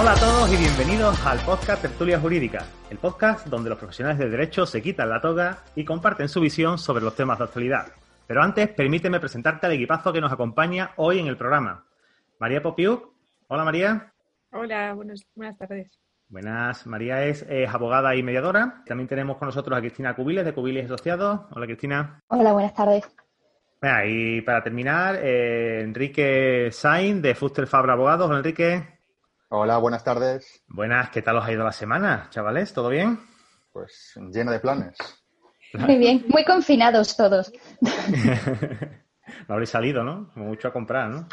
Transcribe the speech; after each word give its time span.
Hola 0.00 0.12
a 0.12 0.14
todos 0.14 0.52
y 0.52 0.56
bienvenidos 0.56 1.26
al 1.26 1.40
podcast 1.40 1.82
Tertulia 1.82 2.20
Jurídica, 2.20 2.64
el 2.88 2.98
podcast 2.98 3.48
donde 3.48 3.68
los 3.68 3.80
profesionales 3.80 4.16
de 4.20 4.30
derecho 4.30 4.64
se 4.64 4.80
quitan 4.80 5.10
la 5.10 5.20
toga 5.20 5.64
y 5.74 5.84
comparten 5.84 6.28
su 6.28 6.40
visión 6.40 6.78
sobre 6.78 7.02
los 7.02 7.16
temas 7.16 7.38
de 7.38 7.44
actualidad. 7.44 7.88
Pero 8.28 8.40
antes, 8.40 8.68
permíteme 8.68 9.18
presentarte 9.18 9.66
al 9.66 9.72
equipazo 9.72 10.12
que 10.12 10.20
nos 10.20 10.30
acompaña 10.30 10.92
hoy 10.98 11.18
en 11.18 11.26
el 11.26 11.36
programa. 11.36 11.84
María 12.38 12.62
Popiuk. 12.62 13.12
Hola 13.48 13.64
María. 13.64 14.12
Hola, 14.52 14.94
buenas 14.94 15.58
tardes. 15.58 15.90
Buenas, 16.28 16.86
María 16.86 17.24
es, 17.24 17.44
abogada 17.68 18.14
y 18.14 18.22
mediadora. 18.22 18.84
También 18.86 19.08
tenemos 19.08 19.36
con 19.36 19.46
nosotros 19.46 19.76
a 19.76 19.80
Cristina 19.80 20.14
Cubiles 20.14 20.44
de 20.44 20.54
Cubiles 20.54 20.84
Asociados. 20.84 21.40
Hola 21.50 21.66
Cristina. 21.66 22.22
Hola, 22.28 22.52
buenas 22.52 22.72
tardes. 22.72 23.04
y 24.06 24.42
para 24.42 24.62
terminar, 24.62 25.16
eh, 25.16 25.80
Enrique 25.80 26.68
Sain 26.70 27.20
de 27.20 27.34
Fuster 27.34 27.66
Fabra 27.66 27.94
Abogados. 27.94 28.28
Hola 28.28 28.38
Enrique. 28.38 28.97
Hola, 29.50 29.78
buenas 29.78 30.04
tardes. 30.04 30.62
Buenas, 30.68 31.08
¿qué 31.08 31.22
tal 31.22 31.38
os 31.38 31.44
ha 31.46 31.50
ido 31.50 31.64
la 31.64 31.72
semana, 31.72 32.26
chavales? 32.28 32.74
¿Todo 32.74 32.90
bien? 32.90 33.18
Pues 33.72 34.12
lleno 34.30 34.52
de 34.52 34.60
planes. 34.60 34.98
Muy 35.72 35.96
bien, 35.96 36.26
muy 36.28 36.44
confinados 36.44 37.16
todos. 37.16 37.50
no 37.80 39.54
habréis 39.54 39.70
salido, 39.70 40.04
¿no? 40.04 40.30
mucho 40.34 40.68
a 40.68 40.72
comprar, 40.74 41.08
¿no? 41.08 41.28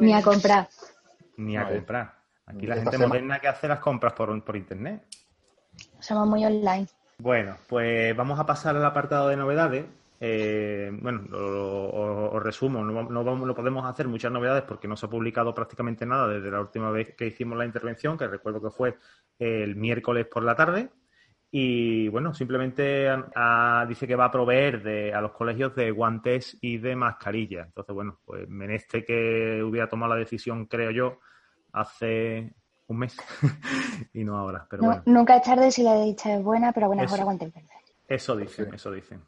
ni, 0.00 0.12
a 0.12 0.20
comprar. 0.20 0.68
Ni 1.36 1.56
a 1.56 1.68
comprar. 1.68 2.12
Aquí 2.44 2.66
la 2.66 2.74
gente 2.74 2.98
moderna 2.98 3.38
que 3.38 3.46
hace 3.46 3.68
las 3.68 3.78
compras 3.78 4.12
por, 4.12 4.44
por 4.44 4.56
internet. 4.56 5.06
Somos 6.00 6.26
muy 6.26 6.44
online. 6.44 6.88
Bueno, 7.18 7.56
pues 7.68 8.16
vamos 8.16 8.40
a 8.40 8.46
pasar 8.46 8.74
al 8.74 8.84
apartado 8.84 9.28
de 9.28 9.36
novedades. 9.36 9.86
Eh, 10.18 10.90
bueno, 11.02 11.24
os 11.32 12.42
resumo, 12.42 12.82
no, 12.82 13.02
no, 13.02 13.54
podemos 13.54 13.84
hacer 13.84 14.08
muchas 14.08 14.32
novedades 14.32 14.62
porque 14.62 14.88
no 14.88 14.96
se 14.96 15.06
ha 15.06 15.10
publicado 15.10 15.54
prácticamente 15.54 16.06
nada 16.06 16.28
desde 16.28 16.50
la 16.50 16.60
última 16.60 16.90
vez 16.90 17.14
que 17.14 17.26
hicimos 17.26 17.58
la 17.58 17.66
intervención, 17.66 18.16
que 18.16 18.26
recuerdo 18.26 18.62
que 18.62 18.70
fue 18.70 18.96
el 19.38 19.76
miércoles 19.76 20.26
por 20.26 20.42
la 20.42 20.54
tarde. 20.54 20.88
Y 21.50 22.08
bueno, 22.08 22.34
simplemente 22.34 23.08
dice 23.88 24.06
que 24.06 24.16
va 24.16 24.26
a 24.26 24.30
proveer 24.30 24.82
de, 24.82 25.14
a 25.14 25.20
los 25.20 25.32
colegios 25.32 25.74
de 25.74 25.90
guantes 25.90 26.56
y 26.60 26.78
de 26.78 26.96
mascarillas. 26.96 27.66
Entonces, 27.66 27.94
bueno, 27.94 28.18
pues 28.24 28.48
meneste 28.48 29.04
que 29.04 29.62
hubiera 29.62 29.88
tomado 29.88 30.14
la 30.14 30.18
decisión, 30.18 30.66
creo 30.66 30.90
yo, 30.90 31.20
hace 31.72 32.52
un 32.88 32.98
mes 32.98 33.16
y 34.12 34.24
no 34.24 34.36
ahora. 34.36 34.66
Pero 34.68 34.82
bueno. 34.84 35.02
Nunca 35.06 35.36
es 35.36 35.42
tarde 35.42 35.70
si 35.70 35.82
la 35.82 36.00
dicha 36.00 36.34
es 36.34 36.42
buena, 36.42 36.72
pero 36.72 36.88
buena 36.88 37.04
hora 37.04 37.24
guantes 37.24 37.52
Eso 38.08 38.36
dicen, 38.36 38.74
eso 38.74 38.90
dicen. 38.90 39.22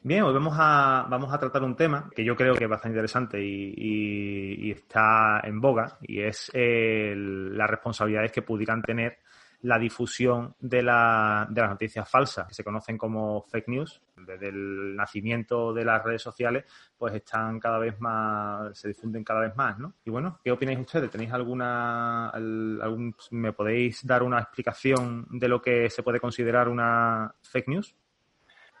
Bien, 0.00 0.22
hoy 0.22 0.32
vamos 0.32 0.54
a, 0.56 1.06
vamos 1.10 1.32
a 1.34 1.38
tratar 1.38 1.62
un 1.64 1.74
tema 1.74 2.08
que 2.14 2.24
yo 2.24 2.36
creo 2.36 2.54
que 2.54 2.64
es 2.64 2.70
bastante 2.70 2.94
interesante 2.94 3.42
y, 3.42 4.70
está 4.70 5.40
en 5.42 5.60
boga 5.60 5.98
y 6.02 6.20
es 6.20 6.50
las 6.54 7.68
responsabilidades 7.68 8.30
que 8.30 8.42
pudieran 8.42 8.80
tener 8.80 9.18
la 9.62 9.76
difusión 9.76 10.54
de, 10.60 10.82
la, 10.84 11.48
de 11.50 11.60
las 11.60 11.70
noticias 11.70 12.08
falsas, 12.08 12.46
que 12.46 12.54
se 12.54 12.62
conocen 12.62 12.96
como 12.96 13.42
fake 13.42 13.68
news. 13.68 14.00
Desde 14.16 14.50
el 14.50 14.94
nacimiento 14.94 15.72
de 15.72 15.84
las 15.84 16.04
redes 16.04 16.22
sociales, 16.22 16.64
pues 16.96 17.14
están 17.14 17.58
cada 17.58 17.78
vez 17.78 17.98
más, 18.00 18.78
se 18.78 18.88
difunden 18.88 19.24
cada 19.24 19.40
vez 19.40 19.56
más, 19.56 19.78
¿no? 19.80 19.94
Y 20.04 20.10
bueno, 20.10 20.38
¿qué 20.44 20.52
opináis 20.52 20.78
ustedes? 20.78 21.10
¿Tenéis 21.10 21.32
alguna, 21.32 22.28
algún, 22.28 23.16
me 23.32 23.52
podéis 23.52 24.06
dar 24.06 24.22
una 24.22 24.38
explicación 24.38 25.26
de 25.30 25.48
lo 25.48 25.60
que 25.60 25.90
se 25.90 26.04
puede 26.04 26.20
considerar 26.20 26.68
una 26.68 27.34
fake 27.42 27.68
news? 27.68 27.96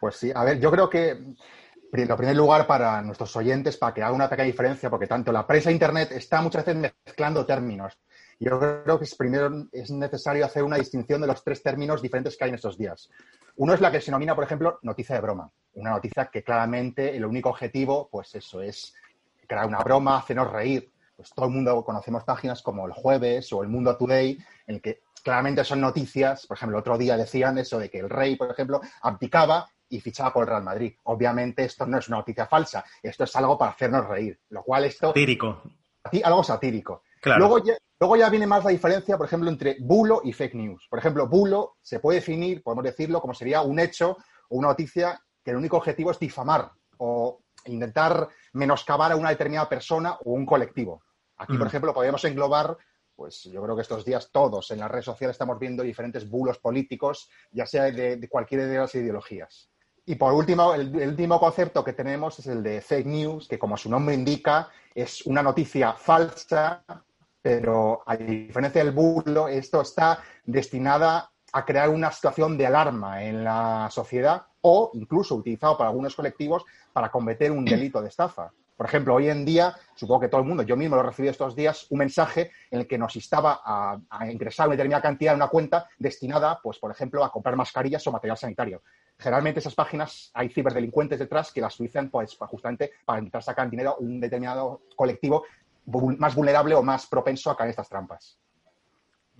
Pues 0.00 0.16
sí, 0.16 0.32
a 0.34 0.44
ver, 0.44 0.60
yo 0.60 0.70
creo 0.70 0.88
que 0.88 1.10
en 1.92 2.16
primer 2.16 2.36
lugar 2.36 2.66
para 2.66 3.00
nuestros 3.02 3.34
oyentes, 3.36 3.76
para 3.76 3.94
que 3.94 4.02
haga 4.02 4.12
una 4.12 4.28
pequeña 4.28 4.46
diferencia, 4.46 4.90
porque 4.90 5.06
tanto 5.06 5.32
la 5.32 5.46
prensa 5.46 5.70
e 5.70 5.72
Internet 5.72 6.12
está 6.12 6.42
muchas 6.42 6.64
veces 6.64 6.92
mezclando 7.04 7.46
términos. 7.46 7.98
Yo 8.38 8.58
creo 8.58 9.00
que 9.00 9.06
primero 9.16 9.66
es 9.72 9.90
necesario 9.90 10.44
hacer 10.44 10.62
una 10.62 10.76
distinción 10.76 11.20
de 11.20 11.26
los 11.26 11.42
tres 11.42 11.62
términos 11.62 12.02
diferentes 12.02 12.36
que 12.36 12.44
hay 12.44 12.50
en 12.50 12.56
estos 12.56 12.78
días. 12.78 13.10
Uno 13.56 13.74
es 13.74 13.80
la 13.80 13.90
que 13.90 14.00
se 14.00 14.06
denomina, 14.06 14.34
por 14.34 14.44
ejemplo, 14.44 14.78
noticia 14.82 15.16
de 15.16 15.22
broma. 15.22 15.50
Una 15.74 15.90
noticia 15.90 16.26
que 16.26 16.44
claramente 16.44 17.16
el 17.16 17.24
único 17.24 17.48
objetivo, 17.48 18.08
pues 18.10 18.34
eso, 18.34 18.62
es 18.62 18.94
crear 19.46 19.66
una 19.66 19.78
broma, 19.78 20.18
hacernos 20.18 20.52
reír. 20.52 20.92
Pues 21.16 21.30
todo 21.34 21.46
el 21.46 21.52
mundo 21.52 21.84
conocemos 21.84 22.22
páginas 22.22 22.62
como 22.62 22.86
El 22.86 22.92
Jueves 22.92 23.52
o 23.52 23.62
El 23.62 23.68
Mundo 23.68 23.96
Today, 23.96 24.38
en 24.68 24.74
el 24.76 24.80
que 24.80 25.00
claramente 25.24 25.64
son 25.64 25.80
noticias. 25.80 26.46
Por 26.46 26.56
ejemplo, 26.56 26.78
otro 26.78 26.96
día 26.96 27.16
decían 27.16 27.58
eso 27.58 27.80
de 27.80 27.90
que 27.90 27.98
el 27.98 28.08
rey, 28.08 28.36
por 28.36 28.52
ejemplo, 28.52 28.80
abdicaba 29.02 29.68
y 29.88 30.00
fichaba 30.00 30.32
por 30.32 30.44
el 30.44 30.50
Real 30.50 30.62
Madrid. 30.62 30.94
Obviamente 31.04 31.64
esto 31.64 31.86
no 31.86 31.98
es 31.98 32.08
una 32.08 32.18
noticia 32.18 32.46
falsa, 32.46 32.84
esto 33.02 33.24
es 33.24 33.36
algo 33.36 33.56
para 33.56 33.72
hacernos 33.72 34.06
reír, 34.06 34.38
lo 34.50 34.62
cual 34.62 34.84
esto... 34.84 35.08
Satírico. 35.08 35.62
Algo 36.24 36.42
satírico. 36.42 37.02
Luego, 37.24 37.62
ya, 37.62 37.76
luego 38.00 38.16
ya 38.16 38.30
viene 38.30 38.46
más 38.46 38.64
la 38.64 38.70
diferencia, 38.70 39.16
por 39.16 39.26
ejemplo, 39.26 39.50
entre 39.50 39.76
bulo 39.80 40.20
y 40.24 40.32
fake 40.32 40.54
news. 40.54 40.86
Por 40.88 40.98
ejemplo, 40.98 41.26
bulo 41.28 41.76
se 41.82 42.00
puede 42.00 42.20
definir, 42.20 42.62
podemos 42.62 42.84
decirlo, 42.84 43.20
como 43.20 43.34
sería 43.34 43.60
un 43.62 43.78
hecho 43.78 44.16
o 44.48 44.56
una 44.56 44.68
noticia 44.68 45.20
que 45.44 45.50
el 45.50 45.56
único 45.56 45.76
objetivo 45.76 46.10
es 46.10 46.18
difamar 46.18 46.70
o 46.98 47.40
intentar 47.66 48.28
menoscabar 48.52 49.12
a 49.12 49.16
una 49.16 49.30
determinada 49.30 49.68
persona 49.68 50.14
o 50.24 50.32
un 50.32 50.46
colectivo. 50.46 51.02
Aquí, 51.36 51.56
por 51.56 51.66
mm. 51.66 51.68
ejemplo, 51.68 51.94
podemos 51.94 52.24
englobar 52.24 52.76
pues 53.18 53.42
yo 53.52 53.60
creo 53.60 53.74
que 53.74 53.82
estos 53.82 54.04
días 54.04 54.30
todos 54.30 54.70
en 54.70 54.78
las 54.78 54.88
redes 54.88 55.06
sociales 55.06 55.34
estamos 55.34 55.58
viendo 55.58 55.82
diferentes 55.82 56.30
bulos 56.30 56.60
políticos, 56.60 57.28
ya 57.50 57.66
sea 57.66 57.90
de, 57.90 58.16
de 58.16 58.28
cualquiera 58.28 58.64
de 58.64 58.78
las 58.78 58.94
ideologías. 58.94 59.72
Y 60.08 60.14
por 60.14 60.32
último, 60.32 60.72
el, 60.72 60.96
último 60.96 61.38
concepto 61.38 61.84
que 61.84 61.92
tenemos 61.92 62.38
es 62.38 62.46
el 62.46 62.62
de 62.62 62.80
fake 62.80 63.06
news, 63.06 63.46
que 63.46 63.58
como 63.58 63.76
su 63.76 63.90
nombre 63.90 64.14
indica, 64.14 64.70
es 64.94 65.26
una 65.26 65.42
noticia 65.42 65.92
falsa, 65.92 66.82
pero 67.42 68.00
a 68.06 68.16
diferencia 68.16 68.82
del 68.82 68.94
bulo, 68.94 69.48
esto 69.48 69.82
está 69.82 70.22
destinada 70.46 71.30
a 71.52 71.62
crear 71.62 71.90
una 71.90 72.10
situación 72.10 72.56
de 72.56 72.66
alarma 72.66 73.22
en 73.22 73.44
la 73.44 73.88
sociedad 73.90 74.46
o 74.62 74.92
incluso 74.94 75.34
utilizado 75.34 75.76
por 75.76 75.84
algunos 75.84 76.16
colectivos 76.16 76.64
para 76.90 77.10
cometer 77.10 77.52
un 77.52 77.66
delito 77.66 78.00
de 78.00 78.08
estafa. 78.08 78.50
Por 78.78 78.86
ejemplo, 78.86 79.14
hoy 79.14 79.28
en 79.28 79.44
día, 79.44 79.76
supongo 79.94 80.20
que 80.20 80.28
todo 80.28 80.40
el 80.40 80.46
mundo, 80.46 80.62
yo 80.62 80.76
mismo 80.76 80.96
lo 80.96 81.02
he 81.02 81.06
recibido 81.06 81.32
estos 81.32 81.54
días, 81.54 81.86
un 81.90 81.98
mensaje 81.98 82.52
en 82.70 82.80
el 82.80 82.86
que 82.86 82.96
nos 82.96 83.14
instaba 83.14 83.60
a, 83.62 83.98
ingresar 84.30 84.68
una 84.68 84.76
determinada 84.76 85.02
cantidad 85.02 85.34
en 85.34 85.40
una 85.40 85.48
cuenta 85.48 85.86
destinada, 85.98 86.60
pues, 86.62 86.78
por 86.78 86.90
ejemplo, 86.90 87.22
a 87.22 87.30
comprar 87.30 87.56
mascarillas 87.56 88.06
o 88.06 88.12
material 88.12 88.38
sanitario 88.38 88.80
generalmente 89.18 89.60
esas 89.60 89.74
páginas 89.74 90.30
hay 90.34 90.48
ciberdelincuentes 90.48 91.18
detrás 91.18 91.52
que 91.52 91.60
las 91.60 91.74
utilizan 91.74 92.10
pues, 92.10 92.36
justamente 92.36 92.92
para 93.04 93.18
intentar 93.18 93.42
sacar 93.42 93.68
dinero 93.68 93.90
a 93.90 93.98
un 93.98 94.20
determinado 94.20 94.82
colectivo 94.94 95.44
más 96.18 96.34
vulnerable 96.34 96.74
o 96.74 96.82
más 96.82 97.06
propenso 97.06 97.50
a 97.50 97.56
caer 97.56 97.68
en 97.68 97.70
estas 97.70 97.88
trampas. 97.88 98.38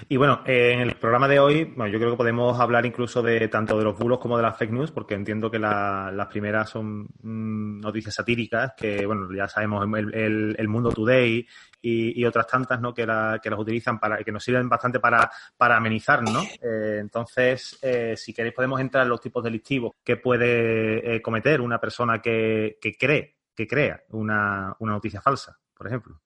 Y 0.06 0.16
bueno, 0.16 0.42
en 0.46 0.80
el 0.80 0.94
programa 0.94 1.26
de 1.26 1.40
hoy, 1.40 1.64
bueno, 1.64 1.92
yo 1.92 1.98
creo 1.98 2.12
que 2.12 2.16
podemos 2.16 2.58
hablar 2.60 2.86
incluso 2.86 3.20
de 3.20 3.48
tanto 3.48 3.76
de 3.76 3.84
los 3.84 3.98
bulos 3.98 4.20
como 4.20 4.36
de 4.36 4.44
las 4.44 4.56
fake 4.56 4.70
news, 4.70 4.92
porque 4.92 5.14
entiendo 5.14 5.50
que 5.50 5.58
las 5.58 6.26
primeras 6.28 6.70
son 6.70 7.08
mm, 7.22 7.80
noticias 7.80 8.14
satíricas, 8.14 8.74
que 8.76 9.04
bueno, 9.06 9.28
ya 9.34 9.48
sabemos, 9.48 9.84
el, 10.12 10.68
Mundo 10.68 10.92
Today 10.92 11.46
y, 11.82 12.24
otras 12.24 12.46
tantas, 12.46 12.80
¿no? 12.80 12.94
Que, 12.94 13.02
que 13.02 13.50
las 13.50 13.58
utilizan 13.58 13.98
para, 13.98 14.22
que 14.22 14.30
nos 14.30 14.44
sirven 14.44 14.68
bastante 14.68 15.00
para, 15.00 15.30
para 15.56 15.76
amenizar, 15.76 16.22
¿no? 16.22 16.42
Eh, 16.42 16.98
entonces, 17.00 17.78
eh, 17.82 18.14
si 18.16 18.32
queréis 18.32 18.54
podemos 18.54 18.80
entrar 18.80 19.02
en 19.02 19.10
los 19.10 19.20
tipos 19.20 19.42
delictivos 19.42 19.92
que 20.04 20.16
puede 20.16 21.16
eh, 21.16 21.20
cometer 21.20 21.60
una 21.60 21.80
persona 21.80 22.20
que, 22.20 22.78
que 22.80 22.96
cree, 22.96 23.38
que 23.54 23.66
crea 23.66 24.02
una, 24.10 24.76
una 24.78 24.92
noticia 24.92 25.20
falsa, 25.20 25.58
por 25.74 25.88
ejemplo. 25.88 26.20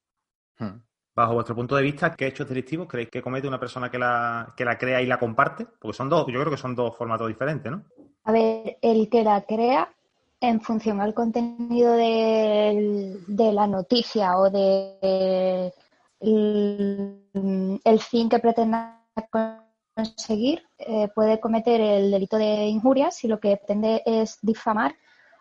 Hmm. 0.59 0.92
Bajo 1.15 1.35
vuestro 1.35 1.55
punto 1.55 1.77
de 1.77 1.83
vista, 1.83 2.15
¿qué 2.15 2.27
hechos 2.27 2.49
delictivos 2.49 2.89
creéis 2.89 3.11
que 3.11 3.21
comete 3.21 3.47
una 3.47 3.61
persona 3.61 3.91
que 3.91 3.99
la, 3.99 4.55
que 4.57 4.65
la 4.65 4.79
crea 4.79 5.03
y 5.03 5.07
la 5.07 5.19
comparte? 5.19 5.67
Porque 5.67 5.97
son 5.97 6.09
dos, 6.09 6.27
yo 6.27 6.41
creo 6.41 6.51
que 6.51 6.57
son 6.57 6.75
dos 6.75 6.97
formatos 6.97 7.29
diferentes, 7.29 7.71
¿no? 7.71 7.85
A 8.25 8.33
ver, 8.33 8.79
el 8.81 9.11
que 9.11 9.23
la 9.23 9.43
crea 9.43 9.93
en 10.41 10.61
función 10.61 11.01
al 11.01 11.13
contenido 11.13 11.93
de, 11.93 13.19
la 13.29 13.67
noticia 13.67 14.39
o 14.39 14.51
de 14.51 15.73
el, 16.21 18.01
fin 18.01 18.29
que 18.29 18.39
pretenda 18.39 19.03
con 19.31 19.59
conseguir, 19.95 20.63
eh, 20.79 21.09
puede 21.15 21.39
cometer 21.39 21.81
el 21.81 22.11
delito 22.11 22.39
de 22.39 22.67
injuria 22.67 23.11
si 23.11 23.29
lo 23.29 23.39
que 23.39 23.59
pretende 23.59 24.03
es 24.07 24.39
difamar 24.41 24.95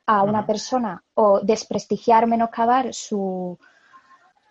a 0.06 0.24
una 0.24 0.46
persona 0.46 1.02
o 1.14 1.40
desprestigiar, 1.40 2.28
menoscabar 2.28 2.94
su, 2.94 3.58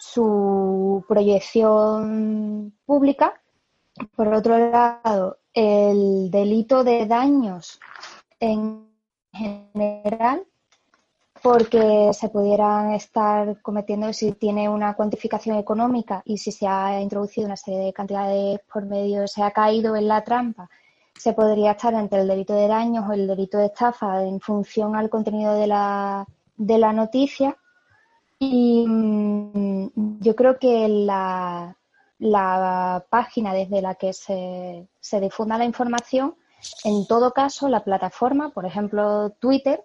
su 0.01 1.05
proyección 1.07 2.73
pública. 2.87 3.41
Por 4.17 4.29
otro 4.29 4.59
lado, 4.71 5.39
el 5.53 6.31
delito 6.31 6.83
de 6.83 7.07
daños 7.07 7.79
en 8.41 8.89
general 9.33 10.47
porque 11.43 12.11
se 12.13 12.29
pudieran 12.29 12.93
estar 12.93 13.61
cometiendo 13.63 14.13
si 14.13 14.33
tiene 14.33 14.69
una 14.69 14.95
cuantificación 14.95 15.57
económica 15.57 16.23
y 16.25 16.39
si 16.39 16.53
se 16.53 16.67
ha 16.67 17.01
introducido 17.01 17.47
una 17.47 17.57
serie 17.57 17.81
de 17.81 17.93
cantidades 17.93 18.61
por 18.73 18.85
medio, 18.85 19.27
se 19.27 19.43
ha 19.43 19.51
caído 19.51 19.97
en 19.97 20.09
la 20.09 20.23
trampa, 20.23 20.69
se 21.15 21.33
podría 21.33 21.73
estar 21.73 21.95
entre 21.95 22.21
el 22.21 22.29
delito 22.29 22.55
de 22.55 22.69
daños 22.69 23.07
o 23.09 23.13
el 23.13 23.27
delito 23.27 23.59
de 23.59 23.67
estafa 23.67 24.23
en 24.25 24.41
función 24.41 24.97
al 24.97 25.09
contenido 25.09 25.55
de 25.55 25.67
la, 25.67 26.27
de 26.57 26.79
la 26.79 26.93
noticia. 26.93 27.57
Y 28.43 28.87
mm, 28.89 30.21
yo 30.21 30.35
creo 30.35 30.59
que 30.59 30.89
la, 30.89 31.77
la 32.19 33.07
página 33.11 33.53
desde 33.53 33.83
la 33.83 33.95
que 33.97 34.15
se, 34.15 34.89
se 34.99 35.21
difunda 35.21 35.59
la 35.59 35.67
información, 35.67 36.37
en 36.85 37.07
todo 37.07 37.33
caso, 37.33 37.69
la 37.69 37.85
plataforma, 37.85 38.51
por 38.51 38.65
ejemplo, 38.65 39.31
Twitter, 39.39 39.85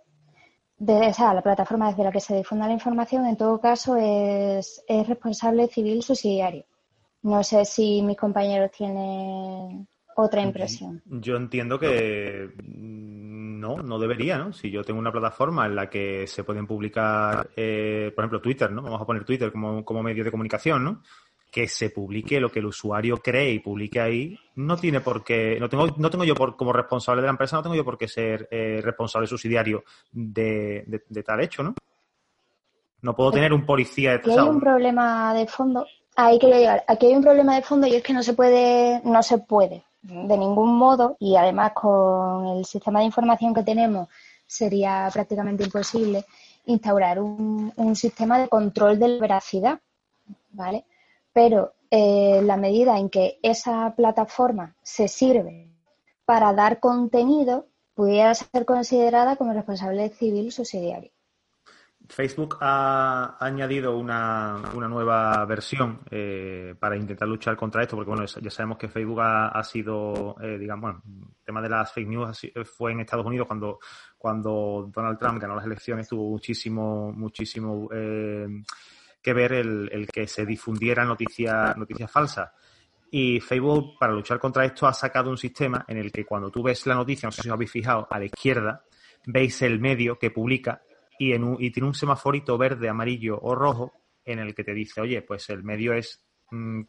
o 0.79 1.33
la 1.33 1.41
plataforma 1.41 1.89
desde 1.89 2.03
la 2.03 2.11
que 2.11 2.21
se 2.21 2.35
difunda 2.35 2.67
la 2.67 2.73
información, 2.73 3.25
en 3.25 3.37
todo 3.37 3.59
caso, 3.59 3.97
es, 3.97 4.83
es 4.87 5.07
responsable 5.07 5.67
civil 5.67 6.01
subsidiario. 6.01 6.65
No 7.23 7.43
sé 7.43 7.65
si 7.65 8.01
mis 8.01 8.17
compañeros 8.17 8.71
tienen 8.71 9.87
otra 10.15 10.41
impresión. 10.41 11.01
Yo 11.05 11.35
entiendo 11.35 11.77
que 11.77 12.49
no, 12.63 13.77
no 13.77 13.99
debería, 13.99 14.37
¿no? 14.37 14.53
Si 14.53 14.71
yo 14.71 14.83
tengo 14.83 14.99
una 14.99 15.11
plataforma 15.11 15.65
en 15.65 15.75
la 15.75 15.89
que 15.89 16.25
se 16.27 16.43
pueden 16.43 16.65
publicar, 16.65 17.49
eh, 17.55 18.11
por 18.15 18.23
ejemplo, 18.23 18.41
Twitter, 18.41 18.71
¿no? 18.71 18.81
Vamos 18.81 19.01
a 19.01 19.05
poner 19.05 19.25
Twitter 19.25 19.51
como, 19.51 19.83
como 19.83 20.01
medio 20.01 20.23
de 20.23 20.31
comunicación, 20.31 20.83
¿no? 20.83 21.01
que 21.51 21.69
se 21.69 21.89
publique 21.89 22.41
lo 22.41 22.51
que 22.51 22.59
el 22.59 22.65
usuario 22.65 23.15
cree 23.15 23.53
y 23.53 23.59
publique 23.59 24.01
ahí, 24.01 24.37
no 24.55 24.75
tiene 24.75 24.99
por 24.99 25.23
qué, 25.23 25.57
no 25.57 25.69
tengo, 25.69 25.87
no 25.95 26.09
tengo 26.09 26.25
yo 26.25 26.35
por, 26.35 26.57
como 26.57 26.73
responsable 26.73 27.21
de 27.21 27.27
la 27.27 27.31
empresa, 27.31 27.55
no 27.55 27.63
tengo 27.63 27.75
yo 27.75 27.85
por 27.85 27.97
qué 27.97 28.09
ser 28.09 28.45
eh, 28.51 28.81
responsable 28.83 29.25
subsidiario 29.25 29.85
de, 30.11 30.83
de, 31.07 31.23
tal 31.23 31.39
hecho, 31.39 31.63
¿no? 31.63 31.73
No 33.01 33.15
puedo 33.15 33.31
tener 33.31 33.53
un 33.53 33.65
policía 33.65 34.09
de 34.09 34.15
Aquí 34.17 34.31
hay 34.31 34.39
un 34.39 34.59
problema 34.59 35.33
de 35.33 35.47
fondo, 35.47 35.87
ahí 36.17 36.37
quería 36.39 36.57
llegar, 36.57 36.83
aquí 36.89 37.05
hay 37.05 37.15
un 37.15 37.23
problema 37.23 37.55
de 37.55 37.61
fondo 37.61 37.87
y 37.87 37.95
es 37.95 38.03
que 38.03 38.11
no 38.11 38.21
se 38.21 38.33
puede, 38.33 39.01
no 39.05 39.23
se 39.23 39.37
puede 39.37 39.85
de 40.07 40.37
ningún 40.37 40.77
modo 40.77 41.17
y 41.19 41.35
además 41.35 41.73
con 41.73 42.45
el 42.47 42.65
sistema 42.65 42.99
de 42.99 43.05
información 43.05 43.53
que 43.53 43.63
tenemos 43.63 44.07
sería 44.45 45.09
prácticamente 45.11 45.63
imposible 45.63 46.25
instaurar 46.65 47.19
un, 47.19 47.95
sistema 47.95 48.39
de 48.39 48.47
control 48.47 48.99
de 48.99 49.07
la 49.07 49.19
veracidad, 49.19 49.79
¿vale? 50.51 50.85
pero 51.33 51.73
eh, 51.89 52.41
la 52.43 52.57
medida 52.57 52.97
en 52.97 53.09
que 53.09 53.39
esa 53.41 53.93
plataforma 53.95 54.75
se 54.83 55.07
sirve 55.07 55.69
para 56.25 56.53
dar 56.53 56.79
contenido, 56.79 57.67
pudiera 57.93 58.33
ser 58.33 58.65
considerada 58.65 59.35
como 59.37 59.53
responsable 59.53 60.09
civil 60.09 60.51
subsidiario. 60.51 61.11
Facebook 62.09 62.57
ha 62.61 63.37
añadido 63.39 63.97
una, 63.97 64.57
nueva 64.73 65.45
versión 65.45 66.01
eh, 66.09 66.75
para 66.79 66.95
intentar 66.95 67.27
luchar 67.27 67.55
contra 67.55 67.83
esto, 67.83 67.95
porque 67.95 68.09
bueno, 68.09 68.25
ya 68.25 68.51
sabemos 68.51 68.77
que 68.77 68.87
Facebook 68.87 69.21
ha, 69.21 69.63
sido, 69.63 70.35
eh, 70.41 70.57
digamos, 70.57 70.81
bueno, 70.81 71.01
el 71.05 71.43
tema 71.43 71.61
de 71.61 71.69
las 71.69 71.91
fake 71.91 72.07
news 72.07 72.47
fue 72.65 72.91
en 72.91 73.01
Estados 73.01 73.25
Unidos 73.25 73.47
cuando, 73.47 73.79
cuando 74.17 74.89
Donald 74.93 75.17
Trump 75.17 75.39
ganó 75.39 75.55
las 75.55 75.65
elecciones, 75.65 76.07
tuvo 76.07 76.29
muchísimo, 76.29 77.11
muchísimo 77.11 77.89
eh, 77.91 78.47
que 79.21 79.33
ver 79.33 79.53
el, 79.53 80.07
que 80.11 80.27
se 80.27 80.45
difundiera 80.45 81.05
noticias 81.05 81.75
noticia 81.77 82.07
falsas. 82.07 82.51
Y 83.11 83.39
Facebook, 83.39 83.97
para 83.99 84.13
luchar 84.13 84.39
contra 84.39 84.65
esto, 84.65 84.87
ha 84.87 84.93
sacado 84.93 85.29
un 85.29 85.37
sistema 85.37 85.85
en 85.87 85.97
el 85.97 86.11
que 86.11 86.25
cuando 86.25 86.51
tú 86.51 86.61
ves 86.61 86.85
la 86.85 86.95
noticia, 86.95 87.27
no 87.27 87.31
sé 87.31 87.43
si 87.43 87.49
os 87.49 87.53
habéis 87.53 87.71
fijado, 87.71 88.07
a 88.09 88.19
la 88.19 88.25
izquierda, 88.25 88.83
veis 89.25 89.61
el 89.61 89.79
medio 89.79 90.19
que 90.19 90.31
publica 90.31 90.81
y, 91.19 91.33
en 91.33 91.55
y 91.59 91.71
tiene 91.71 91.87
un 91.87 91.93
semaforito 91.93 92.57
verde, 92.57 92.89
amarillo 92.89 93.39
o 93.41 93.55
rojo 93.55 93.93
en 94.23 94.39
el 94.39 94.55
que 94.55 94.63
te 94.63 94.73
dice, 94.73 95.01
oye, 95.01 95.21
pues 95.21 95.49
el 95.49 95.63
medio 95.63 95.93
es 95.93 96.25
mm, 96.51 96.81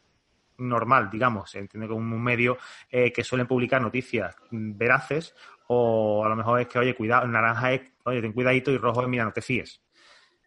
normal, 0.57 1.09
digamos, 1.09 1.51
se 1.51 1.59
entiende 1.59 1.87
como 1.87 2.15
un 2.15 2.23
medio 2.23 2.57
eh, 2.89 3.11
que 3.11 3.23
suelen 3.23 3.47
publicar 3.47 3.81
noticias 3.81 4.35
veraces 4.51 5.35
o 5.67 6.25
a 6.25 6.29
lo 6.29 6.35
mejor 6.35 6.61
es 6.61 6.67
que, 6.67 6.79
oye, 6.79 6.95
cuidado, 6.95 7.27
naranja 7.27 7.73
es, 7.73 7.81
oye, 8.05 8.21
ten 8.21 8.33
cuidadito 8.33 8.71
y 8.71 8.77
rojo 8.77 9.01
es, 9.01 9.07
mira, 9.07 9.25
no 9.25 9.33
te 9.33 9.41
fíes. 9.41 9.81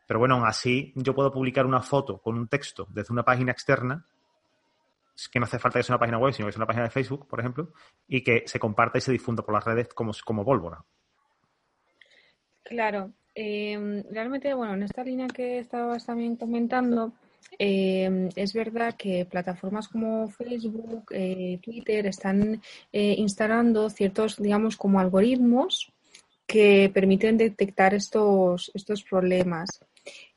Pero 0.07 0.19
bueno, 0.19 0.37
aún 0.37 0.47
así 0.47 0.93
yo 0.97 1.15
puedo 1.15 1.31
publicar 1.31 1.67
una 1.67 1.83
foto 1.83 2.21
con 2.21 2.37
un 2.37 2.49
texto 2.49 2.87
desde 2.91 3.13
una 3.13 3.23
página 3.23 3.53
externa, 3.53 4.05
que 5.31 5.39
no 5.39 5.45
hace 5.45 5.59
falta 5.59 5.79
que 5.79 5.83
sea 5.83 5.95
una 5.95 6.01
página 6.01 6.19
web, 6.19 6.33
sino 6.33 6.47
que 6.47 6.53
sea 6.53 6.61
una 6.61 6.67
página 6.67 6.85
de 6.85 6.91
Facebook, 6.91 7.29
por 7.29 7.39
ejemplo, 7.39 7.73
y 8.09 8.23
que 8.23 8.45
se 8.47 8.59
comparta 8.59 8.99
y 8.99 9.03
se 9.03 9.13
difunda 9.13 9.45
por 9.45 9.55
las 9.55 9.65
redes 9.65 9.89
como, 9.95 10.13
como 10.25 10.45
pólvora. 10.45 10.83
Claro. 12.65 13.13
Em, 13.43 14.03
realmente, 14.11 14.53
bueno, 14.53 14.75
en 14.75 14.83
esta 14.83 15.03
línea 15.03 15.27
que 15.27 15.61
estabas 15.61 16.05
también 16.05 16.37
comentando, 16.37 17.15
em, 17.59 18.29
es 18.37 18.53
verdad 18.53 18.95
que 18.99 19.25
plataformas 19.25 19.89
como 19.89 20.29
Facebook, 20.29 21.05
eh, 21.11 21.59
Twitter 21.63 22.07
están 22.07 22.61
eh, 22.93 23.15
instalando 23.17 23.89
ciertos, 23.89 24.37
digamos, 24.37 24.77
como 24.77 25.01
algoritmos 25.01 25.91
que 26.47 26.91
permiten 26.93 27.39
detectar 27.39 27.95
estos, 27.95 28.71
estos 28.75 29.05
problemas. 29.05 29.69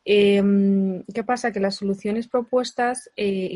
Em, 0.06 1.04
¿Qué 1.14 1.24
pasa? 1.26 1.52
Que 1.52 1.60
las 1.60 1.76
soluciones 1.76 2.28
propuestas 2.30 3.10
eh, 3.18 3.50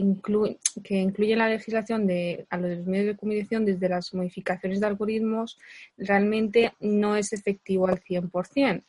que 0.84 0.96
incluyen 0.98 1.40
la 1.40 1.50
legislación 1.50 2.06
de 2.06 2.46
a 2.50 2.58
los 2.58 2.86
medios 2.86 3.08
de 3.08 3.18
comunicación 3.18 3.66
desde 3.66 3.88
las 3.90 4.14
modificaciones 4.14 4.82
de 4.82 4.88
algoritmos 4.88 5.58
realmente 5.98 6.74
no 6.82 7.16
es 7.16 7.32
efectivo 7.32 7.88
al 7.88 8.02
100%. 8.02 8.84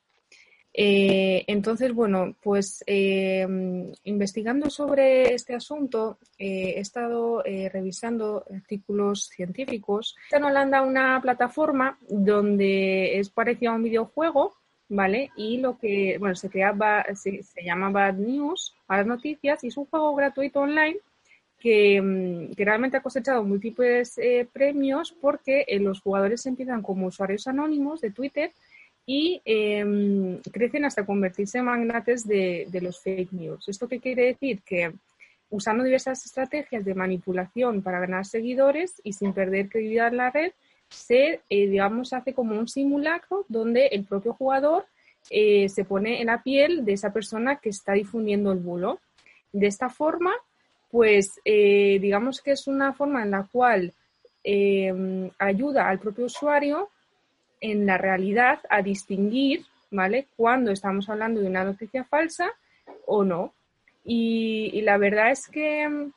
Eh, 0.80 1.42
entonces, 1.48 1.92
bueno, 1.92 2.36
pues 2.40 2.84
em, 2.86 3.90
investigando 4.04 4.70
sobre 4.70 5.34
este 5.34 5.56
asunto, 5.56 6.18
eh, 6.38 6.74
he 6.76 6.80
estado 6.80 7.42
revisando 7.42 8.44
artículos 8.54 9.24
científicos. 9.26 10.14
En 10.30 10.44
Holanda 10.44 10.82
una 10.82 11.20
plataforma 11.20 11.98
donde 12.08 13.18
es 13.18 13.28
parecido 13.28 13.72
a 13.72 13.74
un 13.74 13.82
videojuego, 13.82 14.54
¿vale? 14.88 15.30
Y 15.36 15.58
lo 15.58 15.78
que, 15.78 16.16
bueno, 16.18 16.36
se, 16.36 16.48
creaba, 16.48 17.04
se, 17.14 17.42
llama 17.64 17.90
Bad 17.90 18.14
News, 18.14 18.74
las 18.88 19.04
noticias, 19.04 19.64
y 19.64 19.68
es 19.68 19.76
un 19.76 19.86
juego 19.86 20.14
gratuito 20.14 20.60
online 20.60 20.98
que, 21.58 22.00
mm, 22.00 22.52
realmente 22.56 22.96
ha 22.96 23.02
cosechado 23.02 23.42
múltiples 23.42 24.16
eh, 24.18 24.48
premios 24.52 25.12
porque 25.12 25.64
eh, 25.66 25.80
los 25.80 26.00
jugadores 26.00 26.46
empiezan 26.46 26.82
como 26.82 27.06
usuarios 27.06 27.46
anónimos 27.48 28.00
de 28.00 28.10
Twitter 28.10 28.52
y 29.10 29.40
em, 29.46 30.38
crecen 30.52 30.84
hasta 30.84 31.06
convertirse 31.06 31.56
en 31.56 31.64
magnates 31.64 32.28
de, 32.28 32.66
de 32.68 32.80
los 32.82 33.00
fake 33.00 33.32
news. 33.32 33.66
¿Esto 33.66 33.88
qué 33.88 34.00
quiere 34.00 34.26
decir? 34.26 34.60
Que 34.60 34.92
usando 35.48 35.82
diversas 35.82 36.26
estrategias 36.26 36.84
de 36.84 36.94
manipulación 36.94 37.80
para 37.80 38.00
ganar 38.00 38.26
seguidores 38.26 39.00
y 39.02 39.14
sin 39.14 39.32
perder 39.32 39.70
credibilidad 39.70 40.08
en 40.08 40.18
la 40.18 40.30
red, 40.30 40.52
se, 40.90 41.40
eh, 41.48 41.66
digamos, 41.68 42.12
hace 42.12 42.34
como 42.34 42.58
un 42.58 42.68
simulacro 42.68 43.46
donde 43.48 43.86
el 43.86 44.04
propio 44.04 44.34
jugador 44.34 44.84
eh, 45.30 45.70
se 45.70 45.86
pone 45.86 46.20
en 46.20 46.26
la 46.26 46.42
piel 46.42 46.84
de 46.84 46.92
esa 46.92 47.10
persona 47.10 47.56
que 47.56 47.70
está 47.70 47.94
difundiendo 47.94 48.52
el 48.52 48.58
bulo. 48.58 49.00
De 49.52 49.68
esta 49.68 49.88
forma, 49.88 50.34
pues, 50.90 51.40
eh, 51.46 51.98
digamos 51.98 52.42
que 52.42 52.50
es 52.50 52.66
una 52.66 52.92
forma 52.92 53.22
en 53.22 53.30
la 53.30 53.48
cual 53.50 53.94
ayuda 55.38 55.88
al 55.88 55.98
propio 55.98 56.24
usuario 56.24 56.88
en 57.60 57.86
la 57.86 57.98
realidad 57.98 58.60
a 58.70 58.82
distinguir, 58.82 59.64
¿vale? 59.90 60.26
Cuando 60.36 60.70
estamos 60.70 61.08
hablando 61.08 61.40
de 61.40 61.48
una 61.48 61.64
noticia 61.64 62.04
falsa 62.04 62.50
o 63.06 63.24
no. 63.24 63.52
y 64.04 64.80
la 64.82 64.96
verdad 64.96 65.30
es 65.30 65.48
que, 65.48 66.10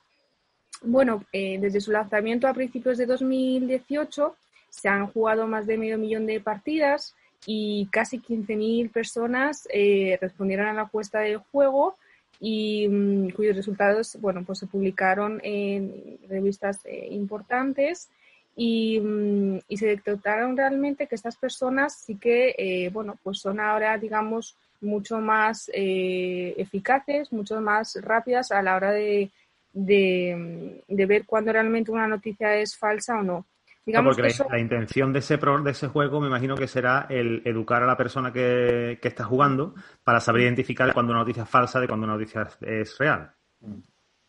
bueno, 0.84 1.26
desde 1.34 1.82
su 1.82 1.92
lanzamiento 1.92 2.48
a 2.48 2.54
principios 2.54 2.98
de 2.98 3.06
2018, 3.06 4.36
se 4.72 4.88
han 4.88 5.08
jugado 5.08 5.46
más 5.48 5.68
de 5.68 5.78
medio 5.78 5.98
millón 5.98 6.26
de 6.26 6.40
partidas 6.40 7.14
y 7.46 7.88
casi 7.92 8.20
15.000 8.20 8.92
personas 8.92 9.68
eh, 9.72 10.18
respondieron 10.22 10.68
a 10.68 10.74
la 10.74 10.84
encuesta 10.84 11.20
del 11.20 11.38
juego 11.38 11.98
y 12.40 12.88
mm, 12.88 13.32
cuyos 13.32 13.56
resultados 13.56 14.18
bueno, 14.20 14.44
pues 14.46 14.60
se 14.60 14.68
publicaron 14.68 15.42
en 15.44 16.18
revistas 16.30 16.80
eh, 16.86 17.08
importantes 17.12 18.10
y, 18.56 19.00
mm, 19.00 19.60
y, 19.68 19.78
se 19.78 19.88
detectaron 19.88 20.58
realmente 20.58 21.08
que 21.08 21.16
estas 21.16 21.38
personas 21.38 21.96
sí 21.96 22.16
que 22.16 22.56
eh, 22.58 22.90
bueno, 22.92 23.18
pues 23.24 23.40
son 23.40 23.60
ahora 23.60 23.98
digamos 23.98 24.56
mucho 24.82 25.20
más 25.20 25.70
eficaces, 25.74 27.32
mucho 27.32 27.62
más 27.62 28.00
rápidas 28.02 28.52
a 28.52 28.64
la 28.64 28.76
hora 28.76 28.92
de, 28.92 29.30
de, 29.74 30.84
de 30.88 31.06
ver 31.06 31.26
cuándo 31.26 31.54
realmente 31.54 31.92
una 31.92 32.08
noticia 32.08 32.56
es 32.56 32.76
falsa 32.76 33.20
o 33.20 33.24
no. 33.24 33.46
Digamos 33.86 34.16
porque 34.16 34.34
la, 34.50 34.60
intención 34.60 35.12
de 35.12 35.20
ese, 35.20 35.38
de 35.38 35.72
ese 35.72 35.88
juego 35.88 36.22
me 36.22 36.28
imagino 36.28 36.56
que 36.56 36.68
será 36.68 37.08
el 37.10 37.42
educar 37.46 37.82
a 37.82 37.88
la 37.88 37.98
persona 37.98 38.32
que, 38.32 39.00
está 39.02 39.24
jugando 39.24 39.74
para 40.04 40.20
saber 40.20 40.44
identificar 40.44 40.94
cuando 40.94 41.14
una 41.14 41.22
noticia 41.22 41.44
es 41.44 41.50
falsa 41.50 41.80
de 41.80 41.88
cuando 41.88 42.06
una 42.06 42.14
noticia 42.14 42.48
es 42.62 42.98
real. 43.00 43.32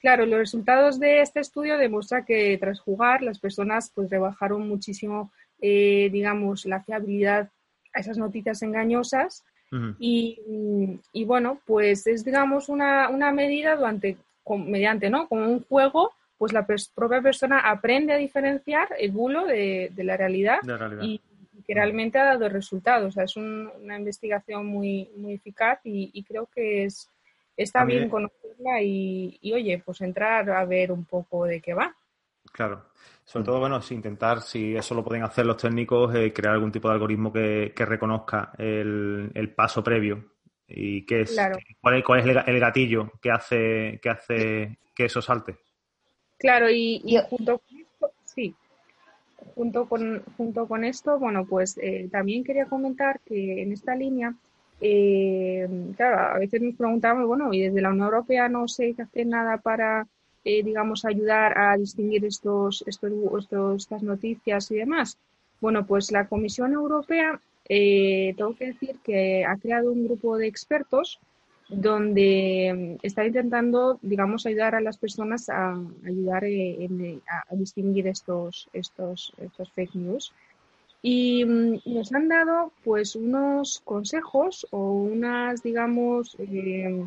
Claro, 0.03 0.27
los 0.27 0.39
resultados 0.39 0.99
de 0.99 1.21
este 1.21 1.39
estudio 1.39 1.79
demuestran 1.79 2.25
que 2.25 2.59
tras 2.59 2.81
jugar 2.81 3.23
las 3.23 3.39
personas 3.39 3.91
pues 3.95 4.11
rebajaron 4.11 4.69
muchísimo, 4.69 5.31
eh, 5.61 6.11
digamos, 6.13 6.67
la 6.67 6.83
fiabilidad 6.83 7.49
a 7.95 8.01
esas 8.01 8.19
noticias 8.19 8.63
engañosas 8.63 9.45
y, 9.99 11.25
bueno, 11.25 11.61
pues 11.65 12.07
es, 12.07 12.25
digamos, 12.25 12.69
una, 12.69 13.09
una 13.09 13.33
medida 13.33 13.75
durante, 13.75 14.19
mediante, 14.67 15.09
¿no? 15.09 15.29
Como 15.29 15.49
un 15.49 15.65
juego 15.65 16.13
pues 16.37 16.53
la 16.53 16.67
propia 16.67 17.23
persona 17.23 17.61
aprende 17.61 18.13
a 18.13 18.17
diferenciar 18.17 18.89
el 18.99 19.13
bulo 19.13 19.47
de, 19.47 19.93
la, 19.99 20.17
realidad 20.17 20.59
y 21.01 21.21
que 21.65 21.73
realmente 21.73 22.19
ha 22.19 22.25
dado 22.25 22.49
resultados. 22.49 23.11
O 23.11 23.13
sea, 23.13 23.23
es 23.23 23.37
una 23.37 23.97
investigación 23.97 24.67
muy, 24.67 25.09
muy 25.17 25.35
eficaz 25.35 25.79
y, 25.85 26.21
creo 26.25 26.49
que 26.53 26.87
es 26.87 27.09
está 27.57 27.85
bien 27.85 28.09
conocerla 28.09 28.83
y, 28.83 29.53
oye, 29.53 29.83
pues 29.85 30.01
entrar 30.01 30.51
a 30.51 30.65
ver 30.65 30.93
un 30.93 31.05
poco 31.05 31.45
de 31.45 31.61
qué 31.61 31.75
va. 31.75 31.95
Claro. 32.53 32.87
Sobre 33.25 33.45
todo, 33.45 33.61
bueno, 33.61 33.81
si 33.81 33.95
intentar, 33.95 34.43
si 34.43 34.77
eso 34.77 34.95
lo 34.95 35.05
pueden 35.05 35.23
hacer 35.23 35.47
los 35.47 35.57
técnicos, 35.57 36.15
eh, 36.15 36.33
crear 36.33 36.55
algún 36.55 36.73
tipo 36.73 36.89
de 36.89 36.95
algoritmo 36.95 37.33
que, 37.33 37.73
reconozca 37.77 38.53
el, 38.59 39.53
paso 39.57 39.83
previo 39.83 40.33
y 40.67 41.07
qué 41.07 41.23
es, 41.23 41.37
cuál 41.81 41.99
es, 41.99 42.05
cuál 42.05 42.21
es 42.21 42.37
el, 42.47 42.61
gatillo 42.61 43.13
que 43.21 43.31
hace, 43.31 44.01
que 44.03 44.11
hace 44.11 44.79
que 44.95 45.05
eso 45.05 45.23
salte. 45.23 45.57
Claro, 46.39 46.69
y, 46.69 47.01
junto 47.29 47.59
con 47.59 47.79
esto, 47.79 48.13
sí, 48.25 48.55
junto 49.55 49.89
con, 49.89 50.23
junto 50.37 50.67
con 50.67 50.85
esto, 50.85 51.19
bueno, 51.19 51.47
pues 51.47 51.79
eh, 51.79 52.09
también 52.11 52.45
quería 52.45 52.67
comentar 52.67 53.21
que 53.21 53.63
en 53.63 53.73
esta 53.73 53.95
línea, 53.95 54.35
eh, 54.83 55.69
claro, 55.97 56.35
a 56.35 56.39
veces 56.39 56.61
nos 56.61 56.75
preguntamos, 56.77 57.27
bueno, 57.27 57.53
y 57.53 57.63
desde 57.63 57.81
la 57.81 57.91
Unión 57.91 58.07
Europea 58.07 58.49
no 58.49 58.69
sé 58.69 58.95
qué 58.95 59.03
hacer 59.03 59.27
nada 59.27 59.59
para, 59.59 60.07
eh, 60.45 60.63
digamos, 60.63 61.05
ayudar 61.05 61.57
a 61.57 61.77
distinguir 61.77 62.25
estos, 62.25 62.85
estos, 62.87 63.13
estos, 63.39 63.83
estas 63.83 64.03
noticias 64.03 64.71
y 64.71 64.77
demás. 64.77 65.19
Bueno, 65.61 65.87
pues 65.87 66.13
la 66.13 66.27
Comisión 66.27 66.73
Europea, 66.73 67.41
tengo 67.69 68.55
que 68.57 68.67
decir 68.67 68.97
que 69.05 69.45
ha 69.45 69.57
creado 69.57 69.93
un 69.93 70.05
grupo 70.05 70.37
de 70.37 70.49
expertos 70.49 71.21
donde 71.73 72.99
mm, 73.01 73.07
está 73.07 73.25
intentando, 73.27 73.99
digamos, 74.03 74.47
ayudar 74.47 74.75
a 74.75 74.81
las 74.81 74.99
personas 74.99 75.49
a 75.49 75.75
ayudar 76.05 76.45
eh, 76.45 76.85
eh, 76.85 77.21
a, 77.27 77.55
distinguir 77.55 78.07
estos, 78.07 78.69
estos, 78.73 79.33
estos 79.39 79.71
fake 79.73 79.95
news. 79.95 80.33
Y 81.03 81.45
mm, 81.45 81.81
nos 81.87 82.13
han 82.13 82.29
dado, 82.29 82.73
pues, 82.85 83.17
unos 83.17 83.83
consejos 83.85 84.67
o 84.71 84.93
unas, 84.93 85.63
digamos, 85.63 86.37
eh, 86.39 87.05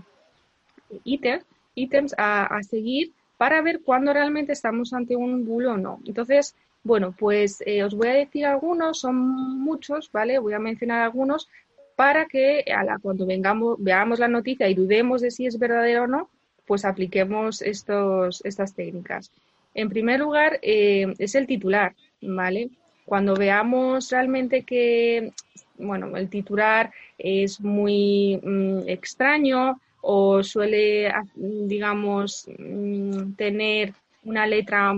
ítems, 1.03 2.15
a, 2.17 2.61
seguir 2.63 3.13
para 3.37 3.61
ver 3.61 3.81
cuándo 3.81 4.13
realmente 4.13 4.53
estamos 4.53 4.93
ante 4.93 5.15
un 5.15 5.45
bulo 5.45 5.73
o 5.73 5.77
no. 5.77 5.99
Entonces, 6.05 6.55
bueno, 6.83 7.13
pues 7.17 7.63
os 7.83 7.95
voy 7.95 8.07
a 8.07 8.13
decir 8.13 8.45
algunos, 8.45 8.99
son 8.99 9.17
muchos, 9.59 10.11
¿vale? 10.11 10.39
Voy 10.39 10.53
a 10.53 10.59
mencionar 10.59 11.01
algunos 11.01 11.49
para 11.95 12.25
que 12.25 12.63
cuando 13.01 13.25
vengamos, 13.25 13.77
veamos 13.79 14.19
la 14.19 14.27
noticia 14.27 14.69
y 14.69 14.75
dudemos 14.75 15.21
de 15.21 15.31
si 15.31 15.45
es 15.45 15.57
verdadero 15.57 16.03
o 16.03 16.07
no, 16.07 16.29
pues 16.65 16.85
apliquemos 16.85 17.61
estos, 17.61 18.41
estas 18.43 18.73
técnicas. 18.73 19.31
En 19.73 19.89
primer 19.89 20.19
lugar, 20.19 20.59
eh, 20.61 21.13
es 21.19 21.35
el 21.35 21.47
titular, 21.47 21.95
¿vale? 22.21 22.69
Cuando 23.05 23.35
veamos 23.35 24.09
realmente 24.09 24.63
que, 24.63 25.31
bueno, 25.77 26.15
el 26.17 26.29
titular 26.29 26.91
es 27.17 27.61
muy 27.61 28.39
mm, 28.43 28.87
extraño 28.87 29.79
o 30.01 30.43
suele, 30.43 31.11
digamos, 31.35 32.47
mm, 32.57 33.33
tener 33.33 33.93
una 34.23 34.47
letra 34.47 34.93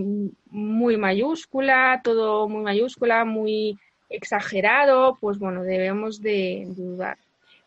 muy 0.49 0.97
mayúscula, 0.97 2.01
todo 2.03 2.47
muy 2.47 2.63
mayúscula, 2.63 3.25
muy 3.25 3.77
exagerado, 4.09 5.17
pues 5.19 5.37
bueno, 5.37 5.63
debemos 5.63 6.21
de 6.21 6.65
dudar. 6.69 7.17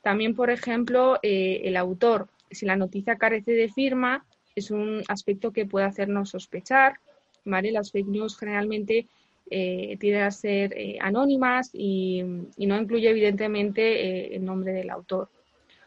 También, 0.02 0.34
por 0.34 0.50
ejemplo, 0.50 1.18
eh, 1.22 1.60
el 1.64 1.76
autor, 1.76 2.28
si 2.50 2.64
la 2.64 2.76
noticia 2.76 3.16
carece 3.16 3.52
de 3.52 3.68
firma, 3.68 4.24
es 4.54 4.70
un 4.70 5.02
aspecto 5.08 5.52
que 5.52 5.66
puede 5.66 5.86
hacernos 5.86 6.30
sospechar, 6.30 6.94
¿vale? 7.44 7.72
Las 7.72 7.92
fake 7.92 8.08
news 8.08 8.38
generalmente 8.38 9.06
eh, 9.50 9.96
tienden 9.98 10.22
a 10.22 10.30
ser 10.30 10.72
eh, 10.76 10.96
anónimas 11.00 11.70
y, 11.72 12.22
no 12.22 12.80
incluye 12.80 13.10
evidentemente 13.10 14.34
el 14.34 14.44
nombre 14.44 14.72
del 14.72 14.90
autor. 14.90 15.28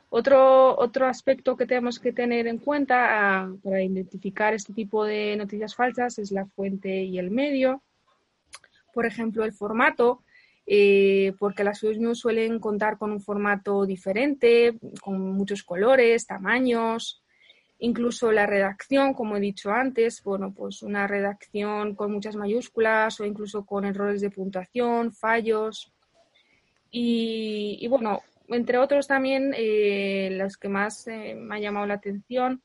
Otro, 0.09 0.77
otro 0.77 1.07
aspecto 1.07 1.57
que 1.57 1.65
tenemos 1.65 1.97
que 1.97 2.13
tener 2.13 2.45
en 2.45 2.59
cuenta 2.59 3.45
ah, 3.45 3.55
para 3.63 3.81
identificar 3.81 4.53
este 4.53 4.71
tipo 4.71 5.05
de 5.05 5.35
noticias 5.37 5.75
falsas 5.75 6.19
es 6.19 6.31
la 6.31 6.45
fuente 6.45 7.03
y 7.03 7.17
el 7.17 7.31
medio. 7.31 7.81
Por 8.93 9.07
ejemplo, 9.07 9.43
el 9.43 9.53
formato. 9.53 10.21
Eh, 10.65 11.33
porque 11.39 11.63
las 11.63 11.79
fake 11.79 11.97
news 11.97 12.19
suelen 12.19 12.59
contar 12.59 12.97
con 12.97 13.11
un 13.11 13.21
formato 13.21 13.85
diferente, 13.85 14.77
con 15.01 15.19
muchos 15.19 15.63
colores, 15.63 16.27
tamaños, 16.27 17.22
incluso 17.83 18.31
la 18.31 18.45
redacción, 18.45 19.13
como 19.13 19.37
he 19.37 19.39
dicho 19.39 19.71
antes, 19.71 20.23
bueno, 20.23 20.53
pues 20.53 20.83
una 20.83 21.05
redacción 21.07 21.95
con 21.95 22.11
muchas 22.11 22.35
mayúsculas 22.35 23.19
o 23.19 23.25
incluso 23.25 23.65
con 23.65 23.85
errores 23.85 24.21
de 24.21 24.29
puntuación, 24.29 25.11
fallos. 25.11 25.91
Y, 26.91 27.85
bueno, 27.87 28.21
entre 28.49 28.77
otros 28.77 29.07
también 29.07 29.53
eh, 29.57 30.29
los 30.31 30.57
que 30.57 30.69
más 30.69 31.07
eh, 31.07 31.35
me 31.35 31.55
ha 31.55 31.59
llamado 31.59 31.87
la 31.87 31.95
atención, 31.95 32.61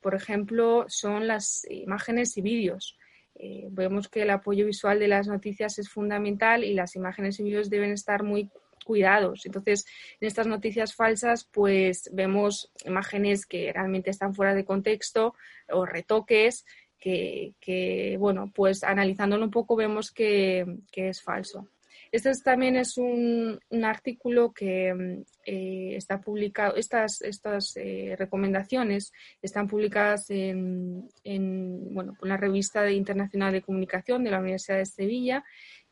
por 0.00 0.14
ejemplo, 0.14 0.84
son 0.88 1.26
las 1.26 1.64
imágenes 1.70 2.36
y 2.36 2.42
vídeos. 2.42 2.98
Eh, 3.40 3.68
vemos 3.70 4.08
que 4.08 4.22
el 4.22 4.30
apoyo 4.30 4.66
visual 4.66 4.98
de 4.98 5.06
las 5.06 5.28
noticias 5.28 5.78
es 5.78 5.88
fundamental 5.88 6.64
y 6.64 6.74
las 6.74 6.96
imágenes 6.96 7.38
y 7.38 7.44
vídeos 7.44 7.70
deben 7.70 7.92
estar 7.92 8.24
muy 8.24 8.50
cuidados. 8.88 9.44
Entonces, 9.44 9.84
en 10.18 10.28
estas 10.28 10.46
noticias 10.46 10.94
falsas, 10.94 11.44
pues 11.52 12.08
vemos 12.10 12.72
imágenes 12.86 13.44
que 13.44 13.70
realmente 13.70 14.08
están 14.08 14.34
fuera 14.34 14.54
de 14.54 14.64
contexto 14.64 15.34
o 15.68 15.84
retoques 15.84 16.64
que, 16.98 18.16
bueno, 18.18 18.50
pues 18.54 18.82
analizándolo 18.82 19.44
un 19.44 19.50
poco 19.50 19.76
vemos 19.76 20.10
que 20.10 20.64
es 20.94 21.22
falso. 21.22 21.68
Este 22.10 22.32
también 22.42 22.76
es 22.76 22.96
un, 22.96 23.60
artículo 23.84 24.52
que 24.52 25.22
eh, 25.44 25.94
está 25.94 26.20
publicado, 26.20 26.76
estas, 26.76 27.20
estas 27.20 27.76
eh, 27.76 28.16
recomendaciones 28.18 29.12
están 29.42 29.68
publicadas 29.68 30.30
en, 30.30 31.08
en 31.22 31.92
bueno, 31.92 32.14
la 32.22 32.38
revista 32.38 32.90
internacional 32.90 33.52
de 33.52 33.62
comunicación 33.62 34.24
de 34.24 34.30
la 34.30 34.40
Universidad 34.40 34.78
de 34.78 34.86
Sevilla 34.86 35.44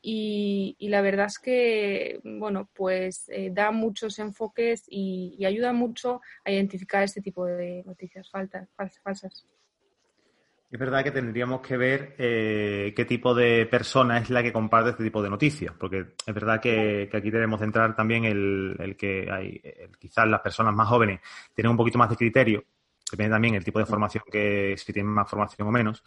y, 0.03 0.77
la 0.81 1.01
verdad 1.01 1.27
es 1.27 1.39
que 1.39 2.21
bueno, 2.23 2.69
pues 2.73 3.29
eh, 3.29 3.51
da 3.53 3.71
muchos 3.71 4.19
enfoques 4.19 4.85
y, 4.89 5.35
y, 5.39 5.45
ayuda 5.45 5.73
mucho 5.73 6.21
a 6.45 6.51
identificar 6.51 7.03
este 7.03 7.21
tipo 7.21 7.45
de 7.45 7.83
noticias 7.85 8.31
falsas. 8.31 9.47
Es 10.69 10.81
verdad 10.81 11.05
que 11.05 11.13
tendríamos 11.13 11.61
que 11.61 11.77
ver 11.77 12.15
eh, 12.19 12.93
qué 12.97 13.05
tipo 13.05 13.35
de 13.35 13.67
persona 13.67 14.19
es 14.19 14.31
la 14.31 14.43
que 14.43 14.53
comparte 14.53 14.91
este 14.91 15.05
tipo 15.05 15.23
de 15.23 15.31
noticias, 15.31 15.73
porque 15.79 16.15
es 16.27 16.35
verdad 16.35 16.61
que, 16.61 17.09
aquí 17.13 17.31
debemos 17.31 17.61
centrar 17.61 17.95
también 17.95 18.25
el, 18.25 18.97
que 18.99 19.29
hay, 19.31 19.63
quizás 19.99 20.27
las 20.27 20.41
personas 20.41 20.75
más 20.75 20.89
jóvenes 20.89 21.21
tienen 21.55 21.71
un 21.71 21.77
poquito 21.77 21.99
más 21.99 22.11
de 22.11 22.17
criterio, 22.17 22.65
depende 23.11 23.35
también 23.35 23.55
el 23.55 23.65
tipo 23.65 23.79
de 23.79 23.87
formación 23.87 24.25
que 24.31 24.75
si 24.77 24.93
tienen 24.93 25.13
más 25.13 25.29
formación 25.29 25.69
o 25.69 25.71
menos, 25.71 26.03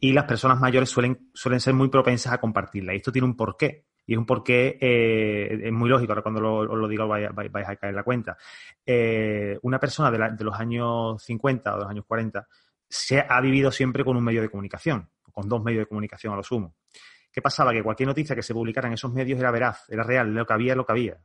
y 0.00 0.12
las 0.12 0.24
personas 0.24 0.58
mayores 0.58 0.88
suelen, 0.88 1.30
suelen 1.34 1.60
ser 1.60 1.74
muy 1.74 1.88
propensas 1.88 2.32
a 2.32 2.38
compartirla. 2.38 2.94
Y 2.94 2.96
esto 2.96 3.12
tiene 3.12 3.26
un 3.26 3.36
porqué. 3.36 3.86
Y 4.06 4.12
es 4.14 4.18
un 4.18 4.24
porqué 4.24 4.78
eh, 4.80 5.60
es 5.64 5.72
muy 5.72 5.90
lógico, 5.90 6.12
ahora 6.12 6.22
cuando 6.22 6.40
lo, 6.40 6.56
os 6.60 6.78
lo 6.78 6.88
diga 6.88 7.04
vais, 7.04 7.28
vais, 7.34 7.68
a 7.68 7.76
caer 7.76 7.90
en 7.90 7.96
la 7.96 8.02
cuenta. 8.02 8.38
Eh, 8.86 9.58
una 9.62 9.78
persona 9.78 10.10
de, 10.10 10.34
de 10.34 10.44
los 10.44 10.58
años 10.58 11.22
50 11.22 11.70
o 11.70 11.76
de 11.76 11.82
los 11.82 11.90
años 11.90 12.04
40 12.06 12.48
se 12.88 13.20
ha 13.20 13.40
vivido 13.42 13.70
siempre 13.70 14.04
con 14.04 14.16
un 14.16 14.24
medio 14.24 14.40
de 14.40 14.48
comunicación, 14.48 15.10
con 15.30 15.46
dos 15.46 15.62
medios 15.62 15.82
de 15.82 15.86
comunicación 15.86 16.32
a 16.32 16.36
lo 16.36 16.42
sumo. 16.42 16.74
¿Qué 17.30 17.42
pasaba? 17.42 17.72
Que 17.72 17.82
cualquier 17.82 18.06
noticia 18.06 18.34
que 18.34 18.42
se 18.42 18.54
publicara 18.54 18.88
en 18.88 18.94
esos 18.94 19.12
medios 19.12 19.38
era 19.38 19.50
veraz, 19.50 19.84
era 19.90 20.02
real, 20.02 20.34
lo 20.34 20.46
que 20.46 20.52
había 20.54 20.74
lo 20.74 20.86
que 20.86 20.92
había. 20.92 21.20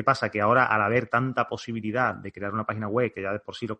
¿Qué 0.00 0.04
pasa? 0.04 0.30
Que 0.30 0.40
ahora, 0.40 0.64
al 0.64 0.80
haber 0.80 1.08
tanta 1.08 1.46
posibilidad 1.46 2.14
de 2.14 2.32
crear 2.32 2.54
una 2.54 2.64
página 2.64 2.88
web, 2.88 3.12
que 3.12 3.20
ya 3.20 3.32
de 3.32 3.40
por 3.40 3.54
sí 3.54 3.66
lo, 3.66 3.78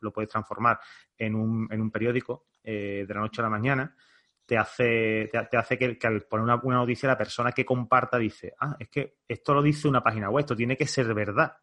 lo, 0.00 0.12
puedes 0.12 0.30
transformar 0.30 0.78
en 1.18 1.34
un, 1.34 1.66
en 1.72 1.80
un 1.80 1.90
periódico 1.90 2.46
eh, 2.62 3.04
de 3.04 3.12
la 3.12 3.18
noche 3.18 3.40
a 3.40 3.46
la 3.46 3.50
mañana, 3.50 3.96
te 4.44 4.56
hace, 4.56 5.28
te, 5.32 5.56
hace 5.56 5.76
que, 5.76 5.98
al 6.06 6.22
poner 6.22 6.44
una, 6.44 6.60
noticia 6.62 7.08
la 7.08 7.18
persona 7.18 7.50
que 7.50 7.64
comparta 7.64 8.16
dice, 8.16 8.54
ah, 8.60 8.76
es 8.78 8.88
que 8.88 9.16
esto 9.26 9.54
lo 9.54 9.60
dice 9.60 9.88
una 9.88 10.04
página 10.04 10.30
web, 10.30 10.44
esto 10.44 10.54
tiene 10.54 10.76
que 10.76 10.86
ser 10.86 11.12
verdad. 11.12 11.56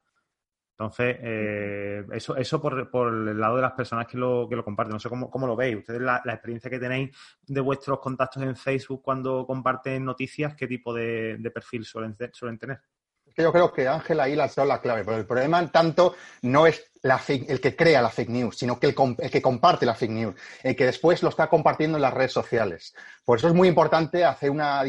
Entonces, 0.72 1.16
eh, 1.22 2.06
eso, 2.12 2.36
eso 2.36 2.62
por, 2.62 3.08
el 3.08 3.40
lado 3.40 3.56
de 3.56 3.62
las 3.62 3.72
personas 3.72 4.06
que 4.06 4.18
lo, 4.18 4.48
que 4.50 4.58
lo 4.58 4.66
comparten. 4.66 4.92
No 4.92 5.00
sé 5.00 5.08
cómo, 5.08 5.32
cómo 5.32 5.48
lo 5.48 5.56
veis. 5.56 5.78
Ustedes, 5.78 6.02
la, 6.02 6.22
experiencia 6.26 6.70
que 6.70 6.80
tenéis 6.80 7.16
de 7.42 7.62
vuestros 7.62 8.00
contactos 8.02 8.44
en 8.44 8.58
Facebook 8.58 9.02
cuando 9.02 9.46
comparten 9.48 10.04
noticias, 10.04 10.56
¿qué 10.56 10.68
tipo 10.68 10.94
de, 10.94 11.40
perfil 11.54 11.86
suelen, 11.86 12.18
suelen 12.34 12.60
tener? 12.60 12.82
Yo 13.42 13.52
creo 13.52 13.74
que 13.74 13.88
Ángel 13.88 14.20
ahí 14.20 14.36
la 14.36 14.46
ha 14.56 14.66
la 14.66 14.82
clave, 14.82 15.04
pero 15.04 15.18
el 15.18 15.26
problema 15.26 15.66
tanto 15.72 16.16
no 16.44 16.68
es 16.68 16.84
el 17.04 17.60
que 17.60 17.76
crea 17.76 18.02
la 18.02 18.10
fake 18.10 18.30
news, 18.30 18.58
sino 18.58 18.80
que 18.80 18.88
el, 18.88 19.32
que 19.32 19.42
comparte 19.42 19.86
la 19.86 19.96
fake 19.96 20.12
news, 20.12 20.36
el 20.62 20.76
que 20.76 20.86
después 20.86 21.22
lo 21.22 21.30
está 21.30 21.48
compartiendo 21.48 21.98
en 21.98 22.02
las 22.02 22.14
redes 22.14 22.32
sociales. 22.32 22.96
Por 23.26 23.38
eso 23.38 23.48
es 23.48 23.54
muy 23.54 23.68
importante 23.68 24.24
hacer 24.24 24.50
una, 24.50 24.84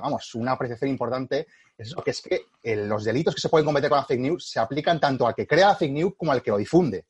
vamos, 0.00 0.34
una 0.34 0.52
apreciación 0.52 0.90
importante, 0.90 1.46
es 1.76 1.94
que 2.04 2.10
es 2.10 2.22
que 2.22 2.46
los 2.76 3.04
delitos 3.04 3.34
que 3.34 3.40
se 3.40 3.48
pueden 3.48 3.64
cometer 3.64 3.88
con 3.88 3.98
la 3.98 4.04
fake 4.04 4.20
news 4.20 4.50
se 4.50 4.60
aplican 4.60 5.00
tanto 5.00 5.26
al 5.26 5.34
que 5.34 5.46
crea 5.46 5.68
la 5.68 5.76
fake 5.76 5.92
news 5.92 6.14
como 6.16 6.32
al 6.32 6.42
que 6.42 6.50
lo 6.50 6.58
difunde. 6.58 7.06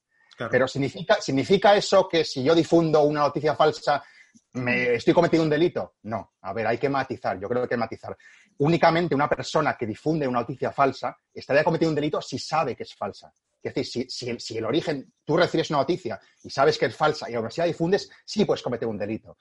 Pero 0.50 0.68
significa, 0.68 1.20
¿significa 1.20 1.74
eso 1.74 2.08
que 2.08 2.24
si 2.24 2.44
yo 2.44 2.54
difundo 2.54 3.02
una 3.02 3.20
noticia 3.20 3.56
falsa 3.56 4.04
me 4.52 4.94
estoy 4.94 5.12
cometiendo 5.12 5.42
un 5.42 5.50
delito? 5.50 5.94
No. 6.02 6.34
A 6.42 6.52
ver, 6.52 6.66
hay 6.66 6.78
que 6.78 6.88
matizar. 6.88 7.40
Yo 7.40 7.48
creo 7.48 7.62
que 7.62 7.64
hay 7.64 7.68
que 7.70 7.76
matizar 7.76 8.16
únicamente 8.58 9.14
una 9.14 9.28
persona 9.28 9.76
que 9.76 9.86
difunde 9.86 10.26
una 10.26 10.40
noticia 10.40 10.72
falsa 10.72 11.16
estaría 11.32 11.64
cometiendo 11.64 11.90
un 11.90 11.96
delito 11.96 12.20
si 12.20 12.38
sabe 12.38 12.76
que 12.76 12.82
es 12.82 12.94
falsa. 12.94 13.32
Es 13.62 13.74
decir, 13.74 14.06
si, 14.08 14.56
el, 14.58 14.64
origen, 14.64 15.12
tú 15.24 15.36
recibes 15.36 15.70
una 15.70 15.80
noticia 15.80 16.20
y 16.42 16.50
sabes 16.50 16.78
que 16.78 16.86
es 16.86 16.96
falsa 16.96 17.28
y 17.28 17.34
aún 17.34 17.46
así 17.46 17.60
la 17.60 17.66
difundes, 17.66 18.10
sí 18.24 18.44
puedes 18.44 18.62
cometer 18.62 18.86
un 18.86 18.98
delito. 18.98 19.36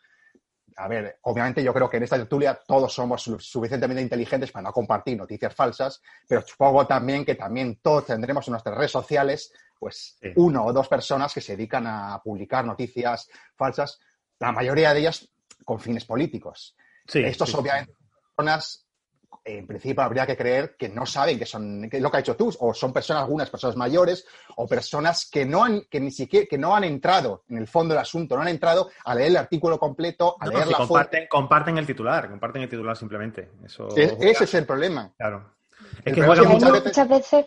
A 0.78 0.88
ver, 0.88 1.18
obviamente 1.24 1.64
yo 1.64 1.74
creo 1.74 1.90
que 1.90 1.98
en 1.98 2.04
esta 2.04 2.18
tertulia 2.18 2.60
todos 2.68 2.94
somos 2.94 3.24
suficientemente 3.24 4.02
inteligentes 4.02 4.52
para 4.52 4.64
no 4.64 4.74
compartir 4.74 5.18
noticias 5.18 5.54
falsas, 5.54 6.02
pero 6.28 6.42
supongo 6.42 6.86
también 6.86 7.26
que 7.26 7.36
también 7.36 7.80
todos 7.82 8.06
tendremos 8.06 8.48
en 8.48 8.52
nuestras 8.52 8.76
redes 8.76 8.92
sociales, 8.92 9.52
pues, 9.80 10.20
uno 10.36 10.66
o 10.66 10.74
dos 10.74 10.88
personas 10.88 11.34
que 11.34 11.42
se 11.42 11.56
dedican 11.56 11.88
a 11.88 12.22
publicar 12.24 12.66
noticias 12.66 13.30
falsas, 13.56 14.00
la 14.40 14.52
mayoría 14.52 14.94
de 14.94 15.00
ellas 15.00 15.28
con 15.64 15.80
fines 15.80 16.06
políticos. 16.06 16.76
Sí, 17.08 17.20
Estos 17.20 17.54
obviamente 17.56 17.94
personas 18.36 18.87
en 19.44 19.66
principio 19.66 20.04
habría 20.04 20.26
que 20.26 20.36
creer 20.36 20.76
que 20.78 20.90
no 20.90 21.06
saben 21.06 21.40
que 21.40 21.46
son 21.46 21.90
lo 21.92 22.12
que 22.12 22.18
ha 22.18 22.20
hecho 22.20 22.36
tú, 22.36 22.54
o 22.60 22.74
son 22.74 22.92
personas, 22.92 23.24
algunas 23.24 23.50
personas 23.50 23.76
mayores, 23.78 24.26
o 24.58 24.68
personas 24.68 25.30
que 25.32 25.46
no 25.46 25.64
han, 25.64 25.84
que 25.90 26.00
ni 26.00 26.12
siquiera, 26.12 26.46
que 26.50 26.58
no 26.58 26.76
han 26.76 26.84
entrado 26.84 27.44
en 27.50 27.58
el 27.58 27.68
fondo 27.68 27.94
del 27.94 28.02
asunto, 28.02 28.36
no 28.36 28.42
han 28.42 28.50
entrado 28.50 28.90
a 29.06 29.16
leer 29.16 29.30
el 29.30 29.38
artículo 29.38 29.80
completo, 29.80 30.36
a 30.40 30.48
leer 30.48 30.68
la 30.68 30.78
comparten, 30.78 31.28
comparten 31.30 31.78
el 31.78 31.86
titular, 31.86 32.30
comparten 32.30 32.62
el 32.64 32.70
titular 32.70 32.98
simplemente. 32.98 33.52
Eso... 33.66 33.88
ese 33.96 34.44
es 34.44 34.54
el 34.54 34.66
problema. 34.66 35.14
Claro. 35.18 35.54
Es 36.04 36.14
que 36.14 36.22
muchas 36.22 37.08
veces 37.08 37.46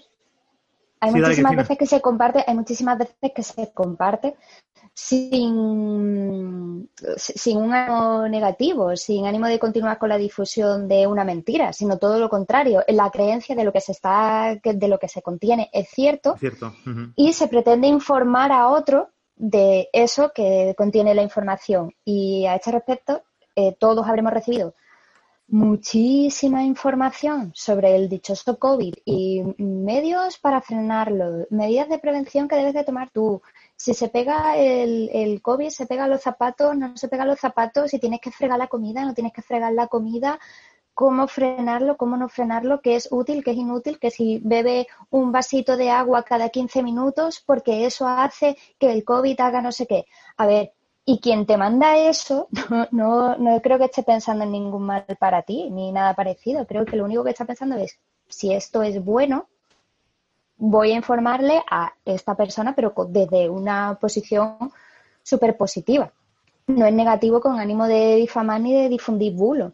hay 1.00 1.12
muchísimas 1.12 1.56
veces 1.56 1.78
que 1.78 1.86
se 1.86 2.00
comparte, 2.00 2.44
hay 2.46 2.54
muchísimas 2.54 2.98
veces 2.98 3.16
que 3.34 3.42
se 3.42 3.72
comparte 3.72 4.36
sin, 5.00 6.90
sin 7.16 7.56
un 7.56 7.72
ánimo 7.72 8.28
negativo, 8.28 8.94
sin 8.96 9.24
ánimo 9.24 9.46
de 9.46 9.58
continuar 9.58 9.98
con 9.98 10.10
la 10.10 10.18
difusión 10.18 10.88
de 10.88 11.06
una 11.06 11.24
mentira, 11.24 11.72
sino 11.72 11.98
todo 11.98 12.18
lo 12.18 12.28
contrario, 12.28 12.84
la 12.86 13.10
creencia 13.10 13.56
de 13.56 13.64
lo 13.64 13.72
que 13.72 13.80
se 13.80 13.92
está, 13.92 14.60
de 14.62 14.88
lo 14.88 14.98
que 14.98 15.08
se 15.08 15.22
contiene 15.22 15.70
es 15.72 15.88
cierto, 15.88 16.36
y 17.16 17.32
se 17.32 17.48
pretende 17.48 17.88
informar 17.88 18.52
a 18.52 18.68
otro 18.68 19.08
de 19.36 19.88
eso 19.92 20.32
que 20.34 20.74
contiene 20.76 21.14
la 21.14 21.22
información. 21.22 21.94
Y 22.04 22.44
a 22.46 22.56
este 22.56 22.70
respecto, 22.70 23.22
eh, 23.56 23.74
todos 23.78 24.06
habremos 24.06 24.32
recibido 24.32 24.74
muchísima 25.50 26.62
información 26.62 27.50
sobre 27.54 27.96
el 27.96 28.08
dichoso 28.08 28.58
COVID 28.58 28.94
y 29.04 29.42
medios 29.58 30.38
para 30.38 30.60
frenarlo, 30.60 31.46
medidas 31.50 31.88
de 31.88 31.98
prevención 31.98 32.46
que 32.46 32.56
debes 32.56 32.74
de 32.74 32.84
tomar 32.84 33.10
tú. 33.10 33.42
Si 33.80 33.94
se 33.94 34.08
pega 34.08 34.58
el, 34.58 35.08
el 35.10 35.40
COVID, 35.40 35.70
se 35.70 35.86
pega 35.86 36.06
los 36.06 36.20
zapatos, 36.20 36.76
no 36.76 36.98
se 36.98 37.08
pega 37.08 37.24
los 37.24 37.40
zapatos, 37.40 37.90
si 37.90 37.98
tienes 37.98 38.20
que 38.20 38.30
fregar 38.30 38.58
la 38.58 38.68
comida, 38.68 39.06
no 39.06 39.14
tienes 39.14 39.32
que 39.32 39.40
fregar 39.40 39.72
la 39.72 39.86
comida, 39.86 40.38
cómo 40.92 41.26
frenarlo, 41.26 41.96
cómo 41.96 42.18
no 42.18 42.28
frenarlo, 42.28 42.82
qué 42.82 42.94
es 42.96 43.08
útil, 43.10 43.42
qué 43.42 43.52
es 43.52 43.56
inútil, 43.56 43.98
que 43.98 44.10
si 44.10 44.38
bebe 44.44 44.86
un 45.08 45.32
vasito 45.32 45.78
de 45.78 45.88
agua 45.88 46.24
cada 46.24 46.50
15 46.50 46.82
minutos 46.82 47.42
porque 47.46 47.86
eso 47.86 48.06
hace 48.06 48.58
que 48.78 48.92
el 48.92 49.02
COVID 49.02 49.40
haga 49.40 49.62
no 49.62 49.72
sé 49.72 49.86
qué. 49.86 50.04
A 50.36 50.46
ver, 50.46 50.74
y 51.06 51.18
quien 51.18 51.46
te 51.46 51.56
manda 51.56 51.96
eso, 51.96 52.48
no, 52.90 53.38
no, 53.38 53.62
creo 53.62 53.78
que 53.78 53.86
esté 53.86 54.02
pensando 54.02 54.44
en 54.44 54.52
ningún 54.52 54.82
mal 54.82 55.06
para 55.18 55.40
ti, 55.40 55.70
ni 55.70 55.90
nada 55.90 56.14
parecido. 56.14 56.66
Creo 56.66 56.84
que 56.84 56.96
lo 56.96 57.06
único 57.06 57.24
que 57.24 57.30
está 57.30 57.46
pensando 57.46 57.76
es, 57.76 57.98
si 58.28 58.52
esto 58.52 58.82
es 58.82 59.02
bueno, 59.02 59.48
voy 60.60 60.92
a 60.92 60.96
informarle 60.96 61.62
a 61.68 61.92
esta 62.04 62.36
persona, 62.36 62.74
pero 62.74 62.92
desde 63.08 63.48
una 63.48 63.98
posición 64.00 64.70
súper 65.22 65.56
positiva. 65.56 66.12
No 66.66 66.86
es 66.86 66.92
negativo 66.92 67.40
con 67.40 67.58
ánimo 67.58 67.86
de 67.86 68.16
difamar 68.16 68.60
ni 68.60 68.74
de 68.74 68.88
difundir 68.88 69.32
bulo. 69.32 69.72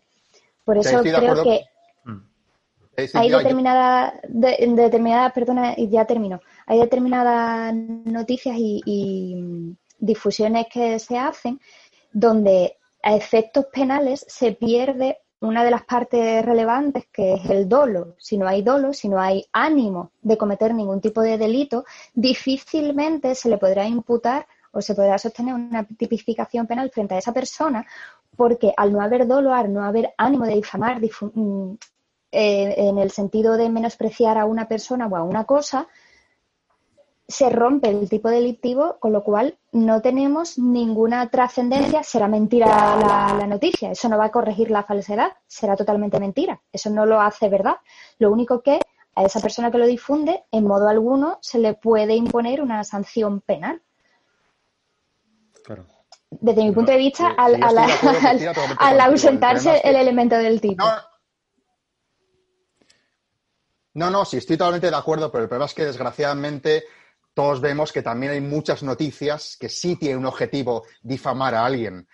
Por 0.65 0.79
eso 0.79 1.03
creo 1.03 1.43
que 1.43 1.65
mm. 2.05 2.21
hay 3.15 3.31
determinadas, 3.31 4.15
determinada, 4.29 5.31
perdona, 5.31 5.75
y 5.77 5.89
ya 5.89 6.05
termino, 6.05 6.41
hay 6.67 6.79
determinadas 6.79 7.75
noticias 7.75 8.57
y 8.59 9.77
difusiones 9.99 10.67
que 10.73 10.99
se 10.99 11.19
hacen 11.19 11.61
donde 12.13 12.77
a 13.03 13.15
efectos 13.15 13.67
penales 13.67 14.25
se 14.29 14.53
pierde 14.53 15.19
una 15.41 15.65
de 15.65 15.71
las 15.71 15.85
partes 15.85 16.45
relevantes 16.45 17.07
que 17.13 17.35
es 17.35 17.51
el 17.51 17.69
dolo. 17.69 18.15
Si 18.19 18.39
no 18.39 18.49
hay 18.49 18.63
dolo, 18.63 18.93
si 18.93 19.09
no 19.09 19.21
hay 19.21 19.45
ánimo 19.53 20.13
de 20.23 20.37
cometer 20.37 20.75
ningún 20.75 21.01
tipo 21.01 21.21
de 21.21 21.39
delito, 21.39 21.85
difícilmente 22.15 23.35
se 23.35 23.49
le 23.49 23.59
podrá 23.59 23.87
imputar 23.87 24.47
o 24.73 24.81
se 24.81 24.95
podrá 24.95 25.19
sostener 25.19 25.55
una 25.55 25.85
tipificación 25.85 26.67
penal 26.67 26.91
frente 26.91 27.15
a 27.15 27.19
esa 27.19 27.33
persona 27.33 27.87
porque 28.37 28.73
al 28.77 28.93
no 28.93 29.01
haber 29.01 29.27
dolo, 29.27 29.55
al 29.55 29.73
no 29.73 29.83
haber 29.85 30.13
ánimo 30.19 30.45
de 30.45 30.55
difamar 30.55 31.01
mm, 31.01 31.75
eh, 32.33 32.75
en 32.77 32.99
el 32.99 33.11
sentido 33.11 33.57
de 33.57 33.71
menospreciar 33.71 34.37
a 34.39 34.45
una 34.45 34.69
persona 34.69 35.07
o 35.07 35.17
a 35.17 35.23
una 35.23 35.45
cosa, 35.45 35.89
se 37.29 37.51
rompe 37.51 37.91
el 37.91 38.09
tipo 38.09 38.29
delictivo, 38.29 38.99
con 39.01 39.13
lo 39.13 39.25
cual 39.25 39.59
no 39.73 40.01
tenemos 40.01 40.59
ninguna 40.59 41.29
trascendencia. 41.29 42.05
Será 42.05 42.29
mentira 42.29 42.67
la, 42.67 43.47
noticia, 43.47 43.91
eso 43.91 44.09
no 44.09 44.17
va 44.17 44.27
a 44.27 44.31
corregir 44.31 44.71
la 44.71 44.85
falsedad, 44.85 45.33
será 45.47 45.77
totalmente 45.77 46.21
mentira, 46.21 46.61
eso 46.73 46.91
no 46.91 47.05
lo 47.05 47.21
hace 47.21 47.49
verdad. 47.49 47.77
Lo 48.19 48.31
único 48.31 48.63
que 48.63 48.81
a 49.17 49.25
esa 49.25 49.41
persona 49.41 49.71
que 49.71 49.79
lo 49.79 49.87
difunde, 49.87 50.45
en 50.53 50.67
modo 50.67 50.89
alguno, 50.89 51.39
se 51.41 51.59
le 51.59 51.75
puede 51.75 52.15
imponer 52.15 52.63
una 52.63 52.85
sanción 52.85 53.41
penal. 53.41 53.83
Desde 56.31 56.63
mi 56.63 56.71
punto 56.73 56.93
de 56.93 56.99
vista, 56.99 57.35
al, 57.37 59.01
ausentarse 59.01 59.81
el 59.83 59.97
elemento 59.97 60.37
del 60.37 60.61
tipo. 60.61 60.85
No, 63.95 64.11
no, 64.11 64.25
sí, 64.27 64.37
estoy 64.37 64.59
totalmente 64.59 64.91
de 64.91 64.97
acuerdo, 64.97 65.33
pero 65.33 65.45
el 65.45 65.49
problema 65.49 65.65
es 65.65 65.75
que 65.75 65.87
desgraciadamente 65.87 66.85
todos 67.37 67.61
vemos 67.61 67.93
que 67.93 68.01
también 68.01 68.33
hay 68.33 68.41
muchas 68.41 68.83
noticias 68.83 69.59
que 69.61 69.69
sí 69.69 69.97
tienen 69.97 70.21
un 70.21 70.25
objetivo 70.25 70.85
difamar 71.03 71.55
a 71.55 71.67
alguien. 71.67 72.09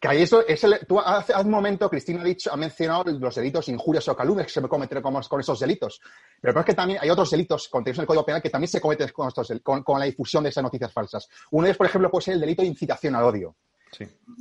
Que 0.00 0.20
eso, 0.20 0.44
es 0.44 0.66
tú 0.88 0.98
hace, 0.98 1.32
un 1.34 1.50
momento, 1.50 1.88
Cristina 1.88 2.20
ha, 2.20 2.24
dicho, 2.24 2.52
ha 2.52 2.56
mencionado 2.56 3.04
los 3.12 3.36
delitos, 3.36 3.68
injurias 3.68 4.08
o 4.08 4.16
calumnias 4.16 4.48
que 4.48 4.60
se 4.60 4.68
cometen 4.68 5.00
con, 5.00 5.40
esos 5.40 5.60
delitos. 5.60 6.00
Pero 6.40 6.58
es 6.58 6.66
que 6.66 6.74
también 6.74 6.98
hay 7.00 7.08
otros 7.08 7.30
delitos 7.30 7.68
contenidos 7.68 7.98
en 7.98 8.02
el 8.02 8.06
Código 8.08 8.26
Penal 8.26 8.42
que 8.42 8.50
también 8.50 8.68
se 8.68 8.80
cometen 8.80 9.08
con, 9.62 9.84
con, 9.84 10.00
la 10.00 10.06
difusión 10.06 10.42
de 10.42 10.48
esas 10.48 10.64
noticias 10.64 10.92
falsas. 10.92 11.28
Uno 11.52 11.62
de 11.62 11.70
ellos, 11.70 11.78
por 11.78 11.86
ejemplo, 11.86 12.10
puede 12.10 12.24
ser 12.24 12.34
el 12.34 12.40
delito 12.40 12.62
de 12.62 12.68
incitación 12.68 13.14
al 13.14 13.22
odio. 13.22 13.54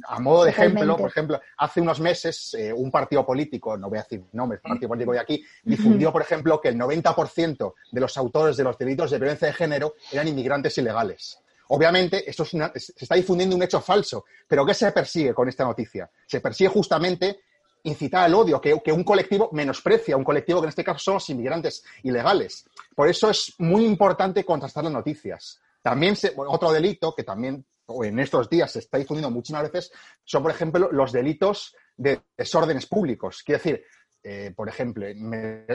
A 0.07 0.19
modo 0.19 0.43
de 0.43 0.49
ejemplo, 0.49 0.97
por 0.97 1.09
ejemplo, 1.09 1.39
hace 1.57 1.79
unos 1.81 1.99
meses 1.99 2.53
eh, 2.55 2.73
un 2.73 2.91
partido 2.91 3.25
político, 3.25 3.77
no 3.77 3.89
voy 3.89 3.99
a 3.99 4.01
decir 4.01 4.23
nombres, 4.33 4.61
un 4.63 4.69
partido 4.69 4.89
político 4.89 5.13
de 5.13 5.19
aquí, 5.19 5.45
difundió, 5.63 6.11
por 6.11 6.21
ejemplo, 6.21 6.59
que 6.59 6.69
el 6.69 6.77
90% 6.77 7.73
de 7.91 8.01
los 8.01 8.17
autores 8.17 8.57
de 8.57 8.63
los 8.63 8.77
delitos 8.77 9.11
de 9.11 9.17
violencia 9.17 9.47
de 9.47 9.53
género 9.53 9.95
eran 10.11 10.27
inmigrantes 10.27 10.77
ilegales. 10.77 11.39
Obviamente, 11.69 12.29
esto 12.29 12.45
se 12.45 12.57
está 12.75 13.15
difundiendo 13.15 13.55
un 13.55 13.63
hecho 13.63 13.81
falso, 13.81 14.25
pero 14.47 14.65
¿qué 14.65 14.73
se 14.73 14.91
persigue 14.91 15.33
con 15.33 15.49
esta 15.49 15.63
noticia? 15.63 16.09
Se 16.27 16.39
persigue 16.39 16.69
justamente 16.69 17.39
incitar 17.83 18.23
al 18.23 18.33
odio, 18.33 18.59
que, 18.59 18.91
un 18.91 19.03
colectivo 19.03 19.49
menosprecia, 19.51 20.17
un 20.17 20.23
colectivo 20.23 20.59
que 20.59 20.65
en 20.65 20.69
este 20.69 20.83
caso 20.83 20.99
son 20.99 21.13
los 21.15 21.29
inmigrantes 21.29 21.83
ilegales. 22.03 22.65
Por 22.95 23.07
eso 23.07 23.29
es 23.29 23.53
muy 23.59 23.85
importante 23.85 24.43
contrastar 24.43 24.83
las 24.83 24.93
noticias. 24.93 25.59
También 25.81 26.15
otro 26.35 26.71
delito 26.71 27.13
que 27.15 27.23
también 27.23 27.63
o 27.87 28.03
en 28.03 28.19
estos 28.19 28.49
días 28.49 28.71
se 28.71 28.79
está 28.79 28.97
difundiendo 28.97 29.31
muchísimas 29.31 29.63
veces, 29.63 29.91
son, 30.23 30.43
por 30.43 30.51
ejemplo, 30.51 30.91
los 30.91 31.11
delitos 31.11 31.75
de 31.95 32.21
desórdenes 32.37 32.85
públicos. 32.87 33.43
Quiero 33.43 33.59
decir, 33.59 33.85
eh, 34.27 34.53
por 34.55 34.67
ejemplo, 34.67 35.05
me, 35.15 35.65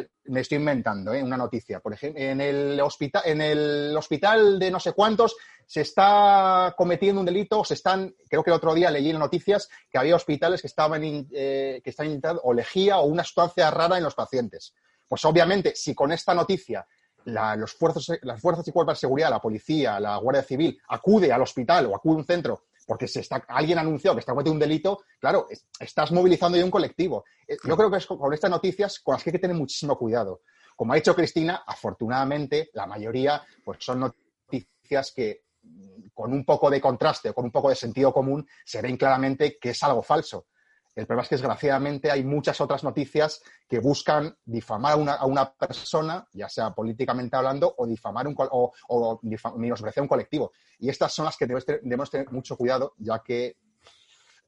estoy 0.40 0.59
inventando 0.59 1.14
eh, 1.14 1.23
una 1.23 1.37
noticia. 1.37 1.79
Por 1.79 1.92
ejemplo, 1.92 2.20
en 2.20 2.40
el, 2.40 2.81
hospital, 2.81 3.23
en 3.25 3.40
el 3.40 3.96
hospital 3.96 4.59
de 4.59 4.73
no 4.73 4.81
sé 4.81 4.92
cuántos 4.92 5.37
se 5.64 5.83
está 5.83 6.75
cometiendo 6.77 7.20
un 7.20 7.27
delito, 7.27 7.64
se 7.64 7.75
están, 7.75 8.12
creo 8.29 8.42
que 8.42 8.51
el 8.51 8.57
otro 8.57 8.75
día 8.75 8.90
leí 8.90 9.11
en 9.11 9.20
noticias 9.20 9.68
que 9.88 9.99
había 9.99 10.16
hospitales 10.16 10.61
que 10.61 10.66
estaban 10.66 11.01
eh, 11.05 11.81
que 11.85 11.90
están 11.90 12.07
intentando 12.07 12.42
o 12.42 12.53
lejía 12.53 12.99
o 12.99 13.05
una 13.05 13.23
sustancia 13.23 13.70
rara 13.70 13.99
en 13.99 14.03
los 14.03 14.16
pacientes. 14.16 14.75
Pues 15.07 15.25
obviamente, 15.25 15.77
si 15.77 15.94
con 15.94 16.11
esta 16.11 16.35
noticia 16.35 16.85
los 17.24 17.72
fuerzas, 17.74 18.18
las 18.22 18.40
fuerzas 18.40 18.66
y 18.66 18.72
cuerpos 18.72 18.96
de 18.96 19.00
seguridad, 19.00 19.30
la 19.30 19.40
policía, 19.40 20.00
la 20.00 20.16
Guardia 20.16 20.42
Civil, 20.42 20.80
acude 20.88 21.33
al 21.33 21.42
hospital 21.42 21.87
o 21.87 21.96
acude 21.96 22.14
a 22.14 22.18
un 22.18 22.24
centro 22.24 22.62
porque 22.90 23.06
se 23.06 23.20
está, 23.20 23.44
alguien 23.46 23.78
anunció 23.78 24.14
que 24.14 24.18
está 24.18 24.33
cometiendo 24.33 24.54
un 24.54 24.59
delito, 24.59 25.04
claro, 25.20 25.46
estás 25.78 26.11
movilizando 26.11 26.59
ya 26.59 26.64
un 26.64 26.72
colectivo. 26.72 27.24
Eh, 27.46 27.56
yo 27.62 27.76
creo 27.76 27.88
que 27.88 27.98
es 27.98 28.06
con 28.06 28.35
estas 28.35 28.50
noticias 28.50 28.98
con 28.98 29.12
las 29.12 29.22
que 29.22 29.30
hay 29.30 29.35
que 29.35 29.38
tener 29.38 29.56
muchísimo 29.56 29.96
cuidado. 29.96 30.40
Como 30.74 30.92
ha 30.92 30.96
dicho 30.96 31.14
Cristina, 31.14 31.62
afortunadamente 31.64 32.70
la 32.72 32.87
mayoría 32.87 33.44
pues, 33.64 33.78
son 33.80 34.00
noticias 34.00 35.12
que 35.14 35.44
mm, 35.62 36.09
con 36.12 36.33
un 36.33 36.44
poco 36.44 36.68
de 36.68 36.80
contraste 36.80 37.28
o 37.28 37.35
con 37.35 37.44
un 37.44 37.52
poco 37.52 37.68
de 37.68 37.76
sentido 37.76 38.12
común 38.12 38.44
se 38.64 38.83
ven 38.83 38.96
claramente 38.96 39.56
que 39.61 39.70
es 39.70 39.83
algo 39.85 40.02
falso. 40.02 40.46
El 41.00 41.06
problema 41.06 41.22
es 41.22 41.28
que, 41.30 41.36
desgraciadamente, 41.36 42.10
hay 42.10 42.22
muchas 42.22 42.60
otras 42.60 42.84
noticias 42.84 43.42
que 43.66 43.78
buscan 43.78 44.36
difamar 44.44 44.98
a 45.18 45.24
una, 45.24 45.50
persona, 45.54 46.26
ya 46.34 46.46
sea 46.46 46.74
políticamente 46.74 47.36
hablando, 47.36 47.74
o 47.78 47.86
difamar 47.86 48.28
un, 48.28 48.34
o, 48.38 48.70
o 48.88 49.20
menospreciar 49.56 50.02
un 50.02 50.08
colectivo. 50.08 50.52
Y 50.78 50.90
estas 50.90 51.14
son 51.14 51.24
las 51.24 51.38
que 51.38 51.46
debemos 51.46 52.10
tener, 52.10 52.30
mucho 52.30 52.54
cuidado, 52.54 52.92
ya 52.98 53.22
que 53.24 53.56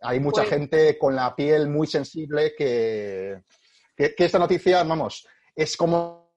hay 0.03 0.21
mucha 0.21 0.43
pues 0.43 0.51
gente 0.51 0.99
con 0.99 1.17
la 1.17 1.35
piel 1.35 1.71
muy 1.71 1.87
sensible 1.87 2.53
que, 2.55 3.45
que, 3.97 4.15
esta 4.19 4.39
noticia, 4.39 4.85
vamos, 4.85 5.27
es 5.57 5.75
como 5.75 6.35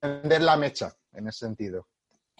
encender 0.00 0.40
la 0.40 0.56
mecha 0.56 0.94
en 1.12 1.28
ese 1.28 1.40
sentido. 1.40 1.88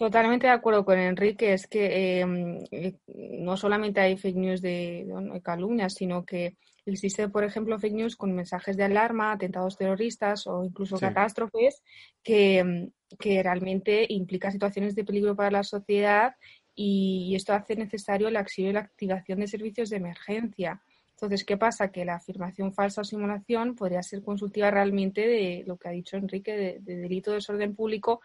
Totalmente 0.01 0.47
de 0.47 0.53
acuerdo 0.53 0.83
con 0.83 0.97
Enrique, 0.97 1.53
es 1.53 1.67
que 1.67 2.21
em, 2.21 2.57
eh, 2.71 2.97
no 3.05 3.55
solamente 3.55 4.01
hay 4.01 4.17
fake 4.17 4.35
news 4.35 4.59
de, 4.59 5.05
calumnias, 5.43 5.93
sino 5.93 6.25
que 6.25 6.57
existe, 6.85 7.29
por 7.29 7.43
ejemplo, 7.43 7.79
fake 7.79 7.93
news 7.93 8.15
con 8.15 8.33
mensajes 8.33 8.77
de 8.77 8.83
alarma, 8.83 9.31
atentados 9.31 9.77
terroristas 9.77 10.47
o 10.47 10.63
incluso 10.63 10.97
catástrofes 10.97 11.83
que, 12.23 12.89
que, 13.19 13.43
realmente 13.43 14.05
implica 14.09 14.51
situaciones 14.51 14.95
de 14.95 15.03
peligro 15.03 15.35
para 15.35 15.51
la 15.51 15.63
sociedad 15.63 16.35
y, 16.75 17.33
esto 17.35 17.53
hace 17.53 17.75
necesario 17.75 18.29
la 18.29 18.39
acción 18.39 18.69
y 18.69 18.73
la 18.73 18.79
activación 18.81 19.39
de 19.39 19.47
servicios 19.47 19.89
de 19.89 19.97
emergencia. 19.97 20.81
Entonces, 21.11 21.45
¿qué 21.45 21.55
pasa? 21.55 21.91
Que 21.91 22.03
la 22.03 22.15
afirmación 22.15 22.73
falsa 22.73 23.01
o 23.01 23.03
simulación 23.03 23.75
podría 23.75 24.01
ser 24.01 24.23
consultiva 24.23 24.71
realmente 24.71 25.21
de 25.21 25.63
lo 25.67 25.77
que 25.77 25.87
ha 25.87 25.91
dicho 25.91 26.17
Enrique, 26.17 26.57
de, 26.57 26.79
de 26.79 26.97
delito 26.97 27.29
de 27.29 27.35
desorden 27.35 27.75
público 27.75 28.21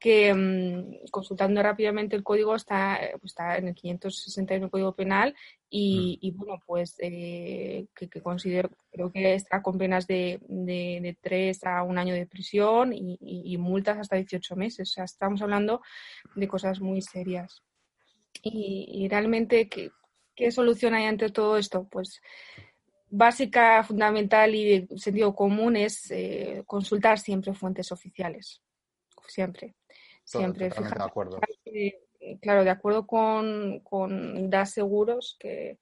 que 0.00 0.32
mm, 0.34 1.10
consultando 1.10 1.62
rápidamente 1.62 2.16
el 2.16 2.24
código 2.24 2.56
está, 2.56 2.98
pues 3.20 3.32
está 3.32 3.58
en 3.58 3.68
el 3.68 3.74
561 3.74 4.70
Código 4.70 4.94
Penal 4.94 5.36
y, 5.68 6.18
mm. 6.32 6.36
bueno, 6.38 6.62
pues 6.66 6.96
eh, 6.98 7.86
que, 7.94 8.08
considero, 8.22 8.70
creo 8.90 9.12
que 9.12 9.34
está 9.34 9.62
con 9.62 9.76
penas 9.76 10.06
de, 10.06 10.40
de, 10.48 11.16
3 11.20 11.64
a 11.64 11.82
un 11.82 11.98
año 11.98 12.14
de 12.14 12.26
prisión 12.26 12.92
y, 12.94 13.56
multas 13.58 13.98
hasta 13.98 14.16
18 14.16 14.56
meses. 14.56 14.90
O 14.90 14.92
sea, 14.92 15.04
estamos 15.04 15.42
hablando 15.42 15.82
de 16.34 16.48
cosas 16.48 16.80
muy 16.80 17.02
serias. 17.02 17.62
Y, 18.42 19.06
realmente, 19.10 19.68
¿qué, 19.68 19.90
¿qué 20.34 20.50
solución 20.50 20.94
hay 20.94 21.04
ante 21.04 21.28
todo 21.28 21.58
esto? 21.58 21.86
Pues 21.90 22.22
básica, 23.10 23.84
fundamental 23.84 24.54
y 24.54 24.64
de 24.64 24.98
sentido 24.98 25.34
común 25.34 25.76
es 25.76 26.10
eh, 26.10 26.62
consultar 26.66 27.18
siempre 27.18 27.52
fuentes 27.52 27.92
oficiales. 27.92 28.62
Siempre 29.28 29.74
siempre. 30.38 30.70
de 30.70 31.04
acuerdo. 31.04 31.40
claro, 32.40 32.64
de 32.64 32.70
acuerdo 32.70 33.06
con, 33.06 33.80
con 33.80 34.50
DAS 34.50 34.72
Seguros, 34.72 35.36
que, 35.38 35.78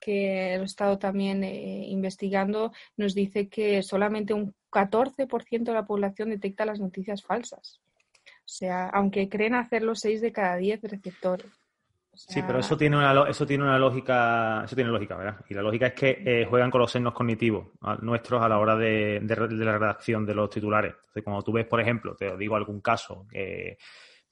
que 0.00 0.54
he 0.54 0.62
estado 0.62 0.98
también 0.98 1.44
eh, 1.44 1.86
investigando, 1.86 2.72
nos 2.96 3.14
dice 3.14 3.48
que 3.48 3.82
solamente 3.82 4.34
un 4.34 4.54
14% 4.70 5.62
de 5.62 5.72
la 5.72 5.86
población 5.86 6.30
detecta 6.30 6.66
las 6.66 6.80
noticias 6.80 7.22
falsas. 7.22 7.80
O 8.24 8.54
sea, 8.54 8.88
aunque 8.88 9.28
creen 9.28 9.54
hacerlo 9.54 9.94
6 9.94 10.20
de 10.20 10.32
cada 10.32 10.56
10 10.56 10.82
receptores. 10.82 11.61
Sí, 12.14 12.42
pero 12.46 12.58
eso 12.58 12.76
tiene 12.76 12.96
una 12.96 13.28
eso 13.28 13.46
tiene 13.46 13.64
una 13.64 13.78
lógica, 13.78 14.62
eso 14.64 14.76
tiene 14.76 14.90
lógica, 14.90 15.16
¿verdad? 15.16 15.44
Y 15.48 15.54
la 15.54 15.62
lógica 15.62 15.86
es 15.88 15.92
que 15.94 16.22
eh, 16.24 16.46
juegan 16.48 16.70
con 16.70 16.80
los 16.80 16.92
signos 16.92 17.14
cognitivos 17.14 17.68
nuestros 18.02 18.42
a 18.42 18.48
la 18.48 18.58
hora 18.58 18.76
de, 18.76 19.20
la 19.22 19.78
redacción 19.78 20.26
de 20.26 20.34
los 20.34 20.50
titulares. 20.50 20.92
Entonces, 20.92 21.22
cuando 21.24 21.42
tú 21.42 21.52
ves, 21.52 21.66
por 21.66 21.80
ejemplo, 21.80 22.14
te 22.14 22.36
digo 22.36 22.54
algún 22.54 22.80
caso, 22.80 23.26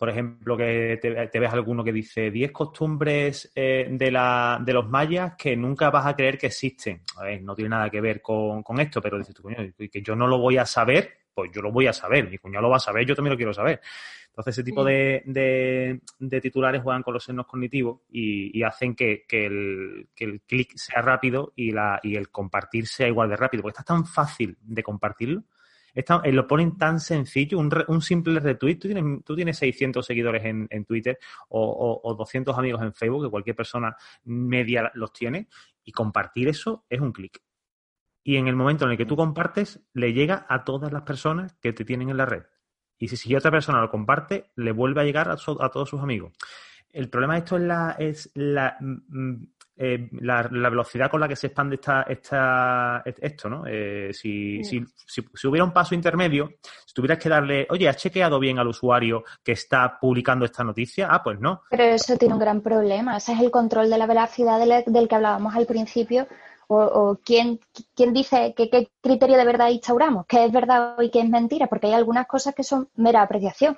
por 0.01 0.09
ejemplo, 0.09 0.57
que 0.57 0.99
te, 0.99 1.38
ves 1.38 1.53
alguno 1.53 1.85
que 1.85 1.93
dice 1.93 2.31
10 2.31 2.53
costumbres 2.53 3.53
eh, 3.55 3.87
de, 3.90 4.11
la, 4.11 4.59
de 4.64 4.73
los 4.73 4.88
mayas 4.88 5.35
que 5.37 5.55
nunca 5.55 5.90
vas 5.90 6.07
a 6.07 6.16
creer 6.16 6.38
que 6.38 6.47
existen. 6.47 7.03
A 7.19 7.25
ver, 7.25 7.43
no 7.43 7.55
tiene 7.55 7.69
nada 7.69 7.90
que 7.90 8.01
ver 8.01 8.23
con, 8.23 8.62
con 8.62 8.81
esto, 8.81 9.03
pero 9.03 9.19
dices 9.19 9.35
tú, 9.35 9.43
coño, 9.43 9.59
que 9.77 10.01
yo 10.01 10.16
no 10.16 10.27
lo 10.27 10.38
voy 10.38 10.57
a 10.57 10.64
saber, 10.64 11.20
pues 11.40 11.53
yo 11.53 11.62
lo 11.62 11.72
voy 11.72 11.87
a 11.87 11.92
saber. 11.92 12.29
Mi 12.29 12.38
cuñado 12.38 12.62
lo 12.62 12.70
va 12.70 12.76
a 12.76 12.81
saber, 12.81 13.07
yo 13.07 13.14
también 13.14 13.33
lo 13.33 13.37
quiero 13.37 13.55
saber. 13.55 13.81
Entonces, 14.29 14.59
ese 14.59 14.64
tipo 14.64 14.85
de, 14.85 15.22
de, 15.24 16.40
titulares 16.40 16.83
juegan 16.83 17.03
con 17.03 17.14
los 17.14 17.24
signos 17.24 17.46
cognitivos 17.46 18.03
y, 18.11 18.62
hacen 18.62 18.94
que, 18.94 19.24
el, 19.31 20.09
que 20.14 20.40
clic 20.46 20.76
sea 20.76 21.03
rápido 21.03 21.53
y, 21.57 21.72
la, 21.72 21.98
y 22.03 22.14
el 22.14 22.31
compartir 22.31 22.87
sea 22.87 23.09
igual 23.09 23.31
de 23.31 23.37
rápido. 23.37 23.62
Porque 23.62 23.79
está 23.79 23.94
tan 23.94 24.07
fácil 24.07 24.57
de 24.61 24.83
compartirlo. 24.83 25.44
Está, 25.92 26.20
eh, 26.22 26.31
lo 26.31 26.46
ponen 26.46 26.76
tan 26.76 27.00
sencillo, 27.00 27.59
un, 27.59 27.70
un, 27.88 28.03
simple 28.03 28.38
retweet. 28.38 28.76
Tú 28.76 28.88
tienes, 28.88 29.24
tú 29.24 29.35
tienes 29.35 29.59
600 29.59 30.07
seguidores 30.07 30.44
en, 30.44 30.68
en 30.70 30.85
Twitter 30.85 31.18
o, 31.48 32.00
o, 32.05 32.14
200 32.14 32.57
amigos 32.57 32.83
en 32.83 32.92
Facebook, 32.92 33.24
que 33.24 33.31
cualquier 33.31 33.57
persona 33.57 33.96
media 34.24 34.92
los 34.94 35.12
tiene, 35.12 35.48
y 35.85 35.90
compartir 35.90 36.48
eso 36.48 36.85
es 36.88 37.00
un 37.00 37.12
clic. 37.12 37.40
Y 38.23 38.37
en 38.37 38.49
el 38.49 38.57
momento 38.57 38.85
en 38.85 38.93
el 38.93 38.97
que 38.97 39.07
tú 39.07 39.17
compartes, 39.17 39.81
le 39.95 40.13
llega 40.13 40.47
a 40.49 40.65
todas 40.65 40.93
las 40.93 41.03
personas 41.03 41.55
que 41.61 41.73
te 41.73 41.85
tienen 41.85 42.11
en 42.11 42.17
la 42.17 42.27
red. 42.27 42.43
Y 42.99 43.09
si, 43.09 43.35
otra 43.35 43.51
persona 43.51 43.81
lo 43.81 43.91
comparte, 43.91 44.51
le 44.57 44.73
vuelve 44.73 45.01
a 45.01 45.05
llegar 45.05 45.31
a, 45.31 45.37
todos 45.37 45.89
sus 45.89 46.03
amigos. 46.03 46.33
El 46.93 47.09
problema 47.09 47.35
de 47.35 47.39
esto 47.39 47.57
es 47.57 47.63
la, 47.63 47.97
es 47.99 48.31
la, 48.35 48.77
mm, 48.79 49.37
eh, 49.83 50.11
la, 50.21 50.43
velocidad 50.43 51.11
con 51.11 51.21
la 51.21 51.27
que 51.27 51.35
se 51.35 51.47
expande 51.47 51.77
esta, 51.77 52.03
esta, 52.03 53.03
esto, 53.05 53.49
¿no? 53.49 53.65
Eh, 53.67 54.11
si, 54.13 54.63
si, 54.63 54.85
si, 55.07 55.47
hubiera 55.47 55.65
un 55.65 55.73
paso 55.73 55.95
intermedio, 55.95 56.57
si 56.85 56.93
tuvieras 56.93 57.19
que 57.19 57.31
darle, 57.31 57.67
oye, 57.71 57.89
¿has 57.89 57.97
chequeado 57.97 58.39
bien 58.39 58.59
al 58.59 58.69
usuario 58.69 59.25
que 59.43 59.53
está 59.53 59.99
publicando 59.99 60.45
esta 60.45 60.63
noticia? 60.63 61.09
Ah, 61.11 61.23
pues 61.23 61.41
no. 61.41 61.63
Pero 61.71 61.85
eso 61.85 62.19
tiene 62.19 62.35
un 62.35 62.41
gran 62.41 62.61
problema. 62.61 63.17
Ese 63.17 63.33
es 63.33 63.41
el 63.41 63.51
control 63.51 63.89
de 63.89 63.97
la 63.97 64.07
velocidad 64.07 64.61
del 64.85 65.09
que 65.09 65.15
hablábamos 65.15 65.55
al 65.55 65.65
principio 65.65 66.27
o, 66.73 67.19
quién, 67.25 67.61
quién, 67.95 68.13
dice 68.13 68.55
que, 68.57 68.71
qué 68.71 68.89
criterio 69.01 69.37
de 69.37 69.45
verdad 69.45 69.69
instauramos, 69.69 70.27
qué 70.27 70.45
es 70.45 70.53
verdad 70.53 70.97
y 71.01 71.11
qué 71.11 71.21
es 71.21 71.29
mentira, 71.29 71.67
porque 71.67 71.89
hay 71.89 71.95
algunas 71.95 72.27
cosas 72.27 72.55
que 72.55 72.63
son 72.63 72.89
mera 72.95 73.23
apreciación. 73.23 73.77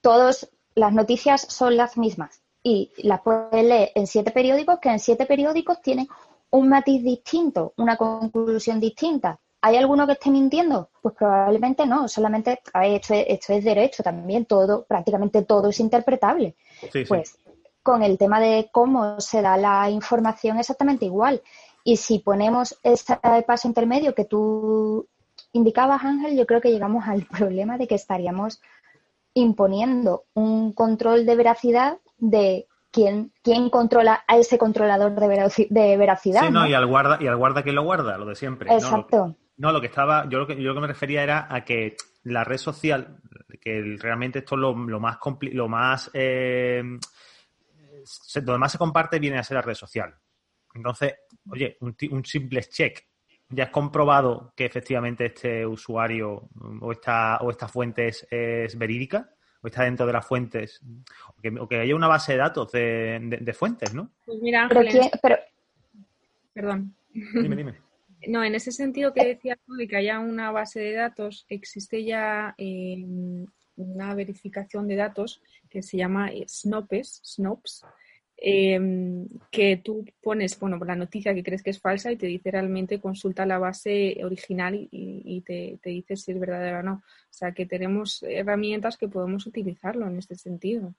Todas 0.00 0.48
las 0.74 0.92
noticias 0.92 1.42
son 1.42 1.76
las 1.76 1.96
mismas 1.96 2.42
y 2.62 2.92
las 2.98 3.20
puedes 3.22 3.64
leer 3.64 3.90
en 3.94 4.06
siete 4.06 4.30
periódicos 4.30 4.78
que 4.78 4.90
en 4.90 5.00
siete 5.00 5.26
periódicos 5.26 5.82
tienen 5.82 6.08
un 6.50 6.68
matiz 6.68 7.02
distinto, 7.02 7.72
una 7.76 7.96
conclusión 7.96 8.78
distinta. 8.78 9.38
¿Hay 9.62 9.76
alguno 9.76 10.06
que 10.06 10.14
esté 10.14 10.30
mintiendo? 10.30 10.88
Pues 11.02 11.14
probablemente 11.16 11.84
no, 11.84 12.08
solamente 12.08 12.60
esto, 12.82 13.14
es, 13.14 13.24
esto 13.28 13.52
es 13.52 13.64
derecho 13.64 14.02
también, 14.02 14.46
todo, 14.46 14.84
prácticamente 14.84 15.42
todo 15.42 15.68
es 15.68 15.80
interpretable. 15.80 16.54
pues 17.08 17.38
con 17.82 18.02
el 18.02 18.18
tema 18.18 18.40
de 18.40 18.68
cómo 18.70 19.20
se 19.20 19.42
da 19.42 19.56
la 19.56 19.90
información 19.90 20.58
exactamente 20.58 21.06
igual. 21.06 21.42
Y 21.90 21.96
si 21.96 22.20
ponemos 22.20 22.78
este 22.84 23.18
paso 23.44 23.66
intermedio 23.66 24.14
que 24.14 24.24
tú 24.24 25.08
indicabas, 25.52 26.04
Ángel, 26.04 26.38
yo 26.38 26.46
creo 26.46 26.60
que 26.60 26.70
llegamos 26.70 27.08
al 27.08 27.26
problema 27.38 27.78
de 27.78 27.88
que 27.88 27.96
estaríamos 27.96 28.60
imponiendo 29.34 30.22
un 30.34 30.72
control 30.72 31.26
de 31.26 31.34
veracidad 31.34 31.98
de 32.16 32.68
quién, 32.92 33.32
quién 33.42 33.70
controla 33.70 34.22
a 34.28 34.36
ese 34.36 34.56
controlador 34.56 35.16
de, 35.16 35.96
veracidad. 35.96 36.42
Sí, 36.42 36.52
no, 36.52 36.64
Y, 36.64 36.74
al 36.74 36.86
guarda, 36.86 37.18
y 37.20 37.26
al 37.26 37.36
guarda 37.36 37.64
que 37.64 37.72
lo 37.72 37.82
guarda, 37.82 38.16
lo 38.18 38.26
de 38.26 38.36
siempre. 38.36 38.72
Exacto. 38.72 39.34
No, 39.56 39.72
lo 39.72 39.80
que, 39.80 39.88
estaba, 39.88 40.28
yo 40.28 40.38
lo 40.38 40.46
que, 40.46 40.54
yo 40.62 40.68
lo 40.68 40.74
que 40.76 40.82
me 40.82 40.86
refería 40.86 41.24
era 41.24 41.48
a 41.50 41.64
que 41.64 41.96
la 42.22 42.44
red 42.44 42.58
social, 42.58 43.18
que 43.60 43.96
realmente 43.98 44.38
esto 44.38 44.54
es 44.54 44.60
lo, 44.60 44.74
más, 44.76 45.18
lo 45.40 45.68
más 45.68 46.08
eh, 46.14 46.84
donde 48.36 48.58
más 48.58 48.70
se 48.70 48.78
comparte 48.78 49.18
viene 49.18 49.38
a 49.38 49.42
ser 49.42 49.56
la 49.56 49.62
red 49.62 49.74
social. 49.74 50.14
Entonces, 50.72 51.14
oye, 51.50 51.76
un, 51.80 52.24
simple 52.24 52.62
check. 52.62 53.06
¿Ya 53.48 53.64
has 53.64 53.70
comprobado 53.70 54.52
que 54.56 54.64
efectivamente 54.64 55.26
este 55.26 55.66
usuario 55.66 56.48
o 56.80 56.92
esta, 56.92 57.38
o 57.38 57.50
esta 57.50 57.66
fuente 57.66 58.08
es, 58.08 58.78
verídica? 58.78 59.30
¿O 59.62 59.66
está 59.66 59.84
dentro 59.84 60.06
de 60.06 60.12
las 60.12 60.26
fuentes? 60.26 60.80
O 61.58 61.68
que, 61.68 61.76
haya 61.76 61.96
una 61.96 62.06
base 62.06 62.32
de 62.32 62.38
datos 62.38 62.70
de, 62.72 63.54
fuentes, 63.56 63.92
¿no? 63.92 64.10
Pues 64.24 64.40
mira, 64.40 64.68
Perdón. 66.52 66.94
Dime, 67.12 67.56
dime. 67.56 67.74
No, 68.28 68.44
en 68.44 68.54
ese 68.54 68.70
sentido 68.70 69.14
que 69.14 69.24
decías 69.24 69.58
de 69.66 69.88
que 69.88 69.96
haya 69.96 70.18
una 70.18 70.50
base 70.50 70.78
de 70.78 70.92
datos, 70.92 71.46
existe 71.48 72.04
ya 72.04 72.54
eh, 72.58 73.02
una 73.76 74.14
verificación 74.14 74.86
de 74.86 74.96
datos 74.96 75.42
que 75.70 75.82
se 75.82 75.96
llama 75.96 76.30
SNOPES, 76.46 77.22
SNOPS, 77.24 77.86
Em, 78.42 79.28
que 79.50 79.76
tú 79.84 80.06
pones, 80.22 80.58
bueno, 80.58 80.78
la 80.78 80.96
noticia 80.96 81.34
que 81.34 81.42
crees 81.42 81.62
que 81.62 81.68
es 81.68 81.78
falsa 81.78 82.10
y 82.10 82.16
te 82.16 82.26
dice 82.26 82.50
realmente 82.50 82.98
consulta 82.98 83.44
la 83.44 83.58
base 83.58 84.18
original 84.24 84.88
y, 84.90 85.42
te, 85.42 85.78
dice 85.84 86.16
si 86.16 86.32
es 86.32 86.40
verdadera 86.40 86.80
o 86.80 86.82
no. 86.82 86.92
O 86.94 87.28
sea, 87.28 87.52
que 87.52 87.66
tenemos 87.66 88.22
herramientas 88.22 88.96
que 88.96 89.08
podemos 89.08 89.46
utilizarlo 89.46 90.06
en 90.06 90.16
este 90.16 90.36
sentido. 90.36 90.94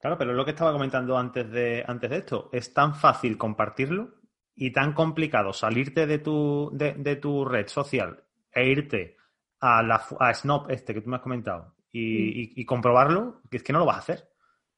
Claro, 0.00 0.16
pero 0.16 0.32
lo 0.32 0.46
que 0.46 0.52
estaba 0.52 0.72
comentando 0.72 1.18
antes 1.18 1.50
de, 1.50 1.84
antes 1.86 2.08
de 2.08 2.16
esto, 2.16 2.48
es 2.54 2.72
tan 2.72 2.94
fácil 2.94 3.36
compartirlo 3.36 4.14
y 4.54 4.70
tan 4.70 4.94
complicado 4.94 5.52
salirte 5.52 6.06
de 6.06 6.20
tu, 6.20 6.70
de, 6.72 7.16
tu 7.16 7.44
red 7.44 7.66
social 7.66 8.24
e 8.50 8.66
irte 8.66 9.18
a, 9.60 9.82
la, 9.82 10.02
a 10.20 10.32
Snop 10.32 10.70
este 10.70 10.94
que 10.94 11.02
tú 11.02 11.10
me 11.10 11.16
has 11.16 11.22
comentado 11.22 11.74
y, 11.92 12.58
y 12.58 12.64
comprobarlo, 12.64 13.42
que 13.50 13.58
es 13.58 13.62
que 13.62 13.74
no 13.74 13.80
lo 13.80 13.86
vas 13.86 13.96
a 13.96 14.00
hacer. 14.00 14.28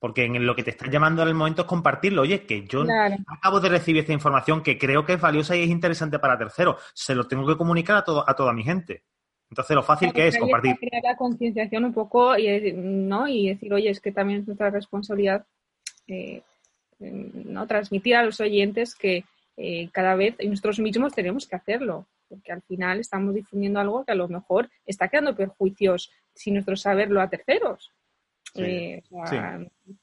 Porque 0.01 0.25
en 0.25 0.45
lo 0.45 0.57
que 0.57 0.65
te 0.65 0.71
están 0.71 0.91
llamando 0.91 1.23
en 1.23 1.29
el 1.29 1.35
momento 1.35 1.63
es 1.63 1.69
compartirlo. 1.69 2.23
Oye, 2.23 2.47
que 2.47 2.67
yo 2.67 2.85
acabo 3.29 3.61
de 3.61 3.69
recibir 3.69 4.01
esta 4.01 4.15
información 4.15 4.63
que 4.63 4.79
creo 4.79 5.05
que 5.05 5.13
es 5.13 5.21
valiosa 5.21 5.55
y 5.55 5.63
es 5.63 5.69
interesante 5.69 6.19
para 6.19 6.39
terceros. 6.39 6.83
Se 6.95 7.15
lo 7.15 7.29
tengo 7.29 7.47
que 7.47 7.57
comunicar 7.57 7.99
a, 7.99 8.05
todo, 8.05 8.29
a 8.29 8.35
toda 8.35 8.53
mi 8.53 8.65
gente. 8.65 9.05
Entonces, 9.51 9.75
lo 9.75 9.83
fácil 9.83 10.13
que 10.13 10.29
es 10.29 10.39
compartir. 10.39 10.77
Crear 10.79 11.03
la 11.03 11.17
concienciación 11.17 11.85
un 11.85 11.93
poco 11.93 12.39
y, 12.39 12.73
¿no? 12.73 13.29
y 13.29 13.49
decir, 13.49 13.75
oye, 13.75 13.91
es 13.91 14.01
que 14.01 14.13
también 14.13 14.41
es 14.41 14.47
nuestra 14.47 14.71
responsabilidad 14.71 15.45
eh, 16.07 16.43
¿no? 16.99 17.67
transmitir 17.67 18.17
a 18.17 18.25
los 18.25 18.41
oyentes 18.41 18.95
que 18.95 19.25
eh, 19.57 19.89
cada 19.93 20.15
vez 20.15 20.37
nosotros 20.45 20.79
mismos 20.79 21.13
tenemos 21.13 21.47
que 21.47 21.57
hacerlo, 21.57 22.07
porque 22.29 22.53
al 22.53 22.63
final 22.63 23.01
estamos 23.01 23.35
difundiendo 23.35 23.81
algo 23.81 24.05
que 24.05 24.13
a 24.13 24.15
lo 24.15 24.29
mejor 24.29 24.71
está 24.87 25.09
creando 25.09 25.37
perjuicios 25.37 26.11
sin 26.35 26.55
nuestro 26.55 26.77
saberlo 26.77 27.21
a 27.21 27.29
terceros. 27.29 27.93
Eh, 28.55 29.03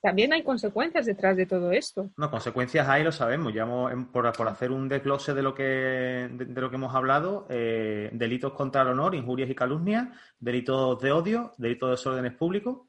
también 0.01 0.33
hay 0.33 0.43
consecuencias 0.43 1.05
detrás 1.05 1.35
de 1.35 1.45
todo 1.45 1.71
esto. 1.71 2.09
No, 2.17 2.29
consecuencias 2.29 2.87
hay, 2.87 3.03
lo 3.03 3.11
sabemos. 3.11 3.53
Ya 3.53 3.65
por, 4.11 4.27
hacer 4.27 4.71
un 4.71 4.87
desglose 4.87 5.33
de 5.33 5.41
lo 5.41 5.53
que, 5.53 6.29
de, 6.31 6.61
lo 6.61 6.69
que 6.69 6.75
hemos 6.75 6.95
hablado, 6.95 7.45
eh, 7.49 8.09
delitos 8.13 8.53
contra 8.53 8.81
el 8.81 8.89
honor, 8.89 9.15
injurias 9.15 9.49
y 9.49 9.55
calumnias, 9.55 10.09
delitos 10.39 10.99
de 11.01 11.11
odio, 11.11 11.53
delitos 11.57 11.87
de 11.87 11.91
desórdenes 11.91 12.33
públicos, 12.33 12.87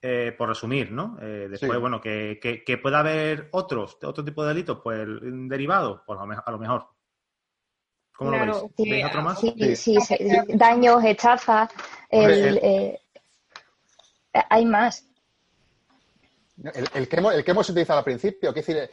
eh, 0.00 0.34
por 0.36 0.48
resumir, 0.48 0.92
¿no? 0.92 1.16
después, 1.16 1.80
bueno, 1.80 2.00
que, 2.00 2.38
que, 2.40 2.78
pueda 2.78 3.00
haber 3.00 3.48
otros, 3.50 3.98
otro 4.02 4.24
tipo 4.24 4.42
de 4.42 4.48
delitos, 4.50 4.80
pues 4.82 5.06
derivados, 5.20 6.02
pues 6.06 6.18
a 6.20 6.50
lo 6.50 6.58
mejor. 6.58 6.86
¿Cómo 8.16 8.30
lo 8.32 8.38
veis? 8.38 8.90
¿Veis 8.90 9.04
otro 9.06 9.22
más? 9.22 9.40
Sí, 9.40 9.76
sí, 9.76 9.98
daños, 10.54 11.04
echafas, 11.04 11.70
el 12.10 12.98
hay 14.48 14.64
más. 14.64 15.04
El, 16.74 17.08
que 17.08 17.50
hemos, 17.52 17.70
utilizado 17.70 18.00
al 18.00 18.04
principio, 18.04 18.52
que 18.52 18.60
decir, 18.60 18.90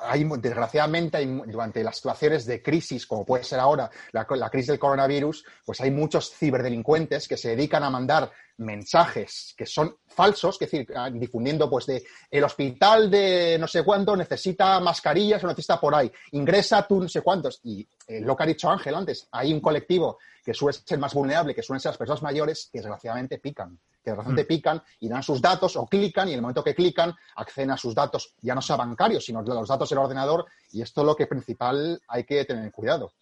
hay, 0.00 0.24
desgraciadamente, 0.38 1.22
durante 1.46 1.84
las 1.84 1.96
situaciones 1.96 2.46
de 2.46 2.62
crisis, 2.62 3.06
como 3.06 3.26
puede 3.26 3.44
ser 3.44 3.60
ahora 3.60 3.90
la, 4.12 4.24
crisis 4.24 4.68
del 4.68 4.78
coronavirus, 4.78 5.44
pues 5.66 5.82
hay 5.82 5.90
muchos 5.90 6.30
ciberdelincuentes 6.30 7.28
que 7.28 7.36
se 7.36 7.50
dedican 7.50 7.84
a 7.84 7.90
mandar 7.90 8.30
mensajes 8.56 9.54
que 9.56 9.66
son 9.66 9.94
falsos, 10.06 10.56
que 10.56 10.64
decir, 10.64 10.86
ah, 10.94 11.10
difundiendo 11.10 11.68
pues 11.68 11.86
de 11.86 12.02
el 12.30 12.44
hospital 12.44 13.10
de 13.10 13.58
no 13.58 13.66
sé 13.66 13.82
cuánto 13.82 14.16
necesita 14.16 14.80
mascarillas 14.80 15.42
o 15.44 15.48
necesita 15.48 15.78
por 15.78 15.94
ahí, 15.94 16.10
ingresa 16.30 16.86
tú 16.86 17.00
no 17.00 17.08
sé 17.08 17.20
cuántos. 17.20 17.60
Y 17.64 17.86
eh, 18.06 18.20
lo 18.20 18.34
que 18.34 18.42
ha 18.42 18.46
dicho 18.46 18.70
Ángel 18.70 18.94
antes, 18.94 19.28
hay 19.32 19.52
un 19.52 19.60
colectivo 19.60 20.18
que 20.42 20.54
suele 20.54 20.78
ser 20.78 20.98
más 20.98 21.12
vulnerable, 21.12 21.54
que 21.54 21.62
suelen 21.62 21.80
ser 21.80 21.90
las 21.90 21.98
personas 21.98 22.22
mayores, 22.22 22.70
que 22.72 22.78
desgraciadamente 22.78 23.38
pican 23.38 23.78
que 24.02 24.10
de 24.10 24.16
repente 24.16 24.44
mm. 24.44 24.46
pican 24.46 24.82
y 25.00 25.08
dan 25.08 25.22
sus 25.22 25.40
datos 25.40 25.76
o 25.76 25.86
clican 25.86 26.28
y 26.28 26.32
en 26.32 26.36
el 26.36 26.42
momento 26.42 26.64
que 26.64 26.74
clican 26.74 27.14
acceden 27.36 27.70
a 27.70 27.76
sus 27.76 27.94
datos, 27.94 28.34
ya 28.40 28.54
no 28.54 28.62
sea 28.62 28.76
bancarios, 28.76 29.24
sino 29.24 29.42
los 29.42 29.68
datos 29.68 29.88
del 29.88 29.98
ordenador 29.98 30.46
y 30.72 30.82
esto 30.82 31.02
es 31.02 31.06
lo 31.06 31.16
que 31.16 31.26
principal 31.26 32.00
hay 32.08 32.24
que 32.24 32.44
tener 32.44 32.70
cuidado. 32.72 33.12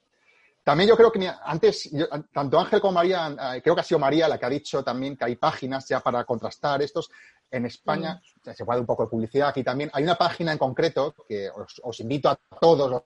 También 0.63 0.89
yo 0.89 0.97
creo 0.97 1.11
que 1.11 1.31
antes, 1.43 1.91
tanto 2.33 2.61
Ángel 2.61 2.81
como 2.81 2.93
María, 2.93 3.35
eh, 3.55 3.63
creo 3.63 3.75
que 3.75 3.81
ha 3.81 3.85
sido 3.85 3.99
María 3.99 4.29
la 4.29 4.39
que 4.39 4.47
ha 4.47 4.51
dicho 4.51 4.85
también 4.85 5.17
que 5.17 5.25
hay 5.25 5.37
páginas 5.37 5.89
ya 5.89 6.01
para 6.01 6.25
contrastar 6.25 6.83
estos. 6.83 7.11
En 7.51 7.67
España, 7.67 8.23
se 8.55 8.65
puede 8.65 8.79
un 8.79 8.87
poco 8.87 9.03
de 9.03 9.09
publicidad 9.09 9.49
aquí 9.49 9.65
también, 9.65 9.91
hay 9.93 10.05
una 10.05 10.15
página 10.15 10.53
en 10.53 10.59
concreto 10.59 11.17
que 11.27 11.51
os, 11.51 11.99
invito 11.99 12.29
a 12.29 12.39
todos, 12.61 13.03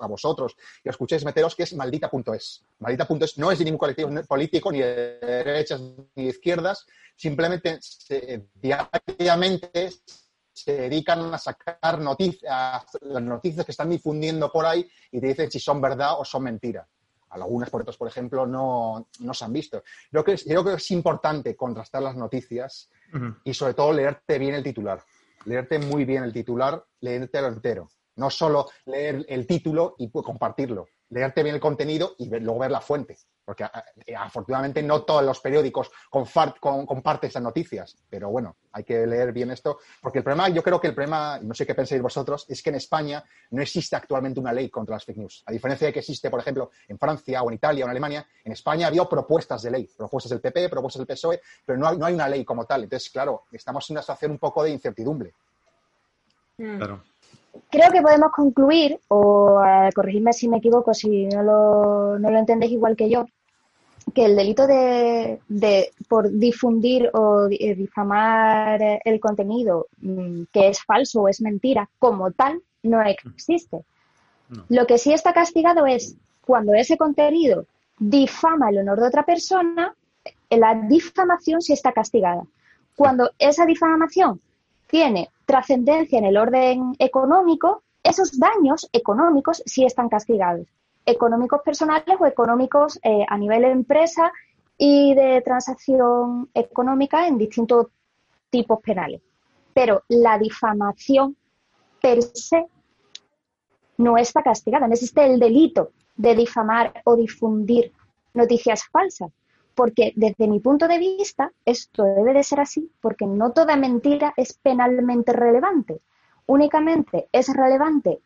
a 0.00 0.06
vosotros, 0.08 0.56
que 0.82 0.90
escuchéis 0.90 1.24
meteros, 1.24 1.54
que 1.54 1.62
es 1.62 1.72
maldita.es. 1.74 2.64
Maldita.es 2.80 3.38
no 3.38 3.52
es 3.52 3.58
de 3.60 3.64
ningún 3.66 3.78
colectivo 3.78 4.10
político, 4.26 4.72
ni 4.72 4.80
de 4.80 5.20
derechas 5.20 5.80
ni 6.16 6.24
de 6.24 6.30
izquierdas, 6.30 6.84
simplemente 7.14 7.78
diariamente 8.54 9.92
se 10.54 10.72
dedican 10.72 11.34
a 11.34 11.38
sacar 11.38 12.00
noticias, 12.00 12.86
las 13.00 13.22
noticias 13.22 13.66
que 13.66 13.72
están 13.72 13.90
difundiendo 13.90 14.50
por 14.50 14.64
ahí 14.64 14.88
y 15.10 15.20
te 15.20 15.26
dicen 15.26 15.50
si 15.50 15.58
son 15.58 15.80
verdad 15.80 16.18
o 16.18 16.24
son 16.24 16.44
mentira. 16.44 16.86
Algunas, 17.30 17.68
por 17.68 17.84
por 17.96 18.06
ejemplo, 18.06 18.46
no, 18.46 19.08
se 19.32 19.44
han 19.44 19.52
visto. 19.52 19.82
Yo 20.12 20.22
creo, 20.22 20.36
que, 20.36 20.44
creo 20.44 20.64
que 20.64 20.74
es 20.74 20.90
importante 20.92 21.56
contrastar 21.56 22.02
las 22.02 22.14
noticias 22.14 22.88
y 23.42 23.52
sobre 23.52 23.74
todo 23.74 23.92
leerte 23.92 24.38
bien 24.38 24.54
el 24.54 24.62
titular. 24.62 25.02
Leerte 25.44 25.80
muy 25.80 26.04
bien 26.04 26.22
el 26.22 26.32
titular, 26.32 26.84
leértelo 27.00 27.48
entero. 27.48 27.90
No 28.14 28.30
solo 28.30 28.70
leer 28.86 29.26
el 29.28 29.48
título 29.48 29.96
y 29.98 30.08
compartirlo. 30.10 30.86
Leerte 31.10 31.42
bien 31.42 31.56
el 31.56 31.60
contenido 31.60 32.14
y 32.18 32.28
luego 32.28 32.60
ver 32.60 32.70
la 32.70 32.80
fuente 32.80 33.18
porque 33.44 33.64
eh, 34.06 34.16
afortunadamente 34.16 34.82
no 34.82 35.02
todos 35.02 35.22
los 35.22 35.40
periódicos 35.40 35.90
comparten 36.10 37.28
esas 37.28 37.42
noticias, 37.42 37.96
pero 38.08 38.30
bueno, 38.30 38.56
hay 38.72 38.84
que 38.84 39.06
leer 39.06 39.32
bien 39.32 39.50
esto, 39.50 39.78
porque 40.00 40.18
el 40.18 40.24
problema, 40.24 40.48
yo 40.48 40.62
creo 40.62 40.80
que 40.80 40.88
el 40.88 40.94
problema, 40.94 41.38
no 41.40 41.54
sé 41.54 41.66
qué 41.66 41.74
pensáis 41.74 42.00
vosotros, 42.00 42.46
es 42.48 42.62
que 42.62 42.70
en 42.70 42.76
España 42.76 43.24
no 43.50 43.62
existe 43.62 43.96
actualmente 43.96 44.40
una 44.40 44.52
ley 44.52 44.70
contra 44.70 44.96
las 44.96 45.04
fake 45.04 45.18
news. 45.18 45.42
A 45.46 45.52
diferencia 45.52 45.86
de 45.86 45.92
que 45.92 46.00
existe, 46.00 46.30
por 46.30 46.40
ejemplo, 46.40 46.70
en 46.88 46.98
Francia 46.98 47.42
o 47.42 47.48
en 47.48 47.54
Italia 47.54 47.84
o 47.84 47.86
en 47.86 47.90
Alemania, 47.90 48.26
en 48.44 48.52
España 48.52 48.86
había 48.86 49.04
propuestas 49.04 49.62
de 49.62 49.70
ley, 49.70 49.90
propuestas 49.96 50.30
del 50.30 50.40
PP, 50.40 50.68
propuestas 50.68 51.00
del 51.00 51.06
PSOE, 51.06 51.40
pero 51.64 51.78
no 51.78 51.88
hay, 51.88 51.98
no 51.98 52.06
hay 52.06 52.14
una 52.14 52.28
ley 52.28 52.44
como 52.44 52.64
tal. 52.64 52.84
Entonces, 52.84 53.10
claro, 53.10 53.44
estamos 53.52 53.88
en 53.90 53.94
una 53.94 54.02
situación 54.02 54.32
un 54.32 54.38
poco 54.38 54.62
de 54.62 54.70
incertidumbre. 54.70 55.34
Mm. 56.58 56.78
Creo 57.70 57.90
que 57.90 58.02
podemos 58.02 58.30
concluir, 58.32 58.98
o 59.08 59.62
eh, 59.64 59.90
corregirme 59.94 60.32
si 60.32 60.48
me 60.48 60.58
equivoco, 60.58 60.92
si 60.94 61.26
no 61.26 61.42
lo, 61.42 62.18
no 62.18 62.30
lo 62.30 62.38
entendéis 62.38 62.72
igual 62.72 62.96
que 62.96 63.08
yo, 63.08 63.26
que 64.12 64.26
el 64.26 64.36
delito 64.36 64.66
de, 64.66 65.40
por 66.08 66.30
difundir 66.30 67.10
o 67.14 67.48
eh, 67.50 67.74
difamar 67.74 69.00
el 69.04 69.20
contenido 69.20 69.86
mm, 69.98 70.44
que 70.52 70.68
es 70.68 70.82
falso 70.82 71.22
o 71.22 71.28
es 71.28 71.40
mentira 71.40 71.88
como 71.98 72.30
tal 72.32 72.60
no 72.82 73.00
existe. 73.02 73.84
Lo 74.68 74.86
que 74.86 74.98
sí 74.98 75.12
está 75.12 75.32
castigado 75.32 75.86
es 75.86 76.16
cuando 76.42 76.74
ese 76.74 76.98
contenido 76.98 77.66
difama 77.98 78.68
el 78.68 78.78
honor 78.78 79.00
de 79.00 79.06
otra 79.06 79.24
persona, 79.24 79.94
la 80.50 80.74
difamación 80.74 81.62
sí 81.62 81.72
está 81.72 81.92
castigada. 81.92 82.42
Cuando 82.94 83.30
esa 83.38 83.64
difamación 83.64 84.40
tiene 84.86 85.30
trascendencia 85.46 86.18
en 86.18 86.24
el 86.24 86.36
orden 86.36 86.94
económico, 86.98 87.82
esos 88.02 88.38
daños 88.38 88.88
económicos 88.92 89.62
sí 89.66 89.84
están 89.84 90.08
castigados. 90.08 90.66
Económicos 91.06 91.60
personales 91.62 92.16
o 92.18 92.26
económicos 92.26 92.98
eh, 93.02 93.24
a 93.28 93.36
nivel 93.36 93.62
de 93.62 93.70
empresa 93.70 94.32
y 94.76 95.14
de 95.14 95.42
transacción 95.42 96.48
económica 96.54 97.26
en 97.26 97.38
distintos 97.38 97.88
tipos 98.50 98.80
penales. 98.80 99.20
Pero 99.72 100.02
la 100.08 100.38
difamación 100.38 101.36
per 102.00 102.22
se 102.22 102.66
no 103.96 104.16
está 104.16 104.42
castigada, 104.42 104.86
no 104.86 104.94
existe 104.94 105.24
el 105.24 105.38
delito 105.38 105.92
de 106.16 106.34
difamar 106.34 107.02
o 107.04 107.16
difundir 107.16 107.92
noticias 108.34 108.84
falsas, 108.90 109.30
porque 109.74 110.12
desde 110.16 110.48
mi 110.48 110.60
punto 110.60 110.88
de 110.88 110.98
vista 110.98 111.52
esto 111.64 112.04
debe 112.04 112.32
de 112.32 112.44
ser 112.44 112.60
así, 112.60 112.90
porque 113.00 113.26
no 113.26 113.52
toda 113.52 113.76
mentira 113.76 114.32
es 114.36 114.54
penalmente 114.54 115.32
relevante. 115.32 116.00
Únicamente 116.46 117.28
es 117.32 117.48
relevante 117.48 118.20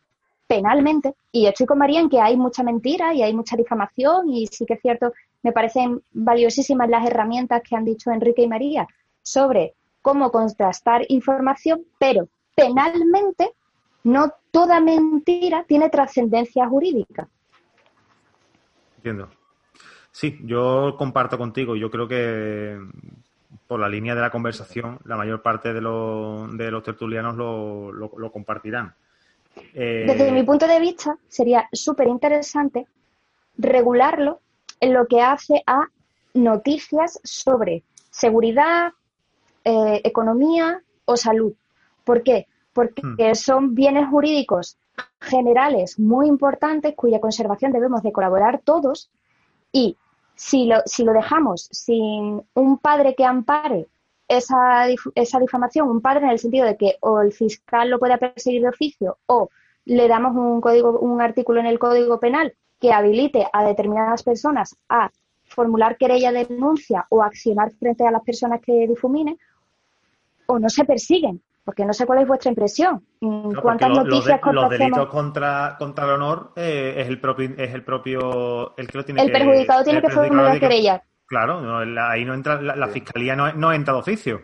penalmente. 0.49 1.13
Y 1.31 1.45
estoy 1.45 1.67
con 1.67 1.77
María 1.77 1.99
en 1.99 2.09
que 2.09 2.19
hay 2.19 2.35
mucha 2.35 2.63
mentira 2.63 3.13
y 3.13 3.21
hay 3.21 3.33
mucha 3.33 3.55
difamación 3.55 4.29
y 4.29 4.47
sí 4.47 4.65
que 4.65 4.73
es 4.73 4.81
cierto, 4.81 5.13
me 5.43 5.51
parecen 5.51 6.01
valiosísimas 6.11 6.89
las 6.89 7.05
herramientas 7.05 7.61
que 7.61 7.75
han 7.75 7.85
dicho 7.85 8.11
Enrique 8.11 8.41
y 8.41 8.47
María 8.47 8.87
sobre 9.21 9.75
cómo 10.01 10.31
contrastar 10.31 11.05
información, 11.09 11.85
pero 11.99 12.27
penalmente 12.55 13.53
no 14.03 14.33
toda 14.49 14.79
mentira 14.79 15.65
tiene 15.67 15.89
trascendencia 15.89 16.67
jurídica. 16.67 17.29
Entiendo. 18.97 19.29
Sí, 20.11 20.39
yo 20.43 20.95
comparto 20.97 21.37
contigo. 21.37 21.75
Yo 21.75 21.89
creo 21.89 22.07
que 22.07 22.79
por 23.67 23.79
la 23.79 23.89
línea 23.89 24.15
de 24.15 24.21
la 24.21 24.31
conversación, 24.31 24.99
la 25.05 25.15
mayor 25.15 25.41
parte 25.41 25.69
de, 25.69 25.75
de 25.75 26.71
los 26.71 26.83
tertulianos 26.83 27.35
lo, 27.35 27.91
lo 27.91 28.31
compartirán. 28.31 28.93
Desde 29.73 30.27
eh, 30.27 30.31
mi 30.31 30.43
punto 30.43 30.67
de 30.67 30.79
vista, 30.79 31.17
sería 31.27 31.67
súper 31.71 32.07
interesante 32.07 32.87
regularlo 33.57 34.39
en 34.79 34.93
lo 34.93 35.05
que 35.05 35.21
hace 35.21 35.61
a 35.67 35.87
noticias 36.33 37.19
sobre 37.23 37.83
seguridad, 38.09 38.93
eh, 39.63 40.01
economía 40.03 40.81
o 41.05 41.17
salud. 41.17 41.53
¿Por 42.03 42.23
qué? 42.23 42.47
porque 42.73 43.01
hmm. 43.03 43.35
son 43.35 43.75
bienes 43.75 44.07
jurídicos 44.07 44.77
generales 45.19 45.99
muy 45.99 46.27
importantes 46.27 46.95
cuya 46.95 47.19
conservación 47.19 47.73
debemos 47.73 48.03
de 48.03 48.13
colaborar 48.13 48.61
todos 48.63 49.09
y 49.71 49.97
si 50.35 50.65
lo, 50.65 50.77
si 50.85 51.03
lo 51.03 51.13
dejamos 51.13 51.67
sin 51.71 52.41
un 52.53 52.77
padre 52.77 53.15
que 53.15 53.25
ampare 53.25 53.87
esa, 54.27 54.87
esa 55.15 55.39
difamación, 55.39 55.89
un 55.89 56.01
padre 56.01 56.25
en 56.25 56.31
el 56.31 56.39
sentido 56.39 56.65
de 56.65 56.77
que 56.77 56.95
o 57.01 57.19
el 57.19 57.33
fiscal 57.33 57.89
lo 57.89 57.99
pueda 57.99 58.17
perseguir 58.17 58.61
de 58.61 58.69
oficio 58.69 59.17
o 59.25 59.49
le 59.85 60.07
damos 60.07 60.35
un 60.35 60.61
código, 60.61 60.99
un 60.99 61.21
artículo 61.21 61.59
en 61.59 61.65
el 61.65 61.79
Código 61.79 62.19
Penal 62.19 62.53
que 62.79 62.93
habilite 62.93 63.47
a 63.51 63.63
determinadas 63.65 64.23
personas 64.23 64.75
a 64.87 65.11
formular 65.45 65.97
querella 65.97 66.31
de 66.31 66.45
denuncia 66.45 67.05
o 67.09 67.23
accionar 67.23 67.71
frente 67.71 68.05
a 68.05 68.11
las 68.11 68.23
personas 68.23 68.61
que 68.61 68.87
difuminen, 68.87 69.37
o 70.45 70.59
no 70.59 70.69
se 70.69 70.85
persiguen, 70.85 71.41
porque 71.69 71.85
no 71.85 71.93
sé 71.93 72.07
cuál 72.07 72.23
es 72.23 72.27
vuestra 72.27 72.49
impresión. 72.49 73.05
¿Cuántas 73.61 73.91
noticias 73.91 74.41
los, 74.43 74.55
los 74.55 74.69
delitos 74.71 75.07
contra, 75.07 75.75
contra 75.77 76.05
el 76.05 76.11
honor 76.13 76.51
eh, 76.55 76.95
es 76.97 77.07
el 77.07 77.21
propio 77.21 77.51
es 77.55 77.75
el 77.75 77.83
propio 77.83 78.75
el 78.75 78.87
que 78.87 78.97
lo 78.97 79.05
tiene 79.05 79.21
el 79.21 79.31
perjudicado 79.31 79.83
tiene 79.83 80.01
que 80.01 80.09
formular 80.09 80.59
querella. 80.59 81.03
Claro, 81.27 81.77
ahí 81.77 82.25
no 82.25 82.33
entra 82.33 82.59
la, 82.59 82.87
fiscalía 82.87 83.35
no, 83.35 83.53
no 83.53 83.71
entra 83.71 83.93
de 83.93 83.99
oficio. 83.99 84.41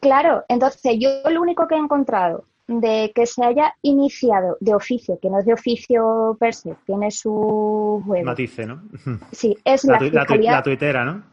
Claro, 0.00 0.42
entonces 0.48 0.96
yo 0.98 1.10
lo 1.30 1.42
único 1.42 1.68
que 1.68 1.74
he 1.74 1.78
encontrado 1.78 2.46
de 2.66 3.12
que 3.14 3.26
se 3.26 3.44
haya 3.44 3.74
iniciado 3.82 4.56
de 4.58 4.74
oficio, 4.74 5.18
que 5.20 5.28
no 5.28 5.40
es 5.40 5.44
de 5.44 5.52
oficio 5.52 6.34
per 6.40 6.54
se, 6.54 6.76
tiene 6.86 7.10
su 7.10 8.02
juego. 8.06 8.24
Matice, 8.24 8.64
¿no? 8.64 8.84
Sí, 9.32 9.54
es 9.66 9.84
la, 9.84 10.00
la, 10.00 10.24
la 10.26 10.62
tuitera, 10.62 11.04
¿no? 11.04 11.24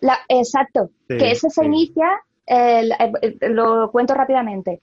La, 0.00 0.20
exacto, 0.26 0.88
que 1.06 1.32
ese 1.32 1.50
se 1.50 1.66
inicia, 1.66 2.08
lo 2.46 3.90
cuento 3.90 4.14
rápidamente. 4.14 4.82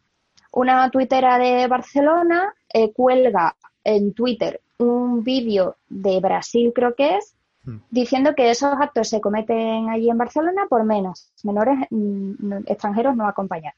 Una 0.54 0.90
tuitera 0.90 1.38
de 1.38 1.68
Barcelona 1.68 2.54
eh, 2.74 2.92
cuelga 2.92 3.56
en 3.84 4.14
Twitter 4.14 4.62
un 4.78 5.24
vídeo 5.24 5.78
de 5.88 6.20
Brasil, 6.20 6.72
creo 6.74 6.96
que 6.96 7.18
es, 7.18 7.36
hmm. 7.64 7.78
diciendo 7.90 8.34
que 8.36 8.50
esos 8.50 8.74
actos 8.74 9.10
se 9.10 9.22
cometen 9.22 9.90
allí 9.90 10.10
en 10.10 10.18
Barcelona 10.18 10.66
por 10.70 10.84
menos, 10.84 11.32
menores 11.44 11.78
mm, 11.90 12.64
extranjeros 12.66 13.16
no 13.16 13.28
acompañan. 13.28 13.74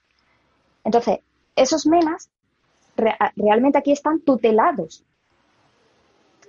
Entonces, 0.84 1.19
esos 1.56 1.86
menas 1.86 2.30
realmente 3.36 3.78
aquí 3.78 3.91
están 3.91 4.22
tutelados. 4.22 5.04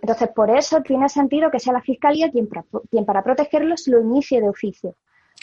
Entonces, 0.01 0.29
por 0.35 0.51
eso 0.51 0.83
tiene 0.83 1.09
sentido 1.09 1.51
que 1.51 1.61
sea 1.61 1.73
la 1.73 1.81
Fiscalía 1.81 2.31
quien 2.31 2.47
para 3.07 3.23
protegerlos 3.23 3.89
lo 3.89 4.01
inicie 4.01 4.41
de 4.41 4.49
oficio. 4.49 4.97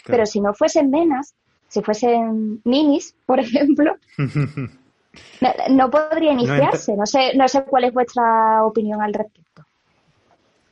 Pero 0.06 0.26
si 0.26 0.40
no 0.40 0.54
fuesen 0.54 0.90
menas, 0.90 1.34
si 1.72 1.80
fuesen 1.80 2.60
minis, 2.64 3.16
por 3.24 3.40
ejemplo, 3.40 3.96
no, 5.70 5.90
podría 5.90 6.32
iniciarse. 6.32 6.94
No, 6.94 7.06
sé, 7.06 7.34
no 7.34 7.48
sé 7.48 7.64
cuál 7.64 7.84
es 7.84 7.94
vuestra 7.94 8.62
opinión 8.62 9.00
al 9.00 9.14
respecto. 9.14 9.64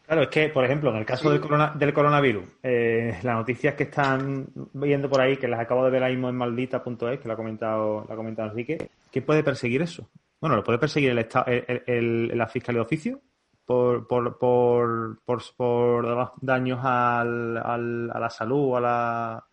Claro, 0.05 0.23
es 0.25 0.29
que, 0.29 0.51
por 0.51 0.63
ejemplo, 0.63 0.91
en 0.91 0.97
el 0.97 1.07
caso 1.07 1.31
del, 1.31 1.41
del 1.79 1.95
coronavirus, 1.95 2.45
eh, 2.63 3.19
las 3.23 3.35
noticias 3.35 3.75
que 3.77 3.85
están 3.85 4.47
viendo 4.75 5.09
por 5.09 5.23
ahí, 5.23 5.39
que 5.39 5.49
las 5.49 5.61
acabo 5.61 5.87
de 5.87 5.91
ver 5.91 6.03
ahí 6.03 6.13
mismo 6.13 6.29
en 6.29 6.37
maldita.es, 6.37 7.19
que 7.19 7.29
lo 7.29 7.33
ha 7.33 7.37
comentado, 7.37 8.05
lo 8.07 8.13
ha 8.13 8.17
comentado 8.17 8.51
Enrique, 8.51 8.91
¿qué 9.11 9.23
puede 9.23 9.43
perseguir 9.43 9.81
eso? 9.81 10.07
Bueno, 10.39 10.57
lo 10.57 10.63
puede 10.63 10.79
perseguir 10.79 11.13
el, 11.13 12.29
la 12.37 12.47
Fiscalía 12.47 12.81
de 12.81 12.85
Oficio 12.85 13.21
por, 13.65 14.07
por, 14.07 14.37
por, 14.37 15.19
por, 15.57 16.33
daños 16.43 16.81
al, 16.83 17.57
al, 17.57 18.11
a 18.13 18.19
la 18.21 18.29
salud, 18.29 18.77
a 18.77 18.81
la... 18.81 19.45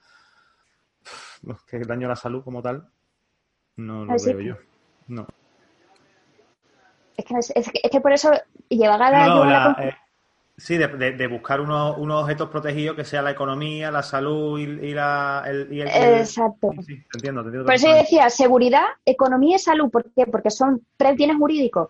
que 1.67 1.80
daño 1.80 2.08
a 2.08 2.10
la 2.10 2.15
salud 2.15 2.43
como 2.43 2.62
tal, 2.62 2.88
no 3.76 4.06
lo 4.06 4.15
veo 4.23 4.39
yo. 4.39 4.56
No. 5.08 5.28
Es 7.15 7.26
que, 7.26 7.34
es, 7.39 7.71
que, 7.91 8.02
por 8.02 8.12
eso 8.13 8.32
lleva 8.69 8.95
a 8.95 9.10
la, 9.10 9.76
eh, 9.82 9.95
Sí, 10.60 10.76
de, 10.76 11.28
buscar 11.28 11.62
unos, 11.62 11.97
objetos 12.00 12.50
protegidos 12.50 12.95
que 12.95 13.06
sea 13.06 13.21
la 13.21 13.30
economía, 13.30 13.91
la 13.91 14.02
salud 14.02 14.60
y, 14.60 14.91
la, 14.91 15.43
el, 15.45 15.71
Exacto. 15.71 16.71
Sí, 16.84 17.04
entiendo, 17.13 17.43
Por 17.43 17.73
eso 17.76 17.88
yo 17.88 17.95
decía 17.95 18.28
seguridad, 18.32 18.86
economía 19.06 19.58
y 19.58 19.60
salud. 19.60 19.91
¿Por 19.91 20.12
qué? 20.13 20.26
Porque 20.26 20.50
son 20.50 20.82
tres 20.97 21.15
bienes 21.15 21.38
jurídicos 21.38 21.89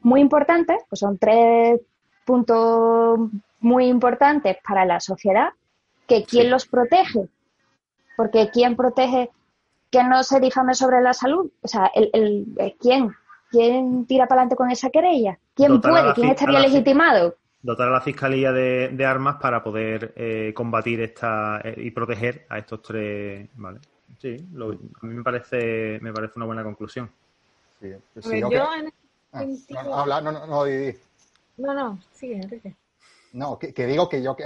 muy 0.00 0.20
importantes, 0.20 0.82
pues 0.90 1.00
son 1.00 1.16
tres 1.16 1.80
puntos 2.26 3.20
muy 3.60 3.86
importantes 3.86 4.58
para 4.66 4.84
la 4.84 5.00
sociedad, 5.00 5.48
que 6.06 6.24
quién 6.24 6.50
los 6.50 6.66
protege. 6.66 7.26
Porque 8.16 8.50
quién 8.52 8.76
protege 8.76 9.30
que 9.90 10.02
no 10.02 10.22
se 10.22 10.40
difame 10.40 10.74
sobre 10.74 11.00
la 11.00 11.14
salud. 11.14 11.50
O 11.62 11.68
sea, 11.68 11.90
el, 11.94 12.10
el, 12.12 12.76
¿quién? 12.80 13.14
¿Quién 13.50 14.06
tira 14.06 14.26
para 14.26 14.40
adelante 14.40 14.56
con 14.56 14.70
esa 14.70 14.90
querella? 14.90 15.38
¿Quién 15.54 15.80
puede? 15.80 16.12
¿Quién 16.14 16.30
estaría 16.30 16.60
legitimado? 16.60 17.36
dotar 17.64 17.88
a 17.88 17.92
la 17.92 18.00
Fiscalía 18.02 18.52
de, 18.52 19.06
armas 19.06 19.36
para 19.40 19.64
poder 19.64 20.12
eh, 20.16 20.52
combatir 20.54 21.00
esta 21.00 21.62
eh, 21.64 21.74
y 21.78 21.90
proteger 21.90 22.44
a 22.50 22.58
estos 22.58 22.82
tres, 22.82 23.48
¿vale? 23.54 23.80
Sí, 24.18 24.36
a 24.36 25.06
mí 25.06 25.14
me 25.14 25.22
parece, 25.22 25.98
me 26.02 26.12
parece 26.12 26.34
una 26.36 26.44
buena 26.44 26.62
conclusión. 26.62 27.10
Sí, 27.80 27.88
yo 28.40 28.74
en 28.74 28.92
ah, 29.32 29.38
sentido... 29.40 29.94
habla, 29.94 30.20
no, 30.20 30.30
no, 30.30 30.46
no, 30.46 30.66
no, 31.56 31.74
no, 31.74 31.98
sigue, 32.12 32.36
Enrique. 32.36 32.76
No, 33.32 33.58
que, 33.58 33.86
digo 33.86 34.08
que 34.10 34.22
yo 34.22 34.36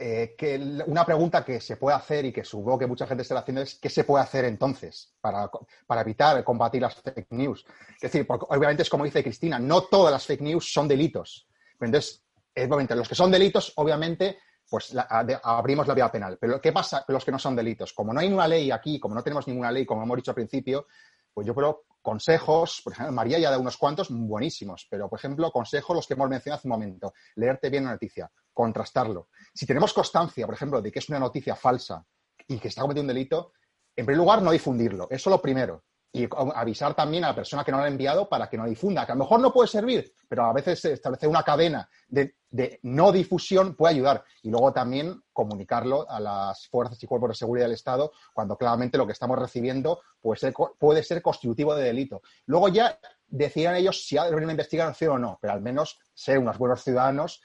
eh, 0.00 0.36
que 0.38 0.56
una 0.86 1.04
pregunta 1.04 1.44
que 1.44 1.60
se 1.60 1.76
puede 1.76 1.96
hacer 1.96 2.24
y 2.24 2.32
que 2.32 2.44
supongo 2.44 2.78
que 2.78 2.86
mucha 2.86 3.04
gente 3.04 3.22
está 3.22 3.36
haciendo 3.40 3.62
es 3.62 3.74
¿qué 3.74 3.90
se 3.90 4.04
puede 4.04 4.22
hacer 4.22 4.44
entonces 4.44 5.12
para, 5.20 5.50
para 5.88 6.02
evitar 6.02 6.44
combatir 6.44 6.82
las 6.82 6.94
fake 6.94 7.32
news? 7.32 7.66
Es 7.96 8.02
decir, 8.02 8.24
porque 8.24 8.46
obviamente 8.48 8.84
es 8.84 8.90
como 8.90 9.02
dice 9.02 9.24
Cristina, 9.24 9.58
no 9.58 9.82
todas 9.82 10.12
las 10.12 10.24
fake 10.24 10.42
news 10.42 10.72
son 10.72 10.86
delitos. 10.86 11.48
Entonces, 11.80 12.22
obviamente, 12.54 12.94
los 12.94 13.08
que 13.08 13.16
son 13.16 13.32
delitos, 13.32 13.72
obviamente, 13.74 14.38
pues 14.70 14.94
abrimos 15.42 15.88
la 15.88 15.94
vía 15.94 16.12
penal. 16.12 16.38
Pero 16.40 16.60
¿qué 16.60 16.72
pasa 16.72 17.04
con 17.04 17.14
los 17.14 17.24
que 17.24 17.32
no 17.32 17.38
son 17.40 17.56
delitos? 17.56 17.92
Como 17.92 18.12
no 18.12 18.20
hay 18.20 18.32
una 18.32 18.46
ley 18.46 18.70
aquí, 18.70 19.00
como 19.00 19.16
no 19.16 19.24
tenemos 19.24 19.48
ninguna 19.48 19.72
ley, 19.72 19.84
como 19.84 20.04
hemos 20.04 20.16
dicho 20.16 20.30
al 20.30 20.36
principio, 20.36 20.86
pues 21.34 21.44
yo 21.44 21.56
creo 21.56 21.86
consejos, 22.08 22.80
por 22.82 22.94
ejemplo, 22.94 23.12
María 23.12 23.38
ya 23.38 23.50
da 23.50 23.58
unos 23.58 23.76
cuantos 23.76 24.08
buenísimos, 24.08 24.86
pero 24.88 25.10
por 25.10 25.18
ejemplo, 25.18 25.52
consejos 25.52 25.94
los 25.94 26.06
que 26.06 26.14
hemos 26.14 26.30
mencionado 26.30 26.58
hace 26.58 26.66
un 26.66 26.72
momento. 26.72 27.12
Leerte 27.34 27.68
bien 27.68 27.84
la 27.84 27.90
noticia, 27.90 28.30
contrastarlo. 28.54 29.28
Si 29.52 29.66
tenemos 29.66 29.92
constancia, 29.92 30.46
por 30.46 30.54
ejemplo, 30.54 30.80
de 30.80 30.90
que 30.90 31.00
es 31.00 31.08
una 31.10 31.18
noticia 31.18 31.54
falsa 31.54 32.02
y 32.46 32.58
que 32.58 32.68
está 32.68 32.80
cometiendo 32.80 33.10
un 33.10 33.14
delito, 33.14 33.52
en 33.94 34.06
primer 34.06 34.16
lugar, 34.16 34.40
no 34.40 34.52
difundirlo. 34.52 35.06
Eso 35.10 35.28
es 35.28 35.32
lo 35.32 35.42
primero 35.42 35.84
y 36.12 36.26
avisar 36.54 36.94
también 36.94 37.24
a 37.24 37.28
la 37.28 37.34
persona 37.34 37.64
que 37.64 37.70
no 37.70 37.78
lo 37.78 37.84
ha 37.84 37.88
enviado 37.88 38.28
para 38.28 38.48
que 38.48 38.56
no 38.56 38.66
difunda, 38.66 39.04
que 39.04 39.12
a 39.12 39.14
lo 39.14 39.24
mejor 39.24 39.40
no 39.40 39.52
puede 39.52 39.68
servir, 39.68 40.14
pero 40.26 40.44
a 40.44 40.52
veces 40.52 40.82
establecer 40.86 41.28
una 41.28 41.42
cadena 41.42 41.88
de, 42.08 42.34
no 42.82 43.12
difusión 43.12 43.74
puede 43.74 43.94
ayudar. 43.94 44.24
Y 44.42 44.50
luego 44.50 44.72
también 44.72 45.22
comunicarlo 45.32 46.10
a 46.10 46.18
las 46.18 46.66
fuerzas 46.68 47.02
y 47.02 47.06
cuerpos 47.06 47.30
de 47.30 47.34
seguridad 47.34 47.66
del 47.66 47.74
Estado 47.74 48.12
cuando 48.32 48.56
claramente 48.56 48.96
lo 48.96 49.06
que 49.06 49.12
estamos 49.12 49.38
recibiendo 49.38 50.00
puede 50.20 50.40
ser, 50.40 50.54
puede 50.78 51.02
ser 51.02 51.20
constitutivo 51.20 51.74
de 51.74 51.84
delito. 51.84 52.22
Luego 52.46 52.68
ya 52.68 52.98
decidan 53.26 53.76
ellos 53.76 54.06
si 54.06 54.16
hay 54.16 54.32
una 54.32 54.50
investigación 54.50 55.12
o 55.12 55.18
no, 55.18 55.38
pero 55.42 55.52
al 55.52 55.60
menos 55.60 55.98
ser 56.14 56.38
unos 56.38 56.56
buenos 56.56 56.82
ciudadanos 56.82 57.42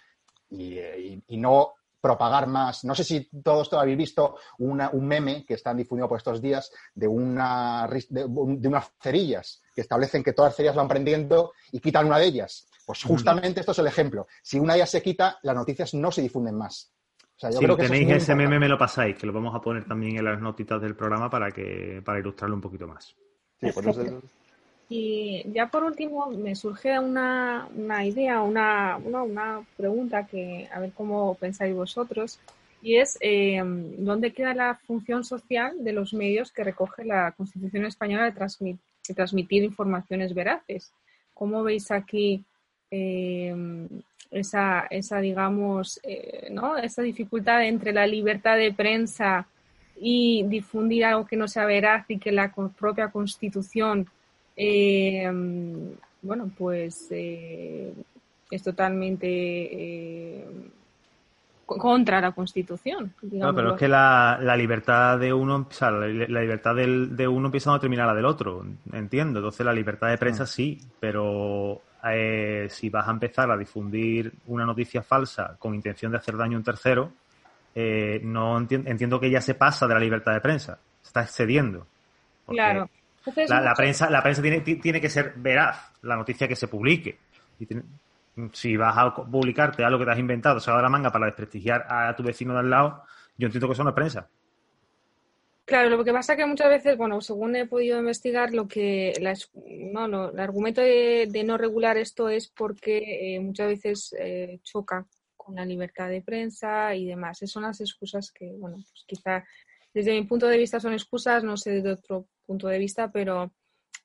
y, 0.49 0.79
y 1.27 1.37
no 1.37 1.73
propagar 2.03 2.47
más. 2.47 2.83
No 2.83 2.93
sé 2.93 3.05
si 3.05 3.29
todos 3.41 3.71
habéis 3.71 3.97
visto 3.97 4.35
un 4.59 5.07
meme 5.07 5.45
que 5.45 5.53
están 5.53 5.77
difundido 5.77 6.09
por 6.09 6.17
estos 6.17 6.41
días 6.41 6.69
de, 6.93 7.07
una, 7.07 7.87
de, 8.09 8.25
unas 8.25 8.91
cerillas 9.01 9.61
que 9.73 9.79
establecen 9.79 10.21
que 10.21 10.33
todas 10.33 10.49
las 10.49 10.57
cerillas 10.57 10.75
van 10.75 10.89
prendiendo 10.89 11.53
y 11.71 11.79
quitan 11.79 12.07
una 12.07 12.19
de 12.19 12.25
ellas. 12.25 12.67
Pues 12.85 13.03
justamente 13.03 13.61
esto 13.61 13.71
es 13.71 13.79
el 13.79 13.87
ejemplo. 13.87 14.27
Si 14.41 14.59
una 14.59 14.75
ya 14.75 14.85
se 14.85 15.01
quita, 15.01 15.39
las 15.43 15.55
noticias 15.55 15.93
no 15.93 16.11
se 16.11 16.21
difunden 16.21 16.57
más. 16.57 16.93
si 17.37 17.65
tenéis 17.77 18.11
ese 18.11 18.35
meme, 18.35 18.59
me 18.59 18.67
lo 18.67 18.77
pasáis, 18.77 19.15
que 19.17 19.25
lo 19.25 19.31
vamos 19.31 19.55
a 19.55 19.61
poner 19.61 19.85
también 19.85 20.17
en 20.17 20.25
las 20.25 20.41
notitas 20.41 20.81
del 20.81 20.97
programa 20.97 21.29
para 21.29 21.51
que 21.51 22.01
para 22.03 22.19
ilustrarlo 22.19 22.57
un 22.57 22.61
poquito 22.61 22.85
más. 22.85 23.15
Sí, 23.61 23.71
por 23.71 23.87
eso 23.87 24.03
y 24.89 25.43
ya 25.51 25.67
por 25.67 25.83
último 25.83 26.29
me 26.29 26.55
surge 26.55 26.99
una, 26.99 27.67
una 27.75 28.05
idea, 28.05 28.41
una, 28.41 28.97
una, 28.97 29.65
pregunta 29.77 30.27
que 30.27 30.67
a 30.71 30.79
ver 30.79 30.91
cómo 30.93 31.35
pensáis 31.35 31.73
vosotros, 31.73 32.39
y 32.81 32.97
es 32.97 33.17
eh, 33.21 33.61
dónde 33.97 34.33
queda 34.33 34.53
la 34.53 34.75
función 34.75 35.23
social 35.23 35.83
de 35.83 35.93
los 35.93 36.13
medios 36.13 36.51
que 36.51 36.65
recoge 36.65 37.05
la 37.05 37.31
Constitución 37.31 37.85
española 37.85 38.29
de, 38.29 38.77
transmitir 39.15 39.63
informaciones 39.63 40.33
veraces. 40.33 40.91
¿Cómo 41.33 41.63
veis 41.63 41.91
aquí 41.91 42.43
eh, 42.91 43.55
esa, 44.31 44.87
esa, 44.89 45.19
digamos, 45.19 45.99
eh, 46.03 46.49
¿no? 46.51 46.77
esa 46.77 47.01
dificultad 47.01 47.63
entre 47.65 47.93
la 47.93 48.05
libertad 48.05 48.57
de 48.57 48.73
prensa 48.73 49.47
y 49.95 50.43
difundir 50.47 51.05
algo 51.05 51.25
que 51.25 51.37
no 51.37 51.47
sea 51.47 51.65
veraz 51.65 52.05
y 52.09 52.17
que 52.17 52.31
la 52.31 52.53
propia 52.77 53.09
Constitución 53.09 54.07
eh, 54.55 55.31
bueno, 56.21 56.51
pues 56.57 57.07
eh, 57.11 57.93
es 58.49 58.63
totalmente, 58.63 59.27
eh, 59.27 60.45
contra 61.65 62.21
la 62.21 62.31
Constitución. 62.31 63.13
No, 63.23 63.53
pero 63.53 63.73
es 63.73 63.79
que 63.79 63.87
la, 63.87 64.55
libertad 64.57 65.17
de 65.17 65.33
uno, 65.33 65.67
o 65.69 65.73
sea, 65.73 65.91
la, 65.91 66.41
libertad 66.41 66.75
de 66.75 67.27
uno 67.27 67.47
empieza 67.47 67.71
a 67.71 67.73
determinar 67.73 68.07
la 68.07 68.13
del 68.13 68.25
otro, 68.25 68.65
entiendo. 68.91 69.39
Entonces 69.39 69.65
la 69.65 69.73
libertad 69.73 70.09
de 70.09 70.17
prensa 70.17 70.43
mm. 70.43 70.47
sí, 70.47 70.81
pero 70.99 71.81
eh, 72.03 72.67
si 72.69 72.89
vas 72.89 73.07
a 73.07 73.11
empezar 73.11 73.49
a 73.49 73.57
difundir 73.57 74.31
una 74.47 74.65
noticia 74.65 75.01
falsa 75.01 75.55
con 75.57 75.73
intención 75.73 76.11
de 76.11 76.17
hacer 76.17 76.37
daño 76.37 76.57
a 76.57 76.59
un 76.59 76.63
tercero, 76.63 77.11
eh, 77.75 78.19
no 78.23 78.57
entiendo 78.57 79.19
que 79.19 79.31
ya 79.31 79.41
se 79.41 79.55
pasa 79.55 79.87
de 79.87 79.93
la 79.93 79.99
libertad 79.99 80.33
de 80.33 80.41
prensa, 80.41 80.79
está 81.03 81.21
excediendo. 81.21 81.87
Claro. 82.47 82.89
La, 83.47 83.73
prensa, 83.73 84.09
la 84.09 84.21
prensa 84.21 84.41
tiene, 84.41 84.61
tiene 84.61 84.99
que 84.99 85.09
ser 85.09 85.33
veraz, 85.37 85.93
la 86.01 86.15
noticia 86.15 86.47
que 86.47 86.55
se 86.55 86.67
publique. 86.67 87.17
si 88.51 88.75
vas 88.75 88.97
a 88.97 89.13
publicarte 89.13 89.83
algo 89.83 89.99
que 89.99 90.05
te 90.05 90.11
has 90.11 90.19
inventado, 90.19 90.59
se 90.59 90.71
va 90.71 90.81
la 90.81 90.89
manga 90.89 91.11
para 91.11 91.27
desprestigiar 91.27 91.85
a 91.89 92.15
tu 92.15 92.23
vecino 92.23 92.53
de 92.53 92.59
al 92.59 92.69
lado, 92.69 93.03
yo 93.37 93.47
entiendo 93.47 93.67
que 93.67 93.73
eso 93.73 93.83
no 93.83 93.89
es 93.89 93.95
prensa. 93.95 94.29
Claro, 95.65 95.89
lo 95.89 96.03
que 96.03 96.11
pasa 96.11 96.33
es 96.33 96.39
que 96.39 96.45
muchas 96.45 96.69
veces, 96.69 96.97
bueno, 96.97 97.21
según 97.21 97.55
he 97.55 97.65
podido 97.65 97.97
investigar, 97.97 98.53
lo 98.53 98.67
que 98.67 99.13
no, 99.93 100.29
el 100.29 100.39
argumento 100.39 100.81
de, 100.81 101.43
no 101.45 101.57
regular 101.57 101.97
esto 101.97 102.27
es 102.27 102.49
porque 102.49 103.35
eh, 103.35 103.39
muchas 103.39 103.67
veces 103.67 104.15
eh, 104.19 104.59
choca 104.63 105.07
con 105.37 105.55
la 105.55 105.65
libertad 105.65 106.09
de 106.09 106.21
prensa 106.21 106.93
y 106.95 107.05
demás. 107.05 107.37
Esas 107.37 107.51
son 107.51 107.63
las 107.63 107.79
excusas 107.79 108.31
que, 108.31 108.51
bueno, 108.57 108.75
pues 108.75 109.05
quizá 109.07 109.45
desde 109.93 110.13
mi 110.13 110.23
punto 110.23 110.47
de 110.47 110.57
vista 110.57 110.79
son 110.79 110.93
excusas, 110.93 111.43
no 111.43 111.57
sé 111.57 111.71
desde 111.71 111.91
otro 111.91 112.27
punto 112.45 112.67
de 112.67 112.79
vista, 112.79 113.11
pero 113.11 113.53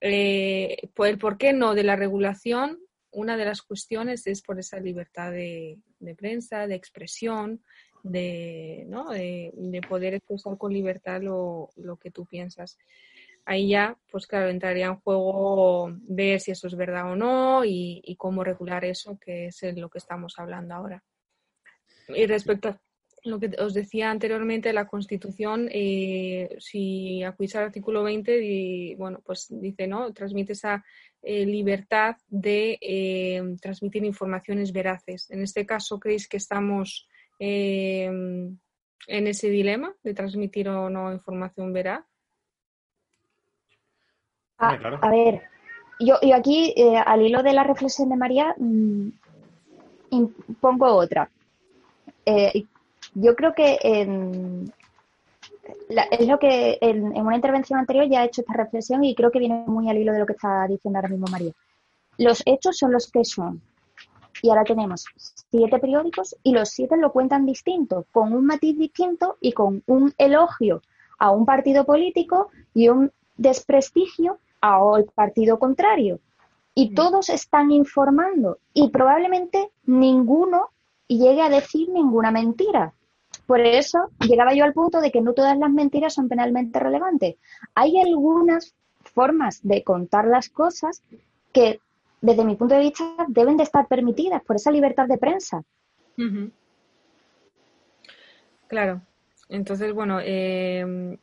eh, 0.01 0.76
el 0.97 1.18
por 1.18 1.39
qué 1.39 1.53
no 1.53 1.74
de 1.74 1.82
la 1.82 1.97
regulación, 1.97 2.78
una 3.11 3.36
de 3.36 3.45
las 3.47 3.62
cuestiones 3.62 4.26
es 4.26 4.43
por 4.43 4.59
esa 4.59 4.78
libertad 4.80 5.32
de, 5.32 5.78
prensa, 6.16 6.66
de 6.66 6.74
expresión, 6.74 7.62
de, 8.03 8.84
¿no? 8.89 9.11
de, 9.11 9.80
poder 9.89 10.14
expresar 10.14 10.57
con 10.59 10.72
libertad 10.72 11.22
lo, 11.22 11.70
que 12.01 12.11
tú 12.11 12.26
piensas. 12.26 12.78
Ahí 13.47 13.70
ya, 13.70 13.97
pues 14.11 14.26
claro, 14.26 14.51
entraría 14.51 14.86
en 14.86 15.01
juego 15.01 15.91
ver 16.03 16.39
si 16.39 16.51
eso 16.51 16.66
es 16.66 16.76
verdad 16.76 17.11
o 17.11 17.16
no 17.16 17.64
y, 17.64 18.03
y 18.05 18.14
cómo 18.16 18.45
regular 18.45 18.84
eso, 18.84 19.18
que 19.18 19.47
es 19.47 19.62
lo 19.74 19.89
que 19.89 19.99
estamos 19.99 20.34
hablando 20.36 20.74
ahora. 20.74 21.03
Y 22.09 22.26
respecto 22.26 22.68
a 22.68 22.80
lo 23.29 23.39
que 23.39 23.51
os 23.59 23.74
decía 23.74 24.11
anteriormente, 24.11 24.72
la 24.72 24.87
Constitución, 24.87 25.68
eh, 25.70 26.57
si 26.59 27.22
acudís 27.22 27.55
al 27.57 27.64
artículo 27.64 28.03
20, 28.03 28.97
bueno, 28.99 29.20
pues 29.24 29.47
dice, 29.51 29.87
¿no? 29.87 30.12
Transmite 30.12 30.55
esa 30.55 30.85
eh, 31.22 31.47
libertad 31.47 32.16
de 32.29 32.79
eh, 32.81 33.57
transmitir 33.61 34.05
informaciones 34.05 34.72
veraces. 34.72 35.31
En 35.31 35.43
este 35.43 35.66
caso, 35.66 36.01
¿creéis 36.01 36.29
que 36.29 36.39
estamos 36.39 37.09
en 37.41 38.59
ese 39.07 39.49
dilema 39.49 39.95
de 40.03 40.12
transmitir 40.12 40.68
o 40.68 40.91
no 40.91 41.12
información 41.12 41.72
veraz? 41.72 42.05
A, 44.57 45.09
ver, 45.09 45.43
yo, 46.01 46.16
aquí, 46.35 46.74
al 47.07 47.22
hilo 47.22 47.45
de 47.45 47.53
la 47.53 47.62
reflexión 47.62 48.09
de 48.09 48.16
María, 48.16 48.57
mm, 48.59 49.11
pongo 50.61 50.87
otra 50.87 51.31
yo 53.15 53.35
creo 53.35 53.55
que 53.55 53.79
es 56.11 56.29
lo 56.29 56.39
que 56.39 56.79
en, 56.81 57.05
una 57.17 57.37
intervención 57.37 57.79
anterior 57.79 58.09
ya 58.09 58.23
he 58.23 58.27
hecho 58.27 58.41
esta 58.41 58.55
reflexión 58.55 59.05
y 59.05 59.15
creo 59.15 59.31
que 59.31 59.39
viene 59.39 59.65
muy 59.67 59.89
al 59.89 59.99
hilo 59.99 60.13
de 60.13 60.19
lo 60.21 60.27
que 60.27 60.33
está 60.33 60.67
diciendo 60.67 60.99
ahora 60.99 61.09
mismo 61.09 61.27
María. 61.31 61.53
Los 62.17 62.43
hechos 62.47 62.77
son 62.77 62.93
los 62.93 63.11
que 63.11 63.25
son. 63.25 63.61
Y 64.43 64.51
ahora 64.51 64.65
tenemos 64.65 65.05
siete 65.17 65.79
periódicos 65.79 66.37
y 66.43 66.53
los 66.53 66.69
siete 66.69 66.97
lo 66.97 67.13
cuentan 67.13 67.45
distinto, 67.45 68.07
con 68.13 68.33
un 68.33 68.47
matiz 68.47 68.79
distinto 68.79 69.37
y 69.41 69.53
con 69.53 69.83
un 69.87 70.13
elogio 70.17 70.83
a 71.19 71.31
un 71.31 71.45
partido 71.45 71.85
político 71.85 72.51
y 72.73 72.89
un 72.89 73.13
desprestigio 73.37 74.39
al 74.61 75.05
partido 75.15 75.59
contrario. 75.59 76.21
Y 76.75 76.91
mm. 76.91 76.95
todos 76.95 77.29
están 77.31 77.73
informando 77.73 78.59
y 78.73 78.91
probablemente 78.91 79.71
ninguno 79.85 80.69
llegue 81.09 81.43
a 81.43 81.49
decir 81.49 81.89
ninguna 81.89 82.31
mentira. 82.31 82.95
Por 83.49 83.61
eso 83.61 84.11
llegaba 84.28 84.53
yo 84.53 84.62
al 84.62 84.74
punto 84.74 85.01
de 85.01 85.11
que 85.11 85.22
no 85.22 85.32
todas 85.32 85.57
las 85.57 85.70
mentiras 85.70 86.12
son 86.12 86.28
penalmente 86.28 86.78
relevantes. 86.78 87.36
Hay 87.74 87.99
algunas 87.99 88.74
formas 89.03 89.66
de 89.66 89.82
contar 89.82 90.26
las 90.26 90.51
cosas 90.51 91.03
que, 91.51 91.80
desde 92.20 92.44
mi 92.44 92.57
punto 92.57 92.74
de 92.74 92.82
vista, 92.82 93.05
deben 93.28 93.57
de 93.57 93.62
estar 93.62 93.88
permitidas 93.88 94.44
por 94.44 94.57
esa 94.57 94.70
libertad 94.70 95.09
de 95.09 95.16
prensa. 95.16 95.64
Claro. 98.66 99.01
Entonces, 99.49 99.94
bueno, 99.94 100.18
eh, 100.22 101.16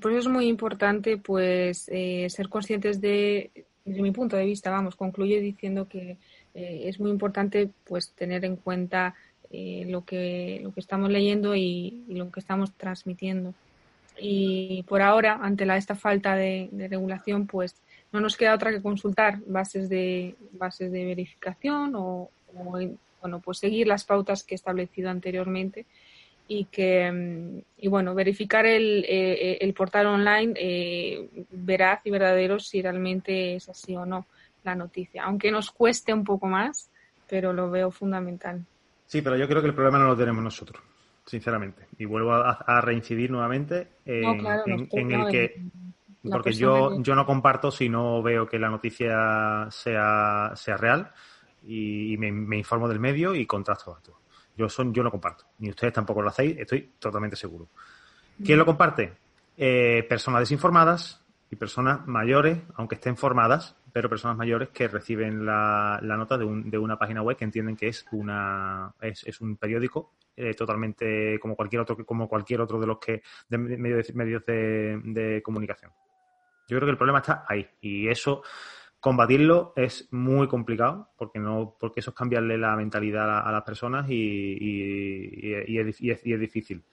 por 0.00 0.12
eso 0.12 0.20
es 0.20 0.28
muy 0.28 0.46
importante, 0.46 1.18
pues, 1.18 1.90
eh, 1.92 2.28
ser 2.30 2.48
conscientes 2.48 2.98
de, 3.02 3.66
desde 3.84 4.00
mi 4.00 4.12
punto 4.12 4.36
de 4.36 4.46
vista, 4.46 4.70
vamos, 4.70 4.96
concluye 4.96 5.38
diciendo 5.38 5.86
que 5.86 6.16
eh, 6.54 6.82
es 6.84 6.98
muy 6.98 7.10
importante, 7.10 7.68
pues, 7.84 8.12
tener 8.12 8.46
en 8.46 8.56
cuenta 8.56 9.14
eh, 9.50 9.84
lo, 9.88 10.04
que, 10.04 10.60
lo 10.62 10.72
que 10.72 10.80
estamos 10.80 11.10
leyendo 11.10 11.56
y, 11.56 12.04
lo 12.08 12.30
que 12.30 12.40
estamos 12.40 12.72
transmitiendo. 12.74 13.54
Y 14.20 14.82
por 14.88 15.00
ahora, 15.00 15.38
ante 15.40 15.64
la, 15.64 15.76
esta 15.76 15.94
falta 15.94 16.36
de, 16.36 16.68
regulación, 16.90 17.46
pues 17.46 17.74
no 18.12 18.20
nos 18.20 18.36
queda 18.36 18.54
otra 18.54 18.70
que 18.70 18.82
consultar 18.82 19.38
bases 19.46 19.88
de, 19.88 20.34
bases 20.52 20.92
de 20.92 21.04
verificación 21.04 21.94
o, 21.94 22.30
bueno, 23.20 23.40
pues 23.40 23.58
seguir 23.58 23.86
las 23.86 24.04
pautas 24.04 24.42
que 24.42 24.54
he 24.54 24.56
establecido 24.56 25.08
anteriormente 25.08 25.86
y 26.48 26.64
que 26.64 27.12
mm, 27.12 27.60
y 27.76 27.88
bueno 27.88 28.14
verificar 28.14 28.64
el, 28.64 29.04
eh, 29.06 29.58
el 29.60 29.74
portal 29.74 30.06
online 30.06 30.54
eh, 30.56 31.28
veraz 31.50 32.00
y 32.04 32.10
verdadero 32.10 32.58
si 32.58 32.80
realmente 32.80 33.56
es 33.56 33.68
así 33.68 33.94
o 33.94 34.06
no 34.06 34.24
la 34.64 34.74
noticia 34.74 35.24
aunque 35.24 35.50
nos 35.50 35.70
cueste 35.70 36.14
un 36.14 36.24
poco 36.24 36.46
más 36.46 36.88
pero 37.28 37.52
lo 37.52 37.70
veo 37.70 37.90
fundamental 37.90 38.64
Sí, 39.08 39.22
pero 39.22 39.36
yo 39.36 39.48
creo 39.48 39.62
que 39.62 39.68
el 39.68 39.74
problema 39.74 39.98
no 39.98 40.08
lo 40.08 40.16
tenemos 40.16 40.44
nosotros, 40.44 40.82
sinceramente. 41.24 41.88
Y 41.96 42.04
vuelvo 42.04 42.34
a, 42.34 42.80
reincidir 42.82 43.30
nuevamente 43.30 43.94
en, 44.04 45.10
el 45.10 45.30
que... 45.30 45.62
Porque 46.30 46.52
yo, 46.52 47.00
yo 47.00 47.14
no 47.14 47.24
comparto 47.24 47.70
si 47.70 47.88
no 47.88 48.22
veo 48.22 48.46
que 48.46 48.58
la 48.58 48.68
noticia 48.68 49.66
sea, 49.70 50.52
sea 50.54 50.76
real 50.76 51.10
y, 51.66 52.16
me, 52.18 52.58
informo 52.58 52.86
del 52.86 53.00
medio 53.00 53.34
y 53.34 53.46
contrasto 53.46 53.94
datos. 53.94 54.14
Yo, 54.54 54.68
son, 54.68 54.92
yo 54.92 55.02
no 55.02 55.10
comparto. 55.10 55.46
Ni 55.60 55.70
ustedes 55.70 55.94
tampoco 55.94 56.20
lo 56.20 56.28
hacéis, 56.28 56.58
estoy 56.58 56.92
totalmente 56.98 57.36
seguro. 57.36 57.68
¿Quién 58.44 58.58
lo 58.58 58.66
comparte? 58.66 59.14
Eh, 59.56 60.04
personas 60.06 60.40
desinformadas 60.40 61.24
y 61.50 61.56
personas 61.56 62.06
mayores, 62.06 62.58
aunque 62.74 62.96
estén 62.96 63.16
formadas, 63.16 63.74
pero 63.98 64.08
personas 64.08 64.36
mayores 64.36 64.68
que 64.68 64.86
reciben 64.86 65.44
la, 65.44 65.98
nota 66.00 66.38
de, 66.38 66.44
un, 66.44 66.70
de, 66.70 66.78
una 66.78 66.96
página 66.96 67.20
web 67.20 67.36
que 67.36 67.42
entienden 67.42 67.74
que 67.74 67.88
es 67.88 68.06
una 68.12 68.94
es, 69.00 69.24
es 69.24 69.40
un 69.40 69.56
periódico 69.56 70.12
eh, 70.36 70.54
totalmente 70.54 71.36
como 71.40 71.56
cualquier 71.56 71.82
otro 71.82 71.96
como 72.06 72.28
cualquier 72.28 72.60
otro 72.60 72.78
de 72.78 72.86
los 72.86 72.98
que 73.00 73.22
de 73.48 73.58
medios, 73.58 74.14
medios 74.14 74.46
de, 74.46 75.42
comunicación. 75.44 75.90
Yo 76.68 76.76
creo 76.76 76.86
que 76.86 76.92
el 76.92 76.96
problema 76.96 77.18
está 77.18 77.44
ahí 77.48 77.68
y 77.80 78.06
eso 78.06 78.44
combatirlo 79.00 79.72
es 79.74 80.06
muy 80.12 80.46
complicado 80.46 81.10
porque 81.18 81.40
no 81.40 81.76
porque 81.80 81.98
eso 81.98 82.10
es 82.10 82.16
cambiarle 82.16 82.56
la 82.56 82.76
mentalidad 82.76 83.48
a, 83.48 83.50
las 83.50 83.64
personas 83.64 84.08
y, 84.08 84.14
y, 84.14 85.76
es, 85.76 86.00
es, 86.00 86.22
difícil. 86.22 86.84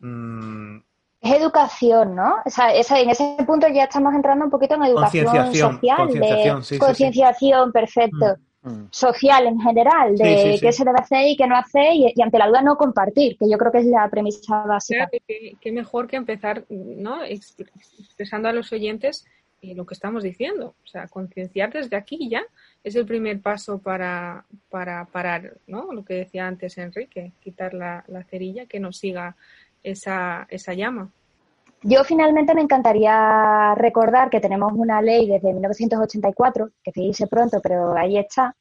Mm, 0.00 0.80
es 1.20 1.32
educación, 1.32 2.14
¿no? 2.14 2.36
O 2.44 2.50
sea, 2.50 2.74
en 2.74 3.10
ese 3.10 3.36
punto 3.46 3.68
ya 3.68 3.84
estamos 3.84 4.14
entrando 4.14 4.44
un 4.44 4.50
poquito 4.50 4.74
en 4.74 4.84
educación 4.84 5.26
social, 5.26 6.08
de 6.08 6.78
concienciación, 6.78 7.72
perfecto. 7.72 8.36
Mm, 8.62 8.70
mm. 8.70 8.88
Social 8.90 9.46
en 9.46 9.60
general, 9.60 10.16
de 10.16 10.58
qué 10.60 10.72
se 10.72 10.84
debe 10.84 10.98
hacer 10.98 11.28
y 11.28 11.36
qué 11.36 11.46
no 11.46 11.56
hacer, 11.56 11.94
y, 11.94 12.14
ante 12.22 12.38
la 12.38 12.48
duda 12.48 12.62
no 12.62 12.76
compartir, 12.76 13.36
que 13.38 13.48
yo 13.50 13.58
creo 13.58 13.72
que 13.72 13.78
es 13.78 13.86
la 13.86 14.08
premisa 14.08 14.64
básica. 14.64 15.08
qué 15.60 15.72
mejor 15.72 16.06
que 16.06 16.16
empezar, 16.16 16.64
¿no? 16.68 17.24
Expresando 17.24 18.48
a 18.48 18.52
los 18.52 18.72
oyentes 18.72 19.26
eh, 19.62 19.74
lo 19.74 19.84
que 19.84 19.92
estamos 19.92 20.22
diciendo. 20.22 20.74
O 20.84 20.86
sea, 20.86 21.06
concienciar 21.06 21.70
desde 21.70 21.94
aquí 21.94 22.30
ya 22.30 22.42
es 22.82 22.96
el 22.96 23.04
primer 23.04 23.40
paso 23.40 23.78
para, 23.78 24.46
para 24.70 25.04
parar, 25.04 25.58
¿no? 25.66 25.92
Lo 25.92 26.02
que 26.02 26.14
decía 26.14 26.46
antes 26.46 26.78
Enrique, 26.78 27.32
quitar 27.40 27.74
la, 27.74 28.04
la 28.08 28.24
cerilla, 28.24 28.64
que 28.64 28.80
nos 28.80 28.96
siga 28.96 29.36
esa, 29.82 30.46
esa 30.50 30.74
llama. 30.74 31.10
Yo 31.82 32.04
finalmente 32.04 32.54
me 32.54 32.60
encantaría 32.60 33.74
recordar 33.74 34.28
que 34.28 34.40
tenemos 34.40 34.72
una 34.74 35.00
ley 35.00 35.26
desde 35.26 35.52
1984, 35.52 36.70
que 36.84 36.92
se 36.92 37.00
dice 37.00 37.26
pronto, 37.26 37.60
pero 37.62 37.96
ahí 37.96 38.18
está, 38.18 38.54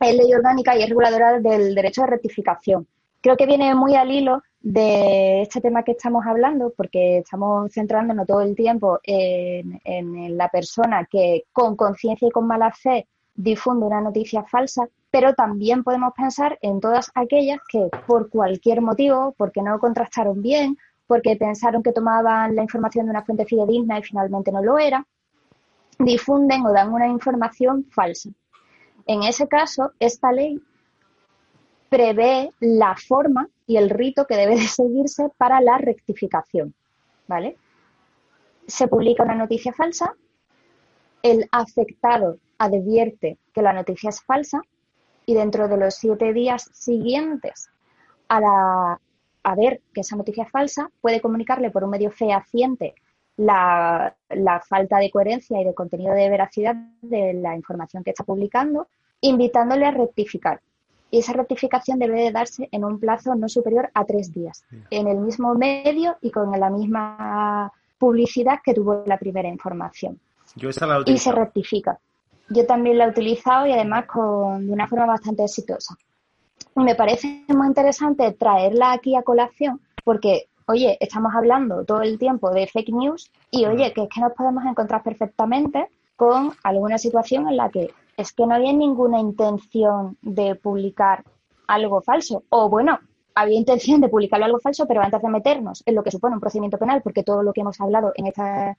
es 0.00 0.16
ley 0.16 0.32
orgánica 0.32 0.76
y 0.76 0.82
es 0.82 0.88
reguladora 0.88 1.38
del 1.40 1.74
derecho 1.74 2.02
de 2.02 2.08
rectificación. 2.08 2.86
Creo 3.20 3.36
que 3.36 3.46
viene 3.46 3.74
muy 3.74 3.94
al 3.94 4.10
hilo 4.10 4.42
de 4.60 5.42
este 5.42 5.60
tema 5.60 5.82
que 5.82 5.92
estamos 5.92 6.24
hablando, 6.26 6.72
porque 6.76 7.18
estamos 7.18 7.70
centrándonos 7.72 8.26
todo 8.26 8.40
el 8.40 8.56
tiempo 8.56 8.98
en, 9.02 9.80
en 9.84 10.36
la 10.36 10.48
persona 10.48 11.06
que 11.10 11.44
con 11.52 11.76
conciencia 11.76 12.28
y 12.28 12.30
con 12.30 12.46
mala 12.46 12.72
fe 12.72 13.06
difunde 13.34 13.86
una 13.86 14.00
noticia 14.00 14.42
falsa, 14.44 14.88
pero 15.12 15.34
también 15.34 15.84
podemos 15.84 16.14
pensar 16.16 16.58
en 16.62 16.80
todas 16.80 17.12
aquellas 17.14 17.60
que 17.68 17.90
por 18.06 18.30
cualquier 18.30 18.80
motivo, 18.80 19.34
porque 19.36 19.60
no 19.60 19.78
contrastaron 19.78 20.40
bien, 20.40 20.78
porque 21.06 21.36
pensaron 21.36 21.82
que 21.82 21.92
tomaban 21.92 22.56
la 22.56 22.62
información 22.62 23.04
de 23.04 23.10
una 23.10 23.22
fuente 23.22 23.44
fidedigna 23.44 23.98
y 23.98 24.02
finalmente 24.02 24.50
no 24.50 24.62
lo 24.62 24.78
era, 24.78 25.06
difunden 25.98 26.64
o 26.64 26.72
dan 26.72 26.94
una 26.94 27.08
información 27.08 27.84
falsa. 27.90 28.30
En 29.06 29.22
ese 29.22 29.46
caso, 29.48 29.92
esta 30.00 30.32
ley 30.32 30.62
prevé 31.90 32.50
la 32.60 32.96
forma 32.96 33.50
y 33.66 33.76
el 33.76 33.90
rito 33.90 34.26
que 34.26 34.36
debe 34.36 34.54
de 34.54 34.66
seguirse 34.66 35.28
para 35.36 35.60
la 35.60 35.76
rectificación. 35.76 36.74
¿Vale? 37.28 37.58
Se 38.66 38.88
publica 38.88 39.24
una 39.24 39.34
noticia 39.34 39.74
falsa, 39.74 40.14
el 41.22 41.46
afectado 41.52 42.38
advierte 42.56 43.36
que 43.52 43.60
la 43.60 43.74
noticia 43.74 44.08
es 44.08 44.22
falsa 44.22 44.62
y 45.26 45.34
dentro 45.34 45.68
de 45.68 45.76
los 45.76 45.94
siete 45.94 46.32
días 46.32 46.68
siguientes 46.72 47.68
a, 48.28 48.98
a 49.42 49.54
ver 49.54 49.80
que 49.92 50.00
esa 50.00 50.16
noticia 50.16 50.44
es 50.44 50.50
falsa, 50.50 50.90
puede 51.00 51.20
comunicarle 51.20 51.70
por 51.70 51.84
un 51.84 51.90
medio 51.90 52.10
fehaciente 52.10 52.94
la, 53.36 54.14
la, 54.28 54.60
falta 54.60 54.98
de 54.98 55.10
coherencia 55.10 55.60
y 55.60 55.64
de 55.64 55.74
contenido 55.74 56.14
de 56.14 56.28
veracidad 56.28 56.76
de 57.00 57.34
la 57.34 57.56
información 57.56 58.04
que 58.04 58.10
está 58.10 58.24
publicando, 58.24 58.88
invitándole 59.20 59.86
a 59.86 59.90
rectificar. 59.90 60.60
Y 61.10 61.18
esa 61.18 61.32
rectificación 61.32 61.98
debe 61.98 62.22
de 62.22 62.32
darse 62.32 62.68
en 62.72 62.84
un 62.84 62.98
plazo 62.98 63.34
no 63.34 63.48
superior 63.48 63.90
a 63.94 64.04
tres 64.04 64.32
días, 64.32 64.64
en 64.90 65.08
el 65.08 65.18
mismo 65.18 65.54
medio 65.54 66.16
y 66.22 66.30
con 66.30 66.50
la 66.58 66.70
misma 66.70 67.70
publicidad 67.98 68.60
que 68.64 68.74
tuvo 68.74 69.02
la 69.06 69.18
primera 69.18 69.48
información. 69.48 70.18
y 71.06 71.18
se 71.18 71.32
rectifica. 71.32 71.98
Yo 72.52 72.66
también 72.66 72.98
la 72.98 73.06
he 73.06 73.10
utilizado 73.10 73.66
y 73.66 73.72
además 73.72 74.06
con, 74.06 74.66
de 74.66 74.72
una 74.72 74.88
forma 74.88 75.06
bastante 75.06 75.44
exitosa. 75.44 75.96
Me 76.74 76.94
parece 76.94 77.44
muy 77.48 77.66
interesante 77.66 78.32
traerla 78.32 78.92
aquí 78.92 79.14
a 79.14 79.22
colación 79.22 79.80
porque 80.04 80.48
oye, 80.66 80.96
estamos 81.00 81.34
hablando 81.34 81.84
todo 81.84 82.02
el 82.02 82.18
tiempo 82.18 82.50
de 82.50 82.66
fake 82.66 82.90
news 82.90 83.30
y 83.50 83.66
oye, 83.66 83.92
que 83.92 84.02
es 84.02 84.08
que 84.08 84.20
nos 84.20 84.32
podemos 84.32 84.64
encontrar 84.64 85.02
perfectamente 85.02 85.88
con 86.16 86.52
alguna 86.62 86.98
situación 86.98 87.48
en 87.48 87.56
la 87.56 87.68
que 87.68 87.90
es 88.16 88.32
que 88.32 88.46
no 88.46 88.54
había 88.54 88.72
ninguna 88.72 89.18
intención 89.18 90.16
de 90.22 90.54
publicar 90.54 91.24
algo 91.66 92.02
falso. 92.02 92.44
O 92.50 92.68
bueno, 92.68 92.98
había 93.34 93.58
intención 93.58 94.00
de 94.00 94.08
publicar 94.08 94.42
algo 94.42 94.58
falso, 94.60 94.86
pero 94.86 95.02
antes 95.02 95.22
de 95.22 95.28
meternos 95.28 95.82
en 95.86 95.94
lo 95.94 96.02
que 96.02 96.10
supone 96.10 96.34
un 96.34 96.40
procedimiento 96.40 96.78
penal, 96.78 97.02
porque 97.02 97.22
todo 97.22 97.42
lo 97.42 97.52
que 97.52 97.62
hemos 97.62 97.80
hablado 97.80 98.12
en 98.14 98.26
esta, 98.26 98.76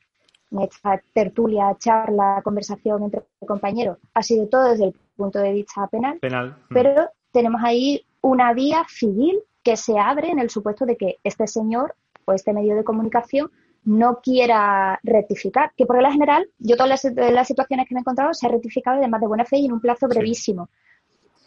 esta 0.61 1.01
tertulia, 1.13 1.75
charla, 1.79 2.41
conversación 2.43 3.03
entre 3.03 3.23
compañeros, 3.45 3.97
ha 4.13 4.21
sido 4.21 4.47
todo 4.47 4.69
desde 4.71 4.85
el 4.85 4.95
punto 5.15 5.39
de 5.39 5.53
vista 5.53 5.87
penal. 5.87 6.19
Penal. 6.19 6.57
Mm. 6.69 6.73
Pero 6.73 7.09
tenemos 7.31 7.61
ahí 7.63 8.05
una 8.21 8.53
vía 8.53 8.85
civil 8.87 9.41
que 9.63 9.77
se 9.77 9.97
abre 9.97 10.29
en 10.29 10.39
el 10.39 10.49
supuesto 10.49 10.85
de 10.85 10.97
que 10.97 11.19
este 11.23 11.47
señor 11.47 11.95
o 12.25 12.33
este 12.33 12.53
medio 12.53 12.75
de 12.75 12.83
comunicación 12.83 13.51
no 13.85 14.19
quiera 14.21 14.99
rectificar, 15.03 15.73
que 15.75 15.85
por 15.85 15.97
regla 15.97 16.11
general, 16.11 16.47
yo 16.57 16.77
todas 16.77 17.03
las, 17.03 17.47
situaciones 17.47 17.87
que 17.87 17.93
me 17.93 17.99
he 17.99 18.01
encontrado 18.01 18.33
se 18.33 18.47
ha 18.47 18.49
rectificado 18.49 19.01
de 19.01 19.07
más 19.07 19.19
de 19.19 19.27
buena 19.27 19.45
fe 19.45 19.57
y 19.57 19.65
en 19.65 19.73
un 19.73 19.81
plazo 19.81 20.07
brevísimo. 20.07 20.69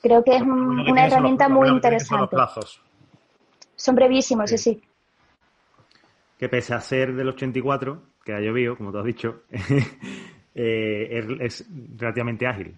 Creo 0.02 0.22
que 0.22 0.36
es 0.36 0.42
una 0.42 1.06
herramienta 1.06 1.48
muy 1.48 1.68
interesante. 1.68 2.36
Son 3.74 3.94
brevísimos, 3.94 4.50
sí. 4.50 4.58
sí, 4.58 4.82
Que 6.38 6.48
pese 6.48 6.74
a 6.74 6.80
ser 6.80 7.14
del 7.14 7.28
84, 7.28 8.02
que 8.26 8.34
ha 8.34 8.40
llovido, 8.40 8.76
como 8.76 8.90
tú 8.90 8.98
has 8.98 9.04
dicho, 9.04 9.42
eh, 10.54 11.22
es, 11.40 11.64
relativamente 11.96 12.44
ágil. 12.44 12.74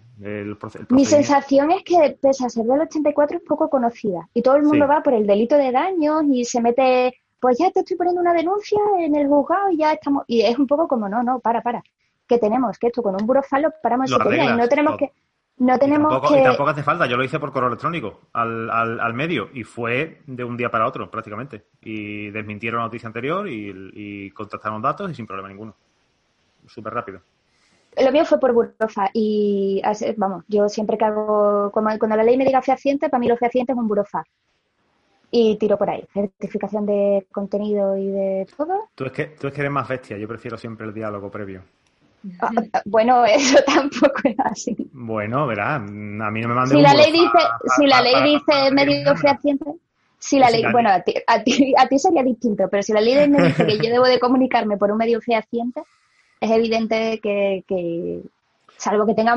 Mi 0.89 1.05
sensación 1.05 1.71
es 1.71 1.83
que 1.83 2.17
pese 2.21 2.45
a 2.45 2.49
ser 2.49 2.65
del 2.65 2.81
84 2.81 3.37
es 3.37 3.43
poco 3.43 3.67
conocida 3.67 4.29
y 4.33 4.43
todo 4.43 4.57
el 4.57 4.63
mundo 4.63 4.87
va 4.87 5.01
por 5.01 5.15
el 5.15 5.25
delito 5.25 5.57
de 5.57 5.71
daños 5.71 6.23
y 6.29 6.45
se 6.45 6.61
mete 6.61 7.15
pues 7.39 7.57
ya 7.57 7.71
te 7.71 7.79
estoy 7.79 7.97
poniendo 7.97 8.21
una 8.21 8.33
denuncia 8.33 8.77
en 8.99 9.15
el 9.15 9.27
juzgado 9.27 9.71
y 9.71 9.77
ya 9.77 9.93
estamos. 9.93 10.23
Y 10.27 10.41
es 10.41 10.59
un 10.59 10.67
poco 10.67 10.87
como, 10.87 11.07
no, 11.07 11.23
no, 11.23 11.39
para, 11.39 11.61
para. 11.61 11.81
Que 12.27 12.37
tenemos 12.37 12.77
que 12.77 12.87
esto 12.87 13.01
con 13.01 13.15
un 13.19 13.25
burofalo 13.25 13.71
paramos 13.81 14.11
y 14.11 14.13
no 14.13 14.67
tenemos 14.67 14.97
que. 14.97 15.11
No 15.59 15.77
tenemos 15.77 16.11
tampoco, 16.11 16.33
que... 16.33 16.39
y 16.39 16.43
tampoco 16.43 16.69
hace 16.69 16.83
falta, 16.83 17.05
yo 17.05 17.17
lo 17.17 17.23
hice 17.23 17.39
por 17.39 17.51
correo 17.51 17.67
electrónico 17.67 18.21
al, 18.33 18.69
al, 18.69 18.99
al, 18.99 19.13
medio 19.13 19.49
y 19.53 19.63
fue 19.63 20.21
de 20.25 20.43
un 20.43 20.55
día 20.55 20.71
para 20.71 20.87
otro 20.87 21.11
prácticamente. 21.11 21.65
Y 21.81 22.29
desmintieron 22.29 22.79
la 22.79 22.85
noticia 22.85 23.07
anterior 23.07 23.47
y, 23.47 23.91
y 23.93 24.31
contactaron 24.31 24.81
datos 24.81 25.11
y 25.11 25.15
sin 25.15 25.27
problema 25.27 25.49
ninguno. 25.49 25.75
Súper 26.65 26.93
rápido. 26.93 27.21
Lo 27.97 28.11
mío 28.11 28.23
fue 28.23 28.39
por 28.39 28.53
burofa 28.53 29.09
y, 29.13 29.81
vamos, 30.15 30.43
yo 30.47 30.69
siempre 30.69 30.97
que 30.97 31.05
hago, 31.05 31.71
cuando 31.71 32.15
la 32.15 32.23
ley 32.23 32.37
me 32.37 32.45
diga 32.45 32.61
fehaciente, 32.61 33.09
para 33.09 33.19
mí 33.19 33.27
lo 33.27 33.35
fehaciente 33.35 33.73
es 33.73 33.77
un 33.77 33.87
burofa 33.87 34.23
y 35.31 35.57
tiro 35.57 35.77
por 35.77 35.89
ahí. 35.89 36.05
Certificación 36.13 36.85
de 36.85 37.27
contenido 37.31 37.97
y 37.97 38.07
de 38.07 38.47
todo. 38.55 38.89
Tú 38.95 39.05
es 39.05 39.11
que, 39.11 39.25
tú 39.25 39.47
es 39.47 39.53
que 39.53 39.61
eres 39.61 39.71
más 39.71 39.87
bestia, 39.87 40.17
yo 40.17 40.27
prefiero 40.27 40.57
siempre 40.57 40.87
el 40.87 40.93
diálogo 40.93 41.29
previo. 41.29 41.63
Bueno, 42.85 43.25
eso 43.25 43.57
tampoco 43.65 44.21
es 44.23 44.35
así. 44.39 44.75
Bueno, 44.93 45.47
verá, 45.47 45.75
a 45.75 45.79
mí 45.79 46.41
no 46.41 46.47
me 46.47 46.53
manden 46.53 46.77
Si 46.77 46.81
la 46.81 46.93
ley 46.93 47.11
dice, 47.11 47.39
si 47.77 47.87
la 47.87 48.01
ley 48.01 48.33
dice 48.33 48.71
medio 48.71 49.15
fehaciente, 49.15 49.65
si 50.17 50.37
la 50.37 50.49
ley, 50.49 50.63
bueno, 50.71 50.89
a 50.89 50.99
ti, 51.01 51.13
a 51.25 51.43
ti, 51.43 51.73
a, 51.77 51.87
ti, 51.87 51.97
sería 51.97 52.23
distinto, 52.23 52.67
pero 52.69 52.83
si 52.83 52.91
la 52.91 53.01
ley 53.01 53.29
me 53.29 53.41
dice 53.41 53.65
que 53.65 53.77
yo 53.77 53.89
debo 53.89 54.05
de 54.05 54.19
comunicarme 54.19 54.77
por 54.77 54.91
un 54.91 54.97
medio 54.97 55.21
fehaciente, 55.21 55.81
es 56.41 56.51
evidente 56.51 57.19
que, 57.21 57.63
que 57.67 58.21
salvo 58.77 59.05
que 59.05 59.13
tenga 59.13 59.35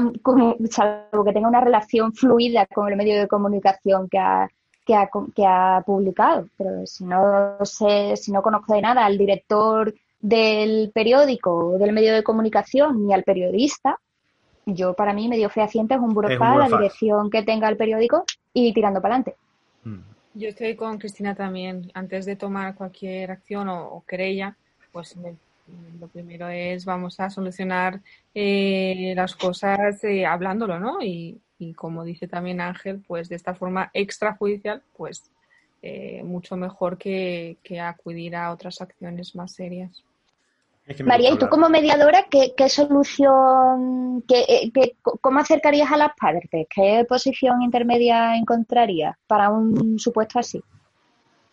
salvo 0.71 1.25
que 1.25 1.33
tenga 1.33 1.49
una 1.49 1.61
relación 1.61 2.13
fluida 2.13 2.67
con 2.67 2.89
el 2.89 2.97
medio 2.97 3.19
de 3.19 3.29
comunicación 3.29 4.09
que 4.09 4.19
ha 4.19 4.49
que 4.85 4.95
ha, 4.95 5.09
que 5.35 5.47
ha 5.47 5.83
publicado. 5.87 6.49
Pero 6.57 6.87
si 6.87 7.05
no 7.05 7.57
sé, 7.63 8.17
si 8.17 8.33
no 8.33 8.43
conozco 8.43 8.75
de 8.75 8.83
nada 8.83 9.05
al 9.05 9.19
director 9.19 9.95
del 10.23 10.91
periódico 10.95 11.75
o 11.75 11.79
del 11.79 11.93
medio 11.93 12.15
de 12.15 12.23
comunicación 12.23 13.07
ni 13.07 13.13
al 13.13 13.25
periodista, 13.25 13.99
yo 14.65 14.95
para 14.95 15.13
mí 15.13 15.29
medio 15.29 15.51
fehaciente 15.51 15.95
es 15.95 16.01
un 16.01 16.15
burofax, 16.15 16.71
la 16.71 16.79
dirección 16.79 17.29
que 17.29 17.43
tenga 17.43 17.69
el 17.69 17.77
periódico 17.77 18.25
y 18.55 18.73
tirando 18.73 19.03
para 19.03 19.17
adelante. 19.17 19.37
Mm. 19.85 19.99
Yo 20.35 20.49
estoy 20.49 20.77
con 20.77 20.99
Cristina 20.99 21.35
también. 21.35 21.91
Antes 21.93 22.25
de 22.25 22.37
tomar 22.37 22.75
cualquier 22.75 23.33
acción 23.33 23.69
o, 23.69 24.03
querella, 24.09 24.57
pues 24.93 25.17
lo 26.01 26.07
primero 26.09 26.49
es 26.49 26.85
vamos 26.85 27.21
a 27.21 27.29
solucionar 27.29 28.01
eh, 28.35 29.13
las 29.15 29.35
cosas 29.35 30.03
eh, 30.05 30.25
hablándolo, 30.25 30.79
¿no? 30.79 31.03
Y, 31.03 31.39
y 31.59 31.75
como 31.75 32.05
dice 32.05 32.29
también 32.29 32.61
Ángel, 32.61 33.03
pues 33.07 33.29
de 33.29 33.37
esta 33.37 33.55
forma 33.55 33.91
extrajudicial, 33.93 34.83
pues 34.97 35.31
eh, 35.85 36.23
mucho 36.23 36.57
mejor 36.57 36.97
que, 36.97 37.57
acudir 37.81 38.37
a 38.37 38.53
otras 38.53 38.81
acciones 38.81 39.35
más 39.35 39.53
serias. 39.53 40.05
María, 41.05 41.31
¿y 41.31 41.39
tú 41.39 41.49
como 41.49 41.69
mediadora 41.69 42.27
qué, 42.29 42.69
solución, 42.69 44.23
qué, 44.27 44.71
qué, 44.75 44.97
cómo 45.03 45.39
acercarías 45.39 45.91
a 45.93 45.97
las 45.97 46.11
partes? 46.21 46.67
¿Qué 46.69 47.05
posición 47.09 47.63
intermedia 47.63 48.37
encontrarías 48.37 49.17
para 49.27 49.51
un 49.51 49.99
supuesto 49.99 50.39
así? 50.39 50.63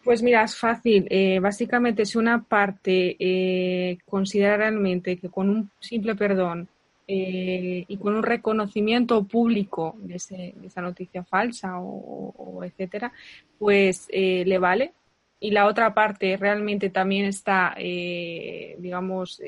Pues 0.03 0.23
mira, 0.23 0.43
es 0.43 0.55
fácil. 0.55 1.05
Eh, 1.09 1.39
básicamente, 1.39 2.05
si 2.05 2.17
una 2.17 2.41
parte 2.41 3.15
eh, 3.19 3.97
considera 4.05 4.57
realmente 4.57 5.17
que 5.17 5.29
con 5.29 5.49
un 5.49 5.69
simple 5.79 6.15
perdón 6.15 6.67
eh, 7.07 7.85
y 7.87 7.97
con 7.97 8.15
un 8.15 8.23
reconocimiento 8.23 9.23
público 9.23 9.95
de, 9.99 10.15
esa 10.15 10.81
noticia 10.81 11.23
falsa 11.23 11.79
o, 11.79 12.63
etcétera, 12.63 13.11
pues 13.57 14.07
eh, 14.09 14.43
le 14.45 14.57
vale. 14.57 14.93
Y 15.39 15.51
la 15.51 15.67
otra 15.67 15.93
parte 15.93 16.35
realmente 16.37 16.89
también 16.89 17.25
está, 17.25 17.73
eh, 17.77 18.75
digamos, 18.79 19.41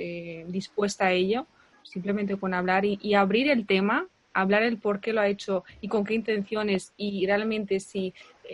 dispuesta 0.48 1.08
a 1.08 1.12
ello, 1.12 1.48
simplemente 1.84 2.38
con 2.38 2.54
hablar 2.54 2.86
y, 2.86 3.14
abrir 3.14 3.50
el 3.50 3.66
tema, 3.66 4.08
hablar 4.34 4.64
el 4.64 4.78
por 4.78 5.02
qué 5.02 5.12
lo 5.12 5.20
ha 5.20 5.28
hecho 5.28 5.66
y 5.82 5.90
con 5.90 6.06
qué 6.06 6.14
intenciones 6.14 6.94
y 6.96 7.26
realmente 7.26 7.82
si 7.82 8.14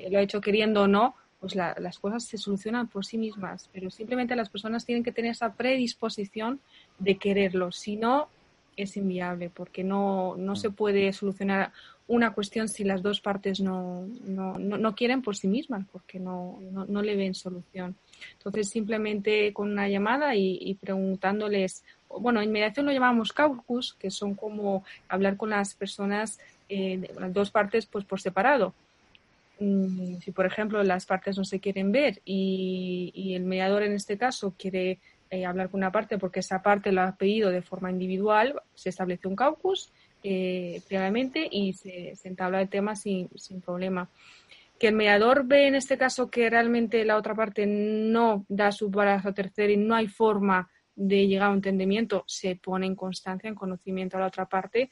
lo 0.10 0.18
ha 0.18 0.24
hecho 0.24 0.42
queriendo 0.42 0.84
o 0.84 0.88
no, 0.88 1.16
pues 1.40 1.56
las 1.56 2.00
cosas 2.00 2.24
se 2.24 2.38
solucionan 2.38 2.88
por 2.88 3.06
sí 3.06 3.18
mismas, 3.18 3.70
pero 3.72 3.92
simplemente 3.92 4.36
las 4.36 4.50
personas 4.50 4.86
tienen 4.86 5.04
que 5.04 5.12
tener 5.12 5.32
esa 5.32 5.54
predisposición 5.54 6.60
de 6.98 7.18
quererlo. 7.18 7.72
Si 7.72 7.96
no, 7.96 8.30
es 8.78 8.96
inviable 8.96 9.50
porque 9.50 9.84
no, 9.84 10.36
no 10.38 10.56
se 10.56 10.70
puede 10.70 11.12
solucionar 11.12 11.74
una 12.08 12.32
cuestión 12.32 12.70
si 12.70 12.86
las 12.86 13.02
dos 13.02 13.20
partes 13.20 13.60
no, 13.60 14.08
no, 14.26 14.58
no, 14.58 14.96
quieren 14.96 15.22
por 15.22 15.36
sí 15.36 15.48
mismas, 15.48 15.86
porque 15.92 16.20
no, 16.20 16.60
no, 16.72 17.02
le 17.02 17.18
ven 17.18 17.36
solución. 17.36 17.96
Entonces, 18.38 18.70
simplemente 18.70 19.52
con 19.52 19.72
una 19.72 19.90
llamada 19.90 20.34
y, 20.34 20.74
preguntándoles, 20.80 21.84
bueno, 22.08 22.42
en 22.42 22.52
mediación 22.52 22.86
lo 22.86 22.94
llamamos 22.94 23.34
caucus, 23.34 23.94
que 23.96 24.10
son 24.10 24.36
como 24.36 24.86
hablar 25.10 25.36
con 25.36 25.50
las 25.50 25.76
personas, 25.76 26.40
eh, 26.70 27.12
las 27.20 27.34
dos 27.34 27.52
partes, 27.52 27.86
pues 27.86 28.06
por 28.06 28.22
separado. 28.22 28.74
Mm, 29.60 30.20
si, 30.20 30.32
por 30.32 30.46
ejemplo, 30.46 30.82
las 30.84 31.06
partes 31.06 31.38
no 31.38 31.44
se 31.44 31.60
quieren 31.60 31.92
ver 31.92 32.22
y, 32.24 33.12
y 33.14 33.34
el 33.34 33.44
mediador 33.44 33.84
en 33.84 33.94
este 33.94 34.18
caso 34.18 34.54
quiere 34.58 35.00
eh, 35.30 35.46
hablar 35.46 35.70
con 35.70 35.80
una 35.80 35.92
parte 35.92 36.18
porque 36.18 36.40
esa 36.40 36.62
parte 36.62 36.92
lo 36.92 37.02
ha 37.02 37.16
pedido 37.16 37.50
de 37.50 37.62
forma 37.62 37.92
individual, 37.92 38.62
se 38.74 38.90
establece 38.90 39.28
un 39.28 39.36
caucus 39.36 39.92
eh, 40.24 40.82
previamente 40.88 41.48
y 41.50 41.74
se, 41.74 42.14
entabla 42.24 42.62
el 42.62 42.70
tema 42.70 42.96
sin, 42.96 43.30
sin 43.36 43.62
problema. 43.62 44.10
Que 44.80 44.90
el 44.90 44.96
mediador 44.96 45.46
ve 45.46 45.68
en 45.68 45.76
este 45.76 45.98
caso 45.98 46.30
que 46.30 46.50
realmente 46.50 47.04
la 47.06 47.18
otra 47.18 47.34
parte 47.36 47.66
no 47.66 48.46
da 48.48 48.72
su 48.72 48.90
brazo 48.90 49.34
tercero 49.34 49.72
y 49.72 49.78
no 49.78 49.96
hay 49.96 50.08
forma 50.08 50.70
de 50.96 51.28
llegar 51.28 51.48
a 51.48 51.52
un 51.52 51.58
entendimiento, 51.58 52.24
se 52.28 52.56
pone 52.56 52.88
en 52.88 52.96
constancia, 52.96 53.48
en 53.48 53.56
conocimiento 53.56 54.18
a 54.18 54.22
la 54.22 54.28
otra 54.28 54.48
parte 54.48 54.90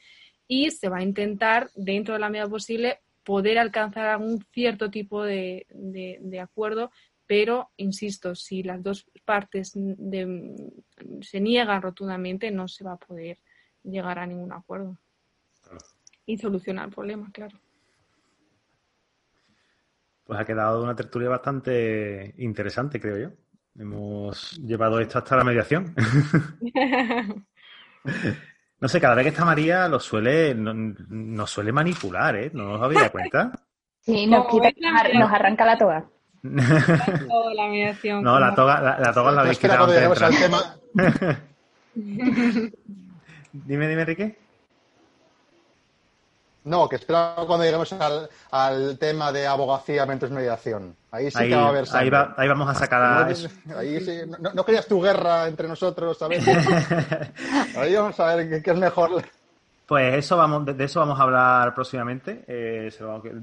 y 0.47 0.69
se 0.71 0.89
va 0.89 0.97
a 0.97 1.03
intentar, 1.03 1.69
dentro 1.75 2.13
de 2.13 2.19
la 2.19 2.29
medida 2.29 2.47
posible, 2.47 2.99
poder 3.23 3.57
alcanzar 3.57 4.05
algún 4.05 4.45
cierto 4.53 4.91
tipo 4.91 5.23
de, 5.23 5.65
de, 5.71 6.39
acuerdo, 6.39 6.91
pero, 7.27 7.71
insisto, 7.77 8.35
si 8.35 8.63
las 8.63 8.81
dos 8.83 9.05
partes 9.23 9.71
se 9.71 11.39
niegan 11.39 11.81
rotundamente, 11.81 12.51
no 12.51 12.67
se 12.67 12.83
va 12.83 12.93
a 12.93 12.97
poder 12.97 13.39
llegar 13.83 14.19
a 14.19 14.25
ningún 14.25 14.53
acuerdo 14.53 14.97
y 16.25 16.37
solucionar 16.37 16.85
el 16.87 16.93
problema, 16.93 17.29
claro. 17.31 17.59
Pues 20.23 20.39
ha 20.39 20.45
quedado 20.45 20.83
una 20.83 20.95
tertulia 20.95 21.29
bastante 21.29 22.33
interesante, 22.37 22.99
creo 22.99 23.17
yo. 23.17 23.29
Hemos 23.77 24.57
llevado 24.57 24.99
esto 24.99 25.19
hasta 25.19 25.37
la 25.37 25.43
mediación. 25.43 25.93
no 28.79 28.87
sé, 28.87 28.99
cada 28.99 29.15
vez 29.15 29.23
que 29.25 29.29
está 29.29 29.45
María 29.45 29.87
lo 29.87 29.99
suele, 29.99 30.55
nos 30.55 31.51
suele 31.51 31.71
manipular, 31.71 32.35
¿eh? 32.37 32.49
¿No 32.53 32.73
os 32.73 32.81
habéis 32.81 33.01
dado 33.01 33.11
cuenta? 33.11 33.51
Sí, 33.99 34.25
nos, 34.25 34.47
quita, 34.47 34.69
nos 35.13 35.31
arranca 35.31 35.65
la 35.65 35.77
toga. 35.77 36.09
La 36.53 37.67
mediación. 37.67 38.23
No, 38.23 38.39
la 38.39 38.53
toga, 38.53 38.97
la, 38.99 39.13
toga 39.13 39.31
la 39.31 39.41
habéis 39.41 39.59
quitado. 39.59 39.87
tema. 39.87 40.77
dime, 41.95 43.87
dime, 43.87 44.01
Enrique. 44.01 44.37
No, 46.65 46.89
que 46.89 46.95
espera 46.95 47.35
cuando 47.45 47.63
lleguemos 47.63 47.93
al, 47.93 48.97
tema 48.97 49.31
de 49.31 49.45
abogacía 49.45 50.05
mientras 50.07 50.31
mediación. 50.31 50.95
Ahí 51.11 51.29
sí 51.29 51.47
que 51.47 51.55
va 51.55 51.65
a 51.65 51.69
haber 51.69 51.85
ahí, 51.93 52.09
ahí, 52.37 52.47
vamos 52.47 52.67
a 52.67 52.73
sacar 52.73 53.27
Ahí 53.77 54.01
sí, 54.01 54.21
no, 54.39 54.65
querías 54.65 54.87
tu 54.87 54.99
guerra 54.99 55.47
entre 55.47 55.67
nosotros, 55.67 56.17
¿sabes? 56.17 56.43
ahí 57.77 57.93
vamos 57.93 58.19
a 58.19 58.35
ver 58.35 58.63
qué, 58.63 58.71
es 58.71 58.77
mejor. 58.77 59.23
Pues 59.85 60.15
eso 60.15 60.35
vamos, 60.35 60.65
de 60.65 60.83
eso 60.83 60.99
vamos 60.99 61.19
a 61.19 61.23
hablar 61.23 61.75
próximamente. 61.75 62.43
Eh, 62.47 62.89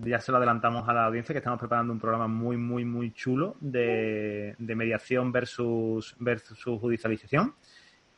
ya 0.04 0.20
se 0.20 0.32
lo 0.32 0.38
adelantamos 0.38 0.88
a 0.88 0.92
la 0.92 1.06
audiencia 1.06 1.32
que 1.32 1.38
estamos 1.38 1.58
preparando 1.58 1.92
un 1.92 2.00
programa 2.00 2.26
muy, 2.26 2.56
muy, 2.56 2.84
muy 2.84 3.12
chulo 3.12 3.56
de, 3.60 4.56
de 4.58 4.74
mediación 4.74 5.30
versus, 5.30 6.16
versus 6.18 6.62
judicialización. 6.64 7.54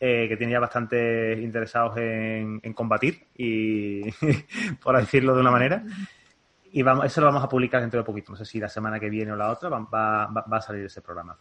Eh, 0.07 0.29
que 0.29 0.37
tenía 0.37 0.61
bastante 0.61 1.41
interesados 1.41 1.97
en, 1.97 2.61
combatir, 2.75 3.27
y 3.39 4.03
por 4.83 4.99
decirlo 4.99 5.35
de 5.35 5.41
una 5.41 5.51
manera. 5.51 5.83
Y 6.72 6.83
vamos, 6.83 7.07
eso 7.07 7.22
lo 7.22 7.29
vamos 7.29 7.43
a 7.43 7.49
publicar 7.49 7.81
dentro 7.81 8.01
de 8.01 8.05
poquito. 8.05 8.33
No 8.33 8.37
sé 8.37 8.45
si 8.45 8.59
la 8.59 8.68
semana 8.68 9.01
que 9.01 9.09
viene 9.09 9.33
o 9.33 9.37
la 9.37 9.51
otra 9.51 9.70
va, 9.70 10.25
a 10.25 10.61
salir 10.61 10.85
ese 10.85 11.01
programa. 11.01 11.39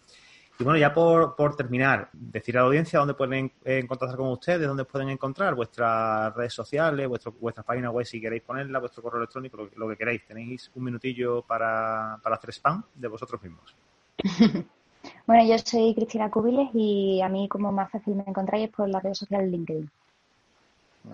Y 0.59 0.63
bueno, 0.63 0.77
ya 0.77 0.93
por, 0.93 1.55
terminar, 1.55 2.09
decir 2.13 2.57
a 2.57 2.61
la 2.61 2.67
audiencia 2.67 2.99
dónde 2.99 3.15
pueden 3.15 3.51
encontrarse 3.65 4.15
con 4.15 4.29
ustedes, 4.29 4.67
dónde 4.67 4.85
pueden 4.85 5.09
encontrar 5.09 5.55
vuestras 5.55 6.33
redes 6.35 6.53
sociales, 6.53 7.07
vuestro, 7.07 7.31
vuestras 7.31 7.65
páginas 7.65 7.91
web 7.91 8.05
si 8.05 8.21
queréis 8.21 8.43
ponerla, 8.43 8.79
vuestro 8.79 9.01
correo 9.01 9.19
electrónico, 9.19 9.57
lo, 9.57 9.69
lo 9.75 9.89
que 9.89 9.97
queráis. 9.97 10.25
Tenéis 10.25 10.69
un 10.75 10.83
minutillo 10.83 11.41
para, 11.41 12.19
para 12.21 12.35
hacer 12.35 12.51
spam 12.51 12.83
de 12.93 13.07
vosotros 13.07 13.41
mismos. 13.41 13.75
Bueno, 15.25 15.45
yo 15.45 15.57
soy 15.57 15.93
Cristina 15.93 16.29
Cubiles 16.29 16.69
y 16.73 17.21
a 17.21 17.29
mí 17.29 17.47
como 17.47 17.71
más 17.71 17.91
fácil 17.91 18.15
me 18.15 18.23
encontráis 18.25 18.65
es 18.65 18.75
por 18.75 18.87
la 18.87 18.99
red 18.99 19.13
social 19.13 19.49
LinkedIn. 19.49 19.89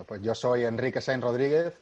pues 0.06 0.22
yo 0.22 0.34
soy 0.34 0.64
Enrique 0.64 1.00
Sainz 1.00 1.22
Rodríguez. 1.22 1.74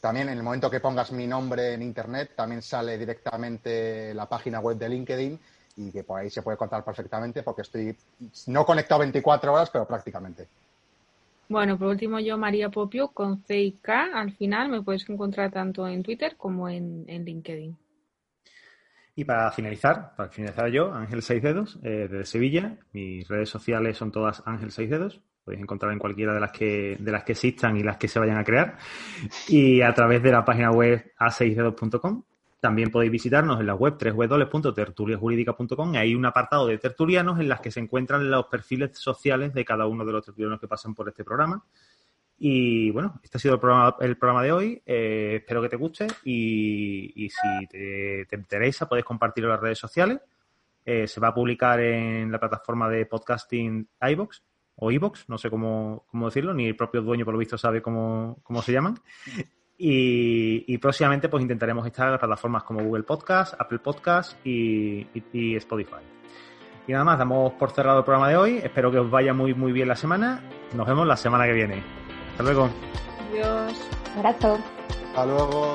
También 0.00 0.28
en 0.28 0.36
el 0.36 0.44
momento 0.44 0.70
que 0.70 0.80
pongas 0.80 1.10
mi 1.10 1.26
nombre 1.26 1.74
en 1.74 1.82
Internet, 1.82 2.32
también 2.36 2.62
sale 2.62 2.98
directamente 2.98 4.14
la 4.14 4.28
página 4.28 4.60
web 4.60 4.76
de 4.76 4.88
LinkedIn 4.88 5.40
y 5.76 5.90
que 5.90 6.04
por 6.04 6.20
ahí 6.20 6.30
se 6.30 6.42
puede 6.42 6.56
contar 6.56 6.84
perfectamente 6.84 7.42
porque 7.42 7.62
estoy 7.62 7.96
no 8.46 8.64
conectado 8.64 9.00
24 9.00 9.52
horas, 9.52 9.70
pero 9.70 9.86
prácticamente. 9.86 10.48
Bueno, 11.48 11.78
por 11.78 11.88
último 11.88 12.18
yo, 12.18 12.36
María 12.36 12.70
Popio, 12.70 13.08
con 13.08 13.42
C 13.44 13.60
y 13.60 13.72
K, 13.72 14.10
al 14.14 14.32
final 14.32 14.68
me 14.68 14.82
puedes 14.82 15.08
encontrar 15.08 15.52
tanto 15.52 15.86
en 15.86 16.02
Twitter 16.02 16.36
como 16.36 16.68
en 16.68 17.06
LinkedIn. 17.06 17.76
Y 19.18 19.24
para 19.24 19.50
finalizar, 19.50 20.14
para 20.14 20.28
finalizar 20.28 20.70
yo, 20.70 20.92
Ángel 20.92 21.22
Seis 21.22 21.42
Dedos, 21.42 21.78
eh, 21.82 22.06
de 22.06 22.24
Sevilla. 22.26 22.76
Mis 22.92 23.26
redes 23.26 23.48
sociales 23.48 23.96
son 23.96 24.12
todas 24.12 24.42
Ángel 24.44 24.70
Seis 24.70 24.90
Dedos. 24.90 25.22
Podéis 25.42 25.62
encontrar 25.62 25.90
en 25.92 25.98
cualquiera 25.98 26.34
de 26.34 26.40
las 26.40 26.52
que 26.52 26.96
de 27.00 27.12
las 27.12 27.24
que 27.24 27.32
existan 27.32 27.78
y 27.78 27.82
las 27.82 27.96
que 27.96 28.08
se 28.08 28.18
vayan 28.18 28.36
a 28.36 28.44
crear. 28.44 28.76
Y 29.48 29.80
a 29.80 29.94
través 29.94 30.22
de 30.22 30.32
la 30.32 30.44
página 30.44 30.70
web 30.70 31.12
a6dedos.com. 31.18 32.24
También 32.60 32.90
podéis 32.90 33.12
visitarnos 33.12 33.60
en 33.60 33.66
la 33.66 33.74
web 33.74 33.96
www.tertuliajurídica.com 33.98 35.94
y 35.94 35.98
hay 35.98 36.14
un 36.14 36.24
apartado 36.24 36.66
de 36.66 36.78
tertulianos 36.78 37.38
en 37.38 37.48
las 37.48 37.60
que 37.60 37.70
se 37.70 37.80
encuentran 37.80 38.30
los 38.30 38.46
perfiles 38.46 38.98
sociales 38.98 39.52
de 39.52 39.64
cada 39.64 39.86
uno 39.86 40.04
de 40.04 40.12
los 40.12 40.24
tertulianos 40.24 40.60
que 40.60 40.66
pasan 40.66 40.94
por 40.94 41.08
este 41.08 41.22
programa. 41.22 41.62
Y 42.38 42.90
bueno, 42.90 43.18
este 43.22 43.38
ha 43.38 43.40
sido 43.40 43.54
el 43.54 43.60
programa, 43.60 43.96
el 44.00 44.16
programa 44.16 44.42
de 44.42 44.52
hoy. 44.52 44.82
Eh, 44.84 45.36
espero 45.40 45.62
que 45.62 45.68
te 45.68 45.76
guste 45.76 46.06
y, 46.24 47.28
si 47.30 47.66
te, 47.68 48.26
interesa 48.32 48.88
puedes 48.88 49.04
compartirlo 49.04 49.48
en 49.48 49.54
las 49.54 49.62
redes 49.62 49.78
sociales. 49.78 50.20
Eh, 50.84 51.06
se 51.06 51.20
va 51.20 51.28
a 51.28 51.34
publicar 51.34 51.80
en 51.80 52.30
la 52.30 52.38
plataforma 52.38 52.88
de 52.88 53.06
podcasting 53.06 53.88
iBox 54.00 54.42
o 54.76 54.90
iBox, 54.90 55.28
no 55.28 55.38
sé 55.38 55.50
cómo, 55.50 56.04
cómo, 56.08 56.26
decirlo, 56.26 56.54
ni 56.54 56.66
el 56.66 56.76
propio 56.76 57.02
dueño 57.02 57.24
por 57.24 57.34
lo 57.34 57.38
visto 57.38 57.56
sabe 57.58 57.82
cómo, 57.82 58.38
cómo 58.42 58.62
se 58.62 58.72
llaman. 58.72 58.96
Y, 59.78 60.78
próximamente 60.78 61.28
pues 61.28 61.42
intentaremos 61.42 61.86
estar 61.86 62.06
en 62.06 62.12
las 62.12 62.20
plataformas 62.20 62.62
como 62.62 62.82
Google 62.82 63.02
Podcast, 63.02 63.54
Apple 63.58 63.78
Podcast 63.78 64.38
y, 64.46 65.06
y 65.32 65.56
Spotify. 65.56 66.16
Y 66.86 66.92
nada 66.92 67.04
más, 67.04 67.18
damos 67.18 67.52
por 67.54 67.72
cerrado 67.72 67.98
el 67.98 68.04
programa 68.04 68.28
de 68.28 68.36
hoy. 68.36 68.60
Espero 68.62 68.90
que 68.90 68.98
os 68.98 69.10
vaya 69.10 69.34
muy 69.34 69.54
muy 69.54 69.72
bien 69.72 69.88
la 69.88 69.96
semana. 69.96 70.40
Nos 70.74 70.86
vemos 70.86 71.06
la 71.06 71.16
semana 71.16 71.44
que 71.44 71.52
viene. 71.52 71.82
Hasta 72.30 72.42
luego. 72.44 72.70
Adiós. 73.30 73.88
Abrazo. 74.16 74.58
Hasta 75.08 75.26
luego. 75.26 75.74